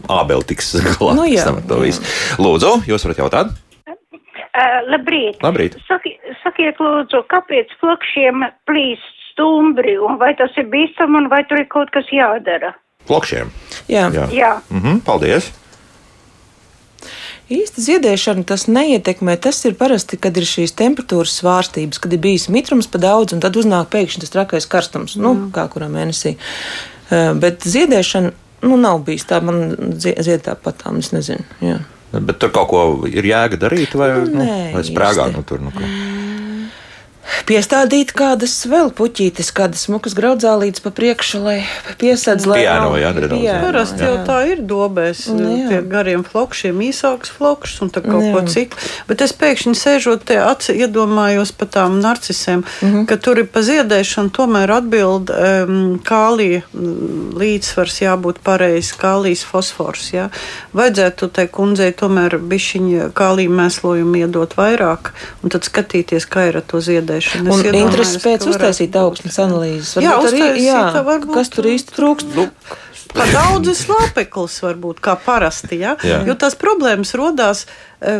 ābeli 0.08 0.44
tiks 0.44 0.74
galā 0.98 1.14
Nu, 1.14 1.24
jā, 1.24 1.40
pēc 1.40 1.44
tam 1.44 1.56
ar 1.56 1.62
to 1.68 1.74
jā. 1.76 1.80
visu. 1.80 2.00
Lūdzu, 2.38 2.82
jūs 2.86 3.04
varat 3.04 3.18
jautāt? 3.18 3.46
Uh, 4.50 4.82
labrīt! 4.90 5.38
Labrīt. 5.42 5.76
Saki, 5.86 6.09
sakiet, 6.42 6.76
lūdzu, 6.80 7.22
kāpēc 7.32 7.72
flokšiem 7.80 8.44
plīst 8.68 9.16
stumbri, 9.32 9.96
un 9.98 10.18
vai 10.18 10.34
tas 10.38 10.50
ir 10.56 10.66
bīstami, 10.72 11.16
un 11.22 11.28
vai 11.32 11.44
tur 11.48 11.58
ir 11.62 11.68
kaut 11.70 11.90
kas 11.94 12.04
jādara? 12.12 12.74
Plokšiem. 13.08 13.50
Jā. 13.88 14.10
Jā. 14.12 14.26
Jā. 14.32 14.52
Mm 14.70 14.80
-hmm. 14.82 15.00
Paldies! 15.00 15.52
Īsti 17.50 17.82
ziedēšana 17.82 18.44
tas 18.46 18.68
neietekmē. 18.70 19.34
Tas 19.42 19.64
ir 19.66 19.74
parasti, 19.74 20.16
kad 20.16 20.36
ir 20.38 20.42
šīs 20.46 20.70
temperatūras 20.78 21.32
svārstības, 21.40 21.98
kad 21.98 22.12
ir 22.12 22.18
bijis 22.22 22.48
mitrums 22.48 22.86
pa 22.86 22.98
daudz, 23.02 23.32
un 23.34 23.40
tad 23.40 23.56
uznāk 23.58 23.88
pēkšņi 23.90 24.20
tas 24.22 24.30
trakais 24.30 24.66
karstums, 24.70 25.16
nu, 25.16 25.32
kā 25.50 25.64
kurā 25.72 25.88
mēnesī. 25.90 26.36
Bet 27.40 27.66
ziedēšana 27.66 28.30
nu, 28.62 28.76
nav 28.76 29.00
bijis 29.02 29.26
tā, 29.26 29.40
man 29.42 29.74
zie- 29.98 30.14
zied 30.22 30.44
tāpat, 30.46 30.84
tā, 30.84 30.98
es 30.98 31.10
nezinu. 31.10 31.42
Jā. 31.60 31.80
Bet 32.12 32.38
tur 32.38 32.50
kaut 32.54 32.68
ko 32.68 33.08
ir 33.10 33.24
jēga 33.24 33.56
darīt, 33.58 33.94
vai, 33.98 34.12
Nu, 34.12 34.24
nu, 34.26 34.44
nē, 34.44 34.72
vai 34.74 34.82
sprāgā 34.82 35.26
īsti. 35.26 35.36
nu, 35.36 35.42
tur? 35.42 35.60
Nu, 35.60 35.70
ko? 35.70 35.80
Piestādīt 37.46 38.12
kādas 38.16 38.52
vēl 38.70 38.90
puķītes, 38.96 39.50
kādas 39.54 39.84
smukas 39.86 40.14
graudzālītes 40.18 40.82
pa 40.84 40.90
priekšu, 40.94 41.40
lai 41.44 41.56
piesādz, 42.00 42.46
lai 42.48 42.60
Piano, 42.62 42.94
jā, 42.98 43.10
nedaudz, 43.16 43.34
jā. 43.42 43.54
Piano, 43.58 43.66
Parasti 43.66 44.06
jau 44.06 44.14
tā 44.26 44.38
ir 44.50 44.62
dobēs, 44.66 45.20
Nu, 45.34 45.50
pie 45.68 45.80
gariem 45.90 46.24
flokšiem, 46.26 46.80
īsāks 46.88 47.30
flokšs 47.36 47.82
un 47.84 47.90
tā 47.92 48.02
kaut 48.04 48.24
Jā. 48.24 48.32
ko 48.34 48.42
citu. 48.48 48.78
Bet 49.08 49.20
es 49.26 49.34
pēkšņi 49.36 49.74
sēžot 49.78 50.24
te 50.30 50.38
aci, 50.42 50.74
iedomājos 50.80 51.52
par 51.56 51.68
tām 51.68 52.00
narcisēm, 52.02 52.64
Mhm. 52.82 53.04
ka 53.06 53.16
tur 53.16 53.38
ir 53.38 53.46
pa 53.46 53.60
ziedēšanu 53.60 54.30
tomēr 54.30 54.70
atbild 54.80 55.30
um, 55.30 55.98
kālija 56.02 56.62
mm, 56.72 57.36
līdzsvars 57.36 58.00
jābūt 58.00 58.40
pareizs, 58.42 58.94
kālijas 58.96 59.44
fosfors. 59.44 60.10
Jā. 60.12 60.30
Vajadzētu 60.74 61.30
tai 61.32 61.46
kundzei 61.48 61.92
tomēr 61.92 62.38
bišķiņa 62.40 63.12
kālija 63.12 63.50
mēslojumu 63.50 64.24
iedot 64.24 64.56
vairāk 64.56 65.12
un 65.44 65.50
tad 65.50 65.62
skatīties, 65.68 66.26
kā 66.26 66.48
ir 66.48 66.56
ar 66.56 66.62
to 66.66 66.78
ziedēšanu. 66.80 67.09
Es 67.18 67.34
Un 67.40 67.62
ka 67.62 67.72
pēc 68.26 68.46
uztaisīt 68.52 68.96
augsnes 69.00 69.40
analīzes. 69.42 69.96
Jā, 70.00 70.14
Varbūt 70.16 70.30
arī, 70.30 70.44
uztaisīt, 70.44 70.66
jā, 70.66 70.84
tā 70.94 71.02
varbūt- 71.06 71.34
kas 71.34 71.48
tur 71.48 71.64
īsti 71.64 71.96
trūkst. 71.98 72.34
Nu, 72.36 72.48
Pa 73.10 73.24
daudz 73.26 73.72
slāpeklis, 73.74 74.60
varbūt 74.62 75.00
kā 75.02 75.16
parasti. 75.18 75.80
Ja? 75.82 75.96
Jā. 76.06 76.20
Jo 76.28 76.36
tās 76.38 76.54
problēmas 76.54 77.10
radās 77.18 77.64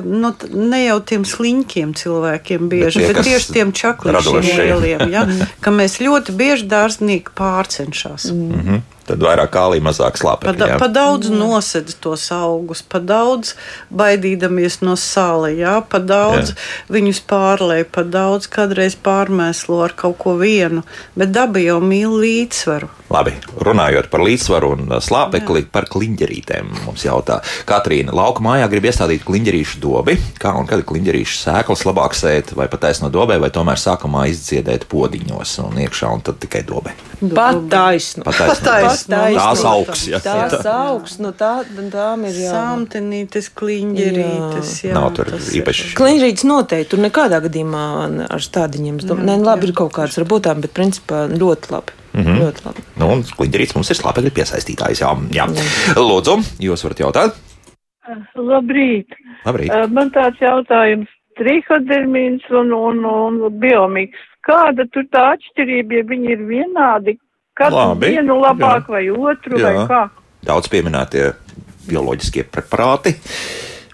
nu, 0.03 0.33
t- 0.35 0.49
ne 0.51 0.81
jau 0.85 0.99
tiem 1.01 1.23
sliņķiem 1.25 1.95
cilvēkiem 1.95 2.69
bieži, 2.73 2.99
tie, 2.99 3.07
bet, 3.07 3.15
bet 3.15 3.17
kas 3.21 3.27
tieši 3.29 3.53
tiem 3.55 3.73
čaklīšiem 3.73 4.59
lieliem. 4.67 5.05
Ja? 5.15 5.23
Ka 5.63 5.71
mēs 5.71 6.01
ļoti 6.03 6.35
bieži 6.35 6.67
dārznieki 6.67 7.31
pārcenšas. 7.39 8.33
mm 8.33 8.51
-hmm. 8.53 8.81
Tad 9.11 9.25
vairāk 9.27 9.51
kālī, 9.51 9.81
mazāk 9.83 10.15
Pa, 10.15 10.23
slāpekļa. 10.23 10.55
da, 10.61 10.69
jā. 10.71 10.79
pa 10.79 10.87
daudz 10.93 11.31
nosedz 11.35 11.97
tos 11.99 12.29
augus, 12.35 12.85
pa 12.87 13.01
daudz 13.03 13.57
baidīdamies 13.91 14.81
no 14.87 14.95
sāla, 15.01 15.51
jā, 15.51 15.81
pa 15.83 15.99
daudz 15.99 16.53
Jā. 16.53 16.55
jā. 16.55 16.87
viņus 16.95 17.23
pārlēj, 17.31 17.85
pa 17.91 18.05
daudz 18.07 18.47
kādreiz 18.51 18.95
pārmēslo 18.95 19.81
ar 19.83 19.97
kaut 19.99 20.19
ko 20.23 20.37
vienu, 20.39 20.85
bet 21.19 21.35
daba 21.35 21.59
jau 21.63 21.81
mīl 21.83 22.15
līdzsvaru. 22.23 22.91
Labi, 23.11 23.33
runājot 23.59 24.07
par 24.13 24.23
līdzsvaru 24.23 24.69
un 24.77 24.85
uh, 24.87 25.01
slāpekli, 25.03 25.65
par 25.75 25.89
kliņģerītēm 25.91 26.71
mums 26.85 27.03
jautā. 27.03 27.41
Katrīna, 27.67 28.15
lauka 28.15 28.45
mājā 28.47 28.69
grib 28.71 28.87
iestādīt 28.87 29.25
kliņģerīšu 29.27 29.81
dobi. 29.83 30.15
Kā 30.39 30.55
un 30.55 30.69
kad 30.71 30.85
kliņģerīšu 30.87 31.41
sēklas 31.41 31.83
labāk 31.89 32.15
sēt, 32.15 32.55
vai 32.55 32.69
pat 32.71 32.87
taisno 32.87 33.11
dobē, 33.11 33.41
vai 33.43 33.51
tomēr 33.51 33.81
sākumā 33.83 34.29
izdziedēt 34.31 34.87
podiņos 34.91 35.57
un 35.67 35.83
iekšā 35.83 36.13
un 36.15 36.23
tad 36.31 36.39
tikai 36.45 36.63
dobē? 36.69 36.95
Pat 37.35 37.59
taisnu. 37.73 38.23
Pat 38.25 38.39
taisno. 39.09 39.41
Tās 39.41 39.63
augs, 39.71 40.03
jā. 40.11 40.21
Tās 40.25 40.67
augs, 40.67 41.17
nu 41.23 41.33
tā, 41.37 41.53
tām 41.93 42.27
ir 42.29 42.41
jā. 42.43 42.51
Samtenītes, 42.55 43.51
kliņģerītes. 43.61 44.75
Jā, 44.89 44.97
Nav 44.97 45.11
tur 45.17 45.33
īpaši. 45.37 45.93
Kliņģerītes 45.99 46.47
noteikti, 46.49 46.91
tur 46.95 47.05
nekādā 47.05 47.41
gadījumā 47.47 47.85
ar 48.27 48.49
domāju, 48.51 49.27
Nē, 49.27 49.39
labi, 49.45 49.71
ir 49.71 49.77
kaut 49.79 49.95
kāds 49.97 50.19
varbūt 50.21 50.47
tā, 50.49 50.57
bet 50.61 50.75
principā 50.77 51.27
ļoti 51.31 51.75
labi. 51.75 51.97
Mm. 52.11 52.25
-hmm. 52.25 52.41
Ļoti 52.43 52.67
labi. 52.67 52.85
Nu, 52.99 53.13
un 53.15 53.23
kliņģerīts 53.23 53.77
mums 53.77 53.91
ir 53.91 54.01
slāpekļa 54.01 54.35
piesaistītājs. 54.35 55.05
Jā, 55.05 55.15
jā. 55.31 55.47
Lūdzu, 55.97 56.41
jūs 56.59 56.85
varat 56.85 57.01
jautāt? 57.05 57.39
Labrīt! 58.35 59.15
Labrīt. 59.47 59.71
Uh, 59.71 59.87
Man 59.91 60.11
tāds 60.11 60.41
jautājums- 60.43 61.09
trihodermīns 61.41 62.45
un, 62.51 62.73
un, 62.73 63.05
un 63.05 63.41
biomiks. 63.63 64.19
Kāda 64.47 64.87
tur 64.93 65.05
tā 65.13 65.35
atšķirība, 65.37 66.01
ja 66.01 66.05
viņi 66.09 66.33
ir 66.35 66.45
vienādi? 66.49 67.19
Katru 67.61 67.77
Labi, 67.83 68.15
vienu 68.17 68.39
labāk 68.41 68.89
jā. 68.89 68.95
vai 68.97 69.05
otru 69.13 69.61
Jā. 69.61 69.73
vai 69.77 69.87
kā? 69.91 70.03
Daudz 70.49 70.71
pieminētie 70.73 71.35
bioloģiskie 71.91 72.47
preparāti. 72.49 73.17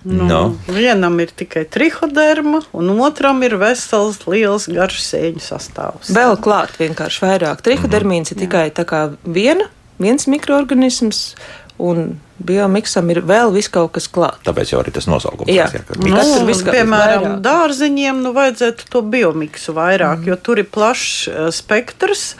Nu, 0.06 0.22
Nu. 0.30 0.40
Vienam 0.70 1.16
ir 1.18 1.32
tikai 1.34 1.64
trihoderma, 1.66 2.60
un 2.78 2.92
otram 3.02 3.40
ir 3.42 3.56
vesels, 3.58 4.20
liels, 4.30 4.68
garš 4.70 5.00
sēņu 5.02 5.42
sastāvs. 5.42 6.12
Vēl 6.14 6.36
klāt 6.38 6.76
vienkārši 6.78 7.24
vairāk. 7.24 7.64
Trihodermīns 7.66 8.30
ir 8.30 8.38
tikai 8.44 8.68
tā 8.70 8.84
kā 8.86 9.00
viena, 9.26 9.66
viens 9.98 10.28
mikroorganisms, 10.30 11.34
un 11.82 12.20
biomiksam 12.38 13.10
ir 13.10 13.20
vēl 13.26 13.50
kaut 13.72 13.92
kas 13.96 14.06
klāt. 14.08 14.38
Tāpēc 14.46 14.70
jau 14.72 14.78
arī 14.84 14.92
tas 14.94 15.08
nosaukums 15.10 15.50
Jā. 15.50 15.66
ir. 15.74 15.82
ka 15.88 15.98
Nu, 15.98 16.06
miks. 16.14 16.30
tur 16.36 16.46
viss 16.46 16.62
kā- 16.62 16.72
piemēram, 16.76 17.24
vairāk. 17.24 17.42
dārziņiem 17.42 18.22
nu, 18.22 18.32
vajadzētu 18.32 18.88
to 18.88 19.02
biomiksu 19.02 19.74
vairāk, 19.74 20.20
mm. 20.22 20.26
jo 20.30 20.36
tur 20.36 20.58
ir 20.58 20.64
plašs 20.70 21.28
uh, 21.28 21.50
spektrs. 21.50 22.36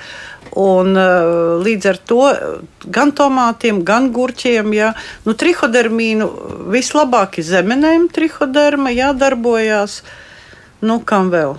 Un, 0.57 0.95
uh, 0.97 1.61
līdz 1.61 1.89
ar 1.91 1.99
to 2.09 2.21
uh, 2.31 2.37
gan 2.89 3.13
tomātiem, 3.13 3.83
gan 3.85 4.09
gurķiem, 4.15 4.73
ja, 4.73 4.95
nu, 5.27 5.37
trihodermīnu 5.37 6.29
vislabāk 6.73 7.41
ir 7.43 7.49
zemenēm, 7.51 8.09
trihoderma 8.09 8.95
jādarbojās. 8.97 10.01
Nu, 10.81 11.03
kam 11.05 11.29
vēl? 11.35 11.59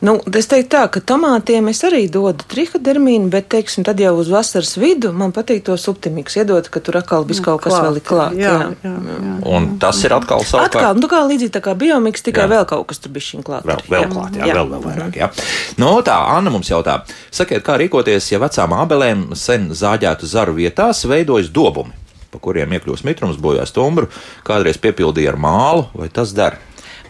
Nu, 0.00 0.14
es 0.38 0.46
teiktu 0.48 0.70
tā, 0.72 0.82
ka 0.88 1.00
tomātiem 1.04 1.66
es 1.68 1.82
arī 1.84 2.06
dodu 2.08 2.46
trihodermīnu, 2.48 3.26
bet, 3.28 3.50
teiksim, 3.52 3.84
tad 3.84 3.98
jau 4.00 4.14
uz 4.16 4.30
vasaras 4.32 4.70
vidu 4.80 5.10
man 5.12 5.34
patīk 5.36 5.60
to 5.66 5.74
subtimiks 5.76 6.38
iedot, 6.40 6.70
ka 6.72 6.80
tur 6.80 6.96
atkal 7.02 7.26
bija 7.28 7.42
kaut 7.44 7.60
kas 7.66 7.74
klāt, 7.74 7.84
vēl 7.84 7.98
ir 8.00 8.04
klāt. 8.08 8.38
jā, 8.40 8.54
Jā, 8.54 8.70
jā, 8.80 8.92
jā. 9.04 9.34
Un 9.52 9.66
tas 9.82 10.00
ir 10.08 10.14
atkal 10.16 10.40
savukārt. 10.48 10.78
Atkal, 10.80 10.96
nu 11.02 11.10
kā 11.12 11.20
līdzīgi 11.28 11.52
tā 11.52 11.60
kā 11.66 11.74
biomiks, 11.76 12.24
tikai 12.24 12.46
Jā. 12.46 12.52
vēl 12.54 12.64
kaut 12.72 12.86
kas 12.88 13.02
tur 13.04 13.12
bija 13.12 13.26
šim 13.28 13.44
klāt. 13.44 13.68
Vēl, 13.68 13.82
vēl 13.92 14.08
klāt, 14.14 14.38
jā, 14.40 14.48
Jā. 14.48 14.56
vēl, 14.56 14.72
vēl 14.72 14.86
vairāk. 14.88 15.18
Jā. 15.20 15.28
Nu, 15.76 15.92
tā, 16.06 16.16
Anna 16.32 16.54
mums 16.54 16.72
jautā, 16.72 17.02
sakiet, 17.28 17.60
kā 17.66 17.76
rīkoties, 17.76 18.32
ja 18.32 18.40
vecām 18.40 18.72
abelēm 18.80 19.26
sen 19.36 19.68
zāģētu 19.76 20.24
zaru 20.32 20.56
vietās 20.56 21.04
veidojas 21.04 21.52
dobumi, 21.52 21.92
pa 22.32 22.40
kuriem 22.40 22.72
iekļūst 22.78 23.04
mitrums, 23.04 23.36
bojā 23.36 23.68
stumbru, 23.68 24.08
kādreiz 24.48 24.80
piepildīja 24.80 25.34
ar 25.34 25.40
mālu, 25.44 25.88
vai 25.92 26.08
tas 26.08 26.32
der? 26.32 26.56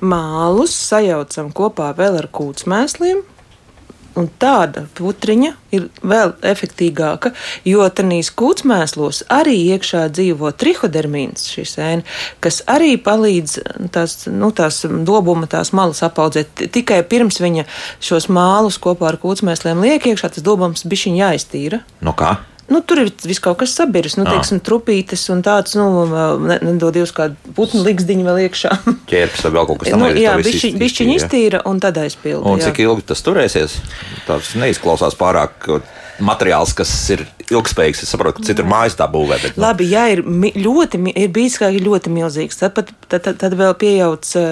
Mālus 0.01 0.75
sajaucam 0.89 1.51
kopā 1.57 1.91
vēl 1.99 2.21
ar 2.23 2.31
kūtsmēsliem. 2.33 3.23
Un 4.19 4.27
tāda 4.43 4.83
putriņa 4.99 5.53
ir 5.77 5.85
vēl 6.03 6.33
efektīvāka, 6.51 7.31
jo 7.69 7.85
tanīs 7.95 8.33
kūtsmēslos 8.35 9.23
arī 9.31 9.55
iekšā 9.77 10.09
dzīvo 10.11 10.51
trihodermīns, 10.59 11.47
šī 11.53 11.65
sēne, 11.71 12.07
kas 12.43 12.59
arī 12.67 12.97
palīdz 12.99 13.57
tās, 13.95 14.17
nu, 14.27 14.51
tās 14.51 14.83
dobuma, 15.07 15.47
tās 15.51 15.71
malas 15.77 16.03
apaudzēt. 16.03 16.67
Tikai 16.75 17.05
pirms 17.07 17.39
viņa 17.39 17.69
šos 18.03 18.27
mālus 18.35 18.83
kopā 18.83 19.13
ar 19.13 19.21
kūtsmēsliem 19.23 19.87
liek 19.87 20.11
iekšā, 20.11 20.35
tas 20.35 20.47
dobums 20.47 20.83
bišķiņ 20.91 21.21
jāiztīra. 21.23 21.85
No 22.03 22.19
kā? 22.19 22.35
Nu, 22.71 22.81
tur 22.87 23.01
ir 23.03 23.09
viss 23.27 23.43
kaut 23.43 23.59
kas 23.59 23.73
sabirs, 23.75 24.15
nu, 24.19 24.23
Ā. 24.29 24.37
teiksim, 24.37 24.61
trupītes 24.63 25.25
un 25.35 25.41
tāds, 25.43 25.75
nu, 25.75 26.07
ne- 26.47 26.61
nedod 26.63 26.95
Dievs 26.95 27.11
kādu 27.17 27.35
putnu 27.57 27.83
liksdiņu 27.83 28.27
vēl 28.29 28.39
iekšā. 28.47 28.71
Ķērpes 29.11 29.43
vai 29.47 29.53
vēl 29.57 29.67
kaut 29.73 29.81
kas 29.83 29.91
nu, 29.91 29.97
tamlīdzīgs. 29.99 30.23
jā, 30.23 30.35
to 30.39 30.47
visu 30.47 30.71
bišķiņ, 30.85 31.11
iztīra, 31.17 31.63
un 31.67 31.81
tad 31.83 31.99
aizpilda. 31.99 32.47
Un 32.47 32.63
jā. 32.63 32.69
cik 32.71 32.83
ilgi 32.87 33.07
tas 33.11 33.25
turēsies? 33.27 33.75
Tas 34.29 34.55
neizklausās 34.55 35.19
pārāk 35.19 35.67
materiāls, 36.25 36.73
kas 36.77 36.91
ir 37.15 37.25
ilgspējīgs. 37.51 38.03
Es 38.05 38.13
saprotu, 38.13 38.41
ka 38.41 38.49
citur 38.51 38.69
mājas 38.69 38.97
tā 38.99 39.07
būvē. 39.11 39.39
Bet, 39.43 39.57
nu, 39.57 39.65
Labi, 39.65 39.89
ja 39.91 40.07
ir 40.13 40.23
ļoti, 40.25 41.01
ir 41.13 41.33
bijis 41.35 41.59
kā 41.61 41.71
ļoti 41.75 42.13
milzīgs, 42.15 42.61
tad, 42.61 42.75
pat, 42.77 42.93
tad, 43.09 43.25
tad, 43.27 43.41
tad 43.43 43.57
vēl 43.59 43.75
pieejauc 43.81 44.31
uh, 44.41 44.51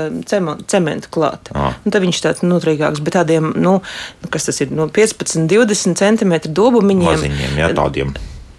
cementu 0.71 1.13
klāt. 1.15 1.53
Ā. 1.55 1.71
Un 1.85 1.95
tad 1.95 2.05
viņš 2.05 2.23
tāds 2.25 2.47
noturīgāks, 2.47 3.03
bet 3.05 3.19
tādiem, 3.21 3.53
nu, 3.57 3.79
nu, 4.23 4.33
kas 4.33 4.49
tas 4.49 4.61
ir, 4.65 4.73
no 4.75 4.89
15, 4.93 5.47
20 5.51 5.99
centimetru 5.99 6.53
dobumiņiem. 6.57 7.13
maziņiem, 7.13 7.63
jā, 7.63 7.71
tādiem. 7.77 8.13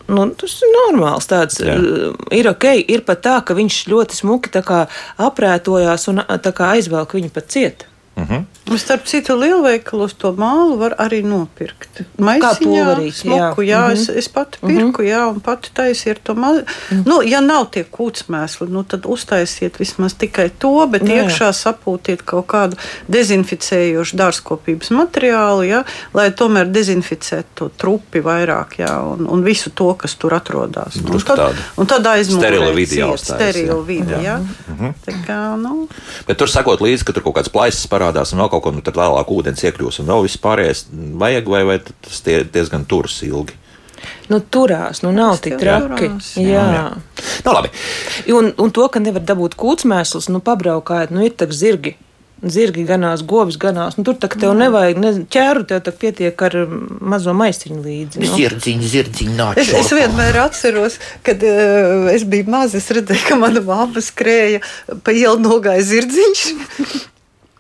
Nu, 0.10 0.26
tas 0.34 0.56
ir 0.66 0.72
normāls. 0.74 1.28
Tāds, 1.30 1.60
Jā. 1.62 1.76
uh, 1.78 2.16
ir 2.34 2.50
ok, 2.50 2.72
ir 2.90 3.06
pat 3.06 3.22
tā, 3.26 3.38
ka 3.46 3.58
viņš 3.58 3.84
ļoti 3.92 4.24
smuki 4.24 4.52
aprētojās 4.58 6.10
un 6.10 6.24
uh, 6.26 6.66
aizvelk 6.72 7.14
viņu 7.20 7.34
pat 7.36 7.54
ciet. 8.28 8.30
Mhm. 8.70 8.78
Starp 8.78 9.06
citu, 9.10 9.34
lielveikalos 9.34 10.14
to 10.14 10.30
mālu 10.38 10.78
var 10.78 10.94
arī 11.02 11.24
nopirkt. 11.26 12.04
Maisiņā, 12.22 13.12
smuku, 13.12 13.62
jā. 13.66 13.68
jā, 13.70 13.80
Mhm. 13.88 13.92
es, 13.94 14.10
es 14.10 14.28
pati 14.30 14.58
pirku, 14.62 15.02
jā, 15.02 15.24
un 15.30 15.40
pati 15.40 15.70
taisiet 15.74 16.20
to 16.24 16.36
malu. 16.36 16.62
Nu, 17.06 17.22
ja 17.26 17.40
nav 17.42 17.72
tie 17.72 17.84
kūtsmēsli, 17.84 18.70
nu, 18.70 18.84
tad 18.84 19.06
uztaisiet 19.10 19.78
vismaz 19.80 20.14
tikai 20.14 20.52
to, 20.60 20.88
bet 20.88 21.02
Nu, 21.02 21.10
jā. 21.16 21.26
iekšā 21.26 21.50
sapūtiet 21.50 22.22
kaut 22.26 22.46
kādu 22.48 22.78
dezinficējošu 23.10 24.16
dārzkopības 24.20 24.90
materiālu, 24.96 25.66
jā, 25.70 25.82
lai 26.14 26.30
tomēr 26.32 26.70
dezinficētu 26.74 27.46
to 27.56 27.70
trupi 27.78 28.22
vairāk, 28.26 28.78
jā, 28.84 28.92
un, 29.14 29.26
un 29.30 29.44
visu 29.46 29.70
to, 29.76 29.94
kas 30.00 30.16
tur 30.20 30.34
atrodas. 30.38 30.96
Un 31.02 31.10
Drusku 31.10 31.28
tad, 31.28 31.38
tādu 31.40 31.58
un 31.82 31.86
tad 31.90 32.04
aizmūrēt 32.14 32.40
sterila 32.42 32.72
vidi 32.76 33.02
jāuzstājas, 33.02 33.40
Sterila 33.40 33.82
vidi, 33.86 34.14
Jā. 34.14 34.22
jā. 34.22 34.38
Mhm. 34.76 34.94
Tā 35.06 35.18
kā, 35.26 35.40
nu, 35.60 35.88
Bet 36.28 36.38
tur 36.38 36.48
sakot 36.48 36.80
līdzi, 36.82 37.04
ka 37.06 37.14
tur 37.14 37.24
kaut 37.24 37.36
kāds 37.40 37.50
plaisas 37.52 37.86
parādās 37.88 38.09
un 38.16 38.44
vēl 38.44 38.52
kaut 38.52 38.66
ko, 38.66 38.74
nu 38.76 38.82
tad 38.86 38.98
vēlāk 39.00 39.32
ūdens 39.36 39.66
iekļūs 39.68 40.02
un 40.02 40.10
vēl 40.12 40.26
viss 40.26 40.42
pārējais 40.42 40.86
vajag, 41.22 41.50
vai, 41.54 41.64
vai 41.68 41.80
tas 41.86 42.22
tie, 42.26 42.42
diezgan 42.44 42.88
turas 42.90 43.22
ilgi. 43.28 43.58
Nu, 44.30 44.40
turās, 44.40 45.02
nu 45.02 45.12
nav 45.12 45.40
tik 45.44 45.58
traki. 45.60 46.08
turās, 46.08 46.34
Jā. 46.40 46.66
jā. 46.76 46.84
Nu, 47.46 47.56
labi. 47.56 47.72
Un, 48.36 48.54
un 48.62 48.72
to, 48.76 48.86
ka 48.92 49.02
nevar 49.04 49.26
dabūt 49.26 49.58
kūtsmēslus, 49.60 50.30
nu, 50.32 50.42
pabraukājot, 50.46 51.12
nu, 51.16 51.26
ir 51.26 51.36
tā 51.38 51.50
zirgi. 51.52 51.98
Zirgi 52.40 52.86
ganās, 52.88 53.20
govis 53.28 53.58
ganās. 53.60 53.98
Nu, 53.98 54.06
tur 54.08 54.16
tā 54.16 54.30
kā 54.32 54.40
tev 54.40 54.54
nevajag 54.56 55.00
ne, 55.04 55.10
ķēru, 55.34 55.66
tev 55.68 55.82
tā 55.84 55.92
pietiek 55.92 56.40
ar 56.48 56.56
mm, 56.62 57.02
mazo 57.12 57.34
maisiņu 57.36 57.82
līdzi. 57.84 58.22
Nu. 58.24 58.32
Zirdziņi, 58.32 58.92
zirdziņi 58.94 59.36
nāk. 59.36 59.60
Es, 59.60 59.74
es 59.76 59.92
vienmēr 59.92 60.40
atceros, 60.46 60.96
kad 61.26 61.44
uh, 61.44 62.08
es 62.14 62.24
biju 62.24 62.48
maza, 62.54 62.80
es 62.80 62.88
redzēju, 62.96 63.26
ka 63.28 63.40
mana 63.42 63.60
mamma 63.66 64.00
skrēja 64.06 64.64
pa 65.04 65.12
ielu 65.12 65.36
nogāja 65.44 65.84
zirdziņš. 65.92 66.46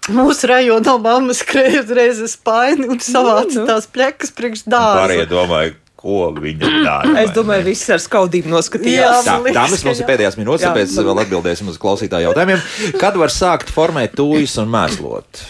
Mūsu 0.09 0.47
rajonā 0.49 0.95
mamma 1.03 1.35
skrēja 1.37 1.83
uzreiz 1.83 2.21
uz 2.23 2.33
spaini 2.37 2.87
un 2.89 2.97
savāca 3.03 3.51
Nu, 3.59 3.61
nu. 3.61 3.67
tās 3.69 3.85
plekas 3.91 4.31
priekš 4.33 4.63
Pārējie 4.71 5.25
dārza. 5.25 5.29
domāju, 5.29 5.75
ko 5.99 6.31
viņa 6.33 6.69
dara. 6.85 7.13
Es 7.25 7.33
domāju, 7.35 7.65
viss 7.67 7.89
ar 7.93 7.99
skaudību 8.01 8.47
Jā, 8.49 8.53
noskatījās. 8.55 9.25
Tā, 9.27 9.35
man 9.35 9.43
liekas, 9.49 9.59
dāmas, 9.59 9.83
mums 9.85 9.99
ir 9.99 10.05
jā. 10.05 10.09
pēdējās 10.09 10.37
minūtes, 10.39 10.63
Jā. 10.65 10.71
tāpēc 10.71 10.95
vēl 11.09 11.21
atbildēsim 11.25 11.67
uz 11.69 11.77
klausītāju 11.77 12.29
jautājumiem. 12.29 12.63
Kad 13.01 13.19
var 13.19 13.29
sākt 13.35 13.69
formēt 13.75 14.15
tūjas 14.17 14.55
un 14.63 14.71
mēslot? 14.73 15.43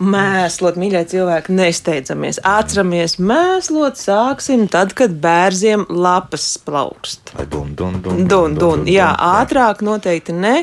Mēslot, 0.00 0.78
mīļie 0.80 1.02
cilvēki, 1.10 1.52
nesteidzamies. 1.56 2.40
Atceramies, 2.48 3.18
mēslot 3.20 4.00
sāksim 4.00 4.64
tad, 4.72 4.94
kad 4.96 5.12
bērziem 5.22 5.84
lapas 5.92 6.46
plaukst. 6.64 7.34
Dun, 7.52 7.74
dun, 7.76 8.00
dun, 8.04 8.24
Dun, 8.28 8.56
dun, 8.56 8.86
jā, 8.88 9.10
ātrāk 9.12 9.82
noteikti 9.84 10.34
ne. 10.36 10.54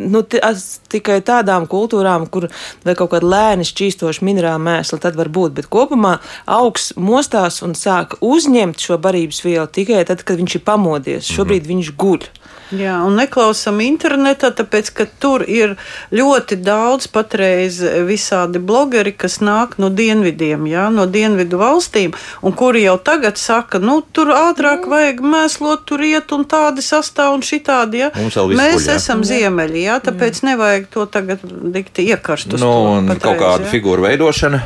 Nu, 0.00 0.24
tikai 0.24 1.20
tādām 1.26 1.68
kultūrām, 1.70 2.26
kur 2.32 2.48
vai 2.84 2.96
kaut 2.98 3.12
kāda 3.14 3.30
lēni 3.30 3.68
šķīstoša 3.68 4.26
minerāla 4.26 4.62
mēsla, 4.62 5.00
tad 5.06 5.18
var 5.18 5.30
būt. 5.30 5.54
Bet 5.60 5.70
kopumā 5.72 6.16
augs 6.50 6.92
mostās 6.98 7.62
un 7.64 7.76
sāk 7.78 8.18
uzņemt 8.24 8.82
šo 8.82 8.98
barības 9.02 9.44
vielu 9.46 9.68
tikai 9.70 10.02
tad, 10.08 10.26
kad 10.26 10.40
viņš 10.42 10.58
ir 10.58 10.66
pamodies. 10.66 11.30
Šobrīd 11.30 11.70
viņš 11.70 11.94
guļ. 12.00 12.26
Jā, 12.72 12.94
un 13.04 13.18
neklausām 13.18 13.82
internetā, 13.84 14.48
tāpēc, 14.56 14.88
ka 14.96 15.04
tur 15.20 15.44
ir 15.44 15.74
ļoti 16.14 16.56
daudz 16.64 17.10
patreiz 17.12 17.80
visādi 18.08 18.62
blogeri, 18.62 19.12
kas 19.12 19.40
nāk 19.44 19.76
no 19.82 19.90
dienvidiem, 19.92 20.64
jā, 20.70 20.86
no 20.94 21.04
dienvidu 21.04 21.60
valstīm, 21.60 22.14
un 22.40 22.56
kuri 22.56 22.86
jau 22.86 22.96
tagad 23.04 23.36
saka, 23.40 23.80
nu, 23.82 23.98
tur 24.16 24.32
ātrāk 24.32 24.88
vajag 24.90 25.20
mēslot, 25.20 25.84
tur 25.88 26.04
iet 26.06 26.32
un 26.32 26.46
tādi 26.48 26.84
sastāv 26.84 27.36
un 27.36 27.44
šitādi, 27.44 28.06
jā. 28.06 28.12
Mēs 28.56 28.88
jā. 28.88 28.96
esam 28.96 29.26
ziemeļi, 29.28 29.84
jā, 29.84 29.98
tāpēc 30.08 30.40
nevajag 30.48 30.88
to 30.94 31.04
tagad 31.10 31.44
dikti 31.44 32.08
iekarst 32.08 32.54
Nu, 32.54 32.58
to. 32.64 32.72
un 32.96 33.12
patreiz, 33.12 33.26
kaut 33.28 33.42
kāda 33.42 33.68
jā. 33.68 33.74
figūra 33.76 34.08
veidošana. 34.08 34.62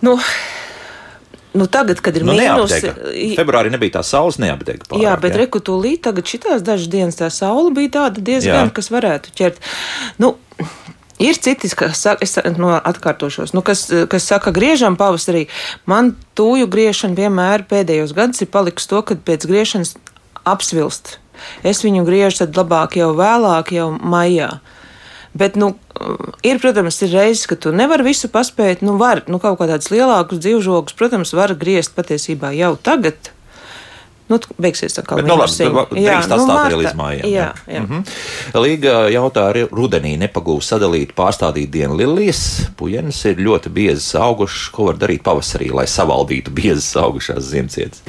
Nu, 0.00 0.16
nu 1.54 1.66
tagad, 1.66 2.00
kad 2.04 2.16
ir 2.16 2.26
Nu, 2.26 2.34
mīnus. 2.36 2.74
Februārī 3.38 3.72
nebija 3.72 3.98
tā 3.98 4.04
saules 4.06 4.38
neapdega. 4.42 4.86
Pārāk, 4.86 5.02
Jā, 5.04 5.16
bet 5.20 5.38
reku 5.40 5.62
tūlīt 5.64 6.04
tagad 6.06 6.28
šitās 6.30 6.64
dažas 6.66 6.90
dienas 6.92 7.18
tā 7.18 7.30
saule 7.34 7.72
bija 7.74 7.96
tāda 7.98 8.22
diezgan, 8.22 8.70
Jā. 8.70 8.74
kas 8.76 8.92
varētu 8.92 9.34
ķert. 9.38 9.60
Nu, 10.22 10.36
Ir 11.20 11.36
citas, 11.36 11.74
kas 11.76 12.00
saka, 12.00 12.24
es 12.24 12.38
no, 12.56 12.70
atkārtošos, 12.72 13.50
nu, 13.52 13.60
kas, 13.60 13.82
kas 14.08 14.24
saka, 14.24 14.54
griežam 14.56 14.94
pavasarī. 14.96 15.50
Man 15.84 16.14
tūju 16.32 16.64
griešana 16.72 17.12
vienmēr 17.18 17.66
pēdējos 17.68 18.14
gados 18.16 18.40
ir 18.40 18.48
palikusi 18.48 18.88
to, 18.88 19.02
ka 19.04 19.18
pēc 19.28 19.44
griešanas 19.50 19.98
apsvilst. 20.48 21.18
Es 21.60 21.82
viņu 21.84 22.06
griežu 22.08 22.46
tad 22.46 22.56
labāk 22.56 22.96
jau 22.96 23.10
vēlāk, 23.18 23.74
jau 23.76 23.90
maijā. 24.00 24.48
Bet, 25.32 25.54
nu, 25.54 25.76
ir, 26.42 26.58
protams, 26.58 26.96
ir 27.06 27.12
reizes, 27.14 27.44
ka 27.46 27.54
tu 27.54 27.70
nevari 27.70 28.08
visu 28.08 28.26
paspēt. 28.32 28.80
Nu, 28.82 28.96
var, 28.98 29.22
nu, 29.30 29.38
kaut 29.38 29.60
kādus 29.60 29.92
lielākus 29.92 30.40
dzīvžogus, 30.42 30.96
protams, 30.98 31.30
var 31.38 31.54
griezt 31.54 31.94
patiesībā 31.94 32.50
jau 32.56 32.72
tagad. 32.76 33.30
Nu, 34.30 34.38
beigsies 34.62 34.94
tā 34.94 35.02
kā 35.02 35.16
Bet, 35.18 35.26
nu, 35.26 35.34
labi, 35.38 35.50
mīnusiņi. 35.50 35.72
bet 35.74 35.94
drīkst 35.96 36.34
atstāt 36.34 36.60
arī 36.68 36.82
martā. 36.84 36.98
mājām. 36.98 37.30
Jā, 37.30 37.46
jā. 37.66 37.80
Mhm. 37.82 38.02
Līga 38.62 38.92
jautā, 39.10 39.48
arī 39.50 39.64
rudenī 39.70 40.12
nepagūs 40.22 40.68
sadalīt 40.70 41.14
pārstādīt 41.18 41.70
dienu 41.74 41.96
lilijas. 41.98 42.44
Pujenes 42.78 43.18
ir 43.26 43.42
ļoti 43.42 43.72
biezas 43.74 44.14
augušas. 44.22 44.68
Ko 44.74 44.86
var 44.90 45.00
darīt 45.02 45.22
pavasarī, 45.26 45.72
lai 45.74 45.86
savaldītu 45.90 46.54
biezas 46.54 46.92
augušās 47.02 47.42
ziemcietas? 47.54 48.02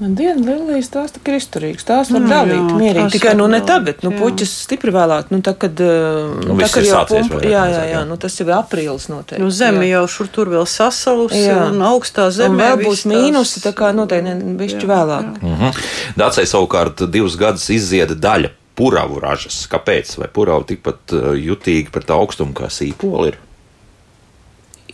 Dienu 0.00 0.42
lilijas 0.42 0.88
tās 0.90 1.12
tā 1.14 1.20
ir 1.30 1.36
izturīgas. 1.38 1.84
Tās 1.86 2.08
var 2.10 2.20
Nu, 2.24 2.28
dalīt 2.28 2.56
jā, 2.58 2.78
mierīgi. 2.80 3.12
Tikai 3.14 3.34
nu 3.38 3.46
ne 3.46 3.60
tagad. 3.64 4.00
Nu, 4.02 4.10
jā. 4.10 4.18
puķis 4.18 4.50
stipri 4.64 4.90
vēlāk. 4.94 5.28
Nu, 5.30 5.38
tā, 5.46 5.52
kad, 5.54 5.78
uh, 5.80 6.32
Nu, 6.42 6.56
tā, 6.58 6.66
kad 6.72 6.82
ir 6.82 6.88
jau 6.88 6.96
sācies 6.98 7.28
pumpa, 7.30 7.42
jā, 7.46 7.62
jā, 7.70 7.76
jā, 7.78 7.84
jā. 7.92 8.00
nu, 8.08 8.16
tas 8.18 8.34
jau 8.40 8.46
ir 8.48 8.52
aprīlis 8.56 9.06
noteikti. 9.12 9.38
Nu, 9.44 9.52
zeme 9.54 9.86
jā. 9.86 9.92
jau 10.00 10.02
šur 10.16 10.32
tur 10.34 10.50
vēl 10.50 10.66
sasalusi, 10.66 11.44
Jā. 11.46 11.60
un 11.70 11.78
augstā 11.86 12.26
zemē 12.34 12.50
Un 12.50 12.60
vēl 12.64 12.82
būs 12.88 13.04
tās- 13.04 13.08
mīnusi, 13.14 13.62
tā 13.62 13.72
kā 13.72 13.92
noteikti 13.94 14.34
bišķi 14.58 14.90
vēlāk. 14.90 15.30
Mhm. 15.40 15.80
Dācei 16.18 16.46
savukārt 16.50 17.06
divus 17.10 17.36
gadus 17.38 17.70
izzieda 17.70 18.18
daļa 18.18 18.50
puravu 18.74 19.20
ražas. 19.22 19.62
Kāpēc? 19.70 20.18
Vai 20.18 20.26
puravu 20.28 20.66
tikpat 20.74 21.14
uh, 21.14 21.32
jutīgi 21.38 21.90
pret 21.94 22.10
augstumu 22.10 22.52
kā 22.52 22.66
sīpoli 22.66 23.28
ir? 23.30 23.38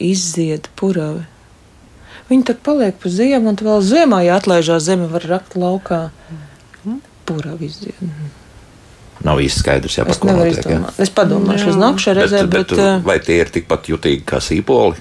Izzied 0.00 0.68
puravi. 0.76 1.24
Viņi 2.30 2.44
tad 2.46 2.60
paliek 2.62 2.94
pa 3.02 3.10
ziemu, 3.10 3.50
un 3.50 3.56
tad 3.58 3.66
vēl 3.66 3.80
ziemā, 3.82 4.20
ja 4.22 4.36
atlaižās 4.38 4.84
zeme, 4.86 5.08
var 5.10 5.24
rakt 5.26 5.56
laukā. 5.58 6.10
Puravi 7.26 7.66
izzied. 7.66 7.98
Nav 9.26 9.38
īsti 9.42 9.60
skaidrs, 9.60 9.98
jā, 9.98 10.04
Es 10.08 10.16
par 10.16 10.30
ko 10.30 10.38
notiek. 10.38 10.56
jā. 10.56 10.62
izdomāt. 10.64 11.00
Es 11.04 11.10
padomāšu 11.12 11.68
uz 11.74 11.76
nākšā 11.76 12.14
reizē, 12.16 12.40
bet, 12.48 12.70
bet, 12.70 12.78
eh, 12.78 13.00
vai 13.04 13.18
tie 13.20 13.36
ir 13.42 13.50
tikpat 13.52 13.90
jutīgi 13.92 14.24
kā 14.24 14.40
sīpoli? 14.40 14.96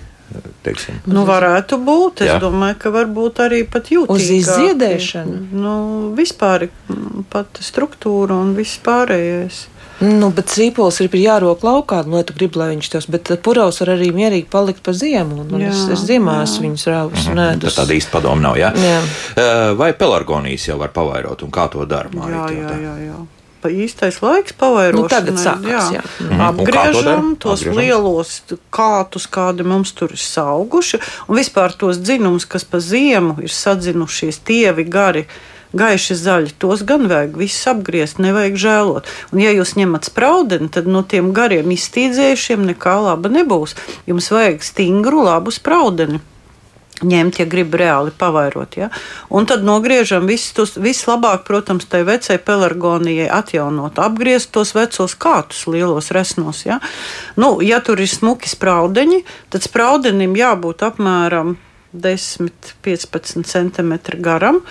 Teiksim? 0.62 1.00
Nu, 1.10 1.24
varētu 1.26 1.80
būt. 1.82 2.22
Es 2.22 2.28
Jā. 2.28 2.36
Jā. 2.36 2.42
domāju, 2.44 2.76
ka 2.78 2.92
varbūt 2.94 3.40
arī 3.46 3.64
pat 3.66 3.88
jūtīgi. 3.90 4.14
Uz 4.14 4.30
izdziedēšanu? 4.30 5.38
Nu, 5.58 5.74
vispār 6.14 6.68
mm, 6.70 7.24
pat 7.32 7.48
struktūra 7.64 8.36
un 8.38 8.54
viss 8.60 8.78
pārējais. 8.86 9.64
Nu, 10.00 10.30
bet 10.32 10.48
sīpols 10.48 11.02
ir 11.04 11.10
jārok 11.20 11.64
laukā, 11.66 12.06
nu, 12.08 12.16
lai 12.16 12.24
tu 12.24 12.34
gribi, 12.38 12.56
lai 12.62 12.70
viņš 12.76 12.90
tos, 12.94 13.08
bet 13.12 13.32
puravs 13.44 13.82
var 13.84 13.90
arī 13.98 14.12
mierīgi 14.16 14.48
palikt 14.52 14.80
pa 14.86 14.94
ziemu. 14.96 15.42
Un, 15.44 15.50
un 15.58 15.62
es, 15.68 15.82
Jā, 15.90 15.94
es 15.98 16.06
ziemās 16.08 16.54
jā. 16.56 16.62
viņus 16.64 16.86
rāvus 16.88 17.26
un 17.28 17.36
Mhm, 17.36 17.42
ēdu. 17.50 17.66
tad 17.68 17.76
Tāda 17.82 17.98
īsta 17.98 18.12
padoma 18.14 18.42
nav. 18.42 18.56
Jā? 18.56 18.70
Jā. 18.80 19.02
Eh, 19.36 19.74
Vai 19.76 19.92
pelargonijas 19.94 20.68
jau 20.70 20.78
var 20.80 20.90
pavairot 20.96 21.44
un 21.44 21.52
kā 21.52 21.68
to 21.72 21.84
dara? 21.86 22.08
Jā, 22.10 22.48
jā, 22.48 22.72
jā. 22.80 22.96
jā. 23.10 23.20
Pa 23.60 23.68
īstais 23.68 24.22
laiks 24.24 24.54
pavairošanai. 24.56 25.02
Nu, 25.04 25.10
tagad 25.12 25.36
sākās, 25.36 25.92
jā. 25.92 26.02
Mhm. 26.22 26.32
Un 26.32 26.40
kā 26.40 26.48
to? 26.48 26.62
Apgriežam 26.64 27.36
tos 27.38 27.60
Apgriežam? 27.60 27.76
lielos 27.84 28.42
kātus, 28.72 29.28
kādi 29.28 29.66
mums 29.68 29.92
tur 29.92 30.12
ir 30.16 30.18
sauguši, 30.24 31.00
un 31.28 31.36
vispār 31.36 31.76
tos 31.76 31.98
dzinumus, 32.00 32.46
kas 32.48 32.64
pa 32.64 32.80
ziemu 32.80 33.36
ir 33.44 33.50
sadzinušies, 33.52 34.40
tievi 34.48 34.88
gari. 34.88 35.26
Gaiši 35.78 36.16
zaļi, 36.18 36.56
tos 36.58 36.82
gan 36.88 37.06
vajag 37.12 37.36
visus 37.38 37.68
apgriezt, 37.70 38.18
nevajag 38.24 38.58
žēlot. 38.58 39.12
Un, 39.30 39.44
ja 39.44 39.54
jūs 39.54 39.76
ņemat 39.78 40.10
spraudeni, 40.10 40.72
tad 40.74 40.90
no 40.90 41.04
tiem 41.06 41.30
gariem 41.38 41.70
iztīdzējušiem 41.76 42.66
nekā 42.72 42.96
laba 43.06 43.30
nebūs. 43.30 43.78
Jums 44.10 44.32
vajag 44.34 44.66
stingru, 44.66 45.22
labu 45.28 45.54
spraudeni 45.54 46.24
ņemt, 47.06 47.40
ja 47.40 47.46
grib 47.48 47.76
reāli 47.80 48.12
pavairot. 48.16 48.76
Ja? 48.80 48.90
Un 49.32 49.48
tad 49.50 49.64
nogriežam 49.68 50.28
visus 50.30 50.52
tos, 50.56 50.76
vislabāk, 50.80 51.46
protams, 51.48 51.88
tai 51.90 52.02
vecai 52.08 52.40
pelargonijai 52.44 53.30
atjaunot, 53.32 54.00
apgriezt 54.02 54.52
tos 54.56 54.74
vecos 54.76 55.16
kātus 55.20 55.66
lielos 55.70 56.12
resnos. 56.16 56.66
Ja? 56.68 56.80
Nu, 57.40 57.58
ja 57.66 57.80
tur 57.86 58.02
ir 58.02 58.12
smuki 58.12 58.52
spraudeņi, 58.52 59.24
tad 59.54 59.66
spraudenim 59.68 60.36
jābūt 60.40 60.84
apmēram 60.90 61.56
10-15 61.94 63.48
cm 63.48 63.96
garam. 64.24 64.62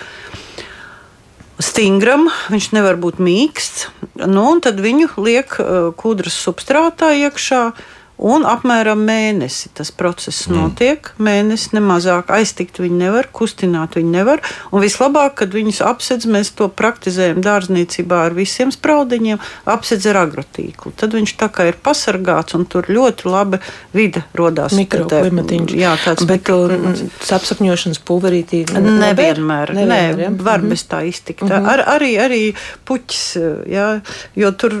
Stingram, 1.59 2.29
viņš 2.51 2.69
nevar 2.71 2.95
būt 2.99 3.19
mīksts. 3.19 3.89
Nu, 4.31 4.45
tad 4.63 4.79
viņu 4.79 5.11
liek 5.19 5.57
uh, 5.59 5.89
kūdras 5.95 6.37
substrātā 6.45 7.11
iekšā. 7.25 7.63
Un 8.19 8.43
apmēram 8.43 8.99
mēnesi 9.07 9.69
tas 9.77 9.93
process 9.95 10.47
mm. 10.49 10.55
notiek. 10.57 11.09
Mēnesis 11.23 11.71
nemazāk 11.71 12.31
aiztikt 12.35 12.81
viņi 12.81 12.97
nevar, 12.99 13.29
kustināt 13.31 13.95
viņi 13.95 14.11
nevar. 14.11 14.43
Un 14.75 14.83
vislabāk, 14.83 15.37
kad 15.39 15.55
viņus 15.55 15.79
apsedz, 15.87 16.27
mēs 16.27 16.51
to 16.59 16.67
praktizējam 16.67 17.39
dārzniecībā 17.45 18.25
ar 18.27 18.35
visiem 18.35 18.73
spraudiņiem, 18.75 19.39
apsedz 19.71 20.09
ar 20.11 20.19
agrotīklu. 20.25 20.91
Tad 20.99 21.15
viņš 21.15 21.35
tā 21.39 21.47
kā 21.53 21.69
ir 21.71 21.79
pasargāts 21.79 22.57
un 22.59 22.65
tur 22.67 22.89
ļoti 22.91 23.29
labi 23.31 23.61
vide 23.95 24.25
rodās. 24.35 24.75
Mikroklimatiņš. 24.75 25.75
Jā, 25.79 25.95
tāds 26.03 26.27
Bet 26.27 26.51
uh, 26.51 26.65
mikroklimats. 26.67 27.31
apsakņošanas 27.39 28.03
pulverītī 28.03 28.65
Nevienmēr, 28.69 29.71
nevienmēr 29.77 30.25
ja? 30.25 30.33
var 30.43 30.59
Mhm. 30.59 30.69
bez 30.69 30.83
tā 30.91 31.03
iztikt. 31.07 31.45
Mhm. 31.47 31.71
Ar, 31.71 31.85
arī, 31.95 32.11
arī 32.19 32.41
puķis, 32.85 33.23
jā, 33.69 33.87
jo 34.35 34.51
tur 34.51 34.75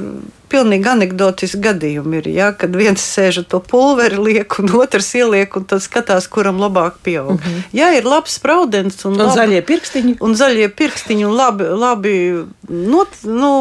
pilnīgi 0.49 0.87
anekdotiski 0.89 1.59
gadījumi 1.61 2.17
ir, 2.21 2.27
jā, 2.33 2.57
kad 2.57 2.75
viens 2.75 3.01
sēž 3.01 3.37
ar 3.43 3.45
to 3.53 3.59
pulveri, 3.59 4.17
liek, 4.17 4.59
un 4.59 4.69
otrs 4.81 5.13
ieliek, 5.15 5.55
un 5.55 5.63
tad 5.69 5.81
skatās, 5.85 6.27
kuram 6.27 6.57
labāk 6.59 6.97
pieaug. 7.05 7.37
Mhm. 7.39 7.63
Jā, 7.73 7.91
ir 7.97 8.03
labs 8.03 8.39
spraudens 8.39 9.05
un, 9.05 9.19
Un 9.19 9.29
zaļie 9.35 9.61
pirkstiņi. 9.65 10.17
Un 10.21 10.33
zaļie 10.35 10.69
pirkstiņi 10.73 11.25
un 11.27 11.35
labi, 11.37 11.63
labi 11.63 12.45
not, 12.69 13.07
nu, 13.23 13.51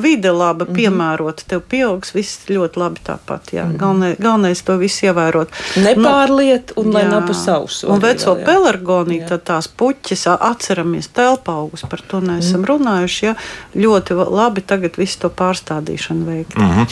vide 0.00 0.30
laba 0.32 0.64
Mhm. 0.64 0.74
piemērota. 0.74 1.42
Tev 1.48 1.60
pieaugs 1.68 2.12
viss 2.14 2.38
ļoti 2.48 2.76
labi 2.76 3.00
tāpat. 3.04 3.52
Jā. 3.52 3.66
Galvenais, 3.76 4.16
galvenais 4.18 4.62
to 4.64 4.76
visu 4.78 5.06
ievērot. 5.06 5.48
Nepārliet, 5.76 6.72
un 6.76 6.90
lai 6.92 7.04
jā. 7.04 7.10
nav 7.10 7.26
pa 7.26 7.32
sausu 7.34 7.88
Un 7.88 8.00
veco 8.00 8.34
pelargoniju, 8.44 9.28
tad 9.28 9.44
tās 9.44 9.68
puķis, 9.68 10.26
atceramies 10.40 11.08
telpa 11.08 11.52
augus, 11.52 11.82
par 11.88 12.00
to 12.08 12.20
neesam 12.20 12.62
Mhm. 12.62 12.66
runājuši. 12.70 13.22
Jā. 13.28 13.34
Ļoti 13.76 14.16
labi 14.30 14.60
tagad 14.62 14.96
visu 14.96 15.18
to 15.18 15.28
pārstādīšanu 15.30 16.24
veikt. 16.24 16.37
Mm 16.56 16.70
-hmm. 16.70 16.86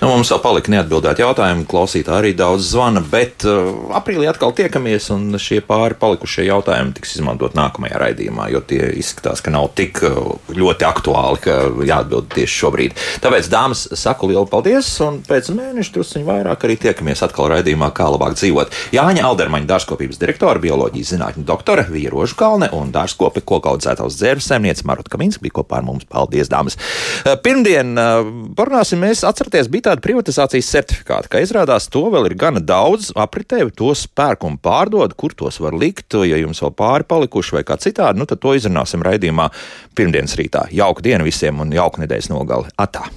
nu, 0.00 0.08
mums 0.08 0.30
vēl 0.32 0.40
palika 0.42 0.72
neatbildēti 0.72 1.22
jautājumi. 1.22 1.66
Klausītāji 1.68 2.18
arī 2.18 2.32
daudz 2.36 2.70
zvana, 2.72 3.00
bet 3.00 3.44
uh, 3.44 3.72
aprīlī 3.98 4.28
atkal 4.28 4.52
tiekamies, 4.52 5.10
un 5.10 5.38
šie 5.38 5.60
pāri 5.60 5.94
palikušie 5.94 6.46
jautājumi 6.46 6.94
tiks 6.94 7.16
izmantot 7.16 7.54
nākamajā 7.54 7.98
raidījumā, 7.98 8.48
jo 8.52 8.60
tie 8.60 8.92
izskatās, 8.96 9.40
ka 9.40 9.50
nav 9.50 9.68
tik 9.74 10.02
uh, 10.02 10.38
ļoti 10.48 10.84
aktuāli, 10.88 11.42
ka 11.44 11.56
jāatbild 11.84 12.30
tieši 12.34 12.58
šobrīd. 12.62 12.96
Tāpēc, 13.20 13.50
dāmas, 13.52 13.88
saku 13.92 14.28
lielu 14.32 14.46
paldies, 14.46 15.00
un 15.04 15.20
pēc 15.28 15.52
mēneša 15.54 15.92
druskuļi 15.92 16.24
vairāk 16.24 16.64
arī 16.64 16.76
tiekamies 16.76 17.22
atkal 17.22 17.50
raidījumā, 17.52 17.90
kā 17.92 18.08
labāk 18.08 18.34
dzīvot. 18.38 18.72
Jāņa 18.96 19.24
Aldermaņa 19.28 19.68
dārzkopības 19.68 20.18
direktore, 20.18 20.62
bioloģijas 20.62 21.12
zinātņu 21.14 21.44
doktore 21.44 21.84
Vīrožu 21.90 22.38
Kalne 22.38 22.70
un 22.72 22.92
dārzkopi 22.94 23.42
kokaudzētājs 23.44 24.16
dzērves 24.18 24.48
saimniece 24.48 24.86
Marta 24.88 25.10
Kaminska 25.12 25.44
bija 25.44 25.58
kopā 25.60 25.80
ar 25.80 25.86
mums. 25.86 26.06
Paldies, 26.08 26.48
dāmas! 26.48 26.78
Uh, 27.24 27.36
Pirmdien 27.44 27.92
uh, 28.00 28.30
parunāsim 28.56 28.87
mēs 28.96 29.24
atcerieties, 29.26 29.68
bija 29.72 29.90
tāda 29.90 30.04
privatizācijas 30.04 30.70
certifikāta, 30.72 31.28
ka 31.32 31.42
izrādās 31.44 31.90
to 31.92 32.06
vēl 32.14 32.30
ir 32.30 32.36
gana 32.38 32.62
daudz 32.64 33.10
apritē, 33.18 33.60
tos 33.76 34.06
pērk 34.08 34.46
un 34.48 34.56
pārdod, 34.62 35.16
kur 35.18 35.36
tos 35.36 35.60
var 35.60 35.76
likt, 35.76 36.16
ja 36.24 36.40
jums 36.40 36.62
vēl 36.64 36.74
pāri 36.78 37.08
palikuši 37.08 37.58
vai 37.58 37.66
kā 37.68 37.76
citādi, 37.82 38.22
nu 38.22 38.28
tad 38.30 38.40
to 38.40 38.54
izrunāsim 38.56 39.04
raidījumā 39.04 39.50
pirmdienas 39.98 40.38
rītā. 40.38 40.68
Jauka 40.72 41.04
diena 41.04 41.26
visiem 41.26 41.60
un 41.64 41.74
jauka 41.74 42.04
nedēļas 42.04 42.32
nogali. 42.32 42.70
Atā! 42.78 43.08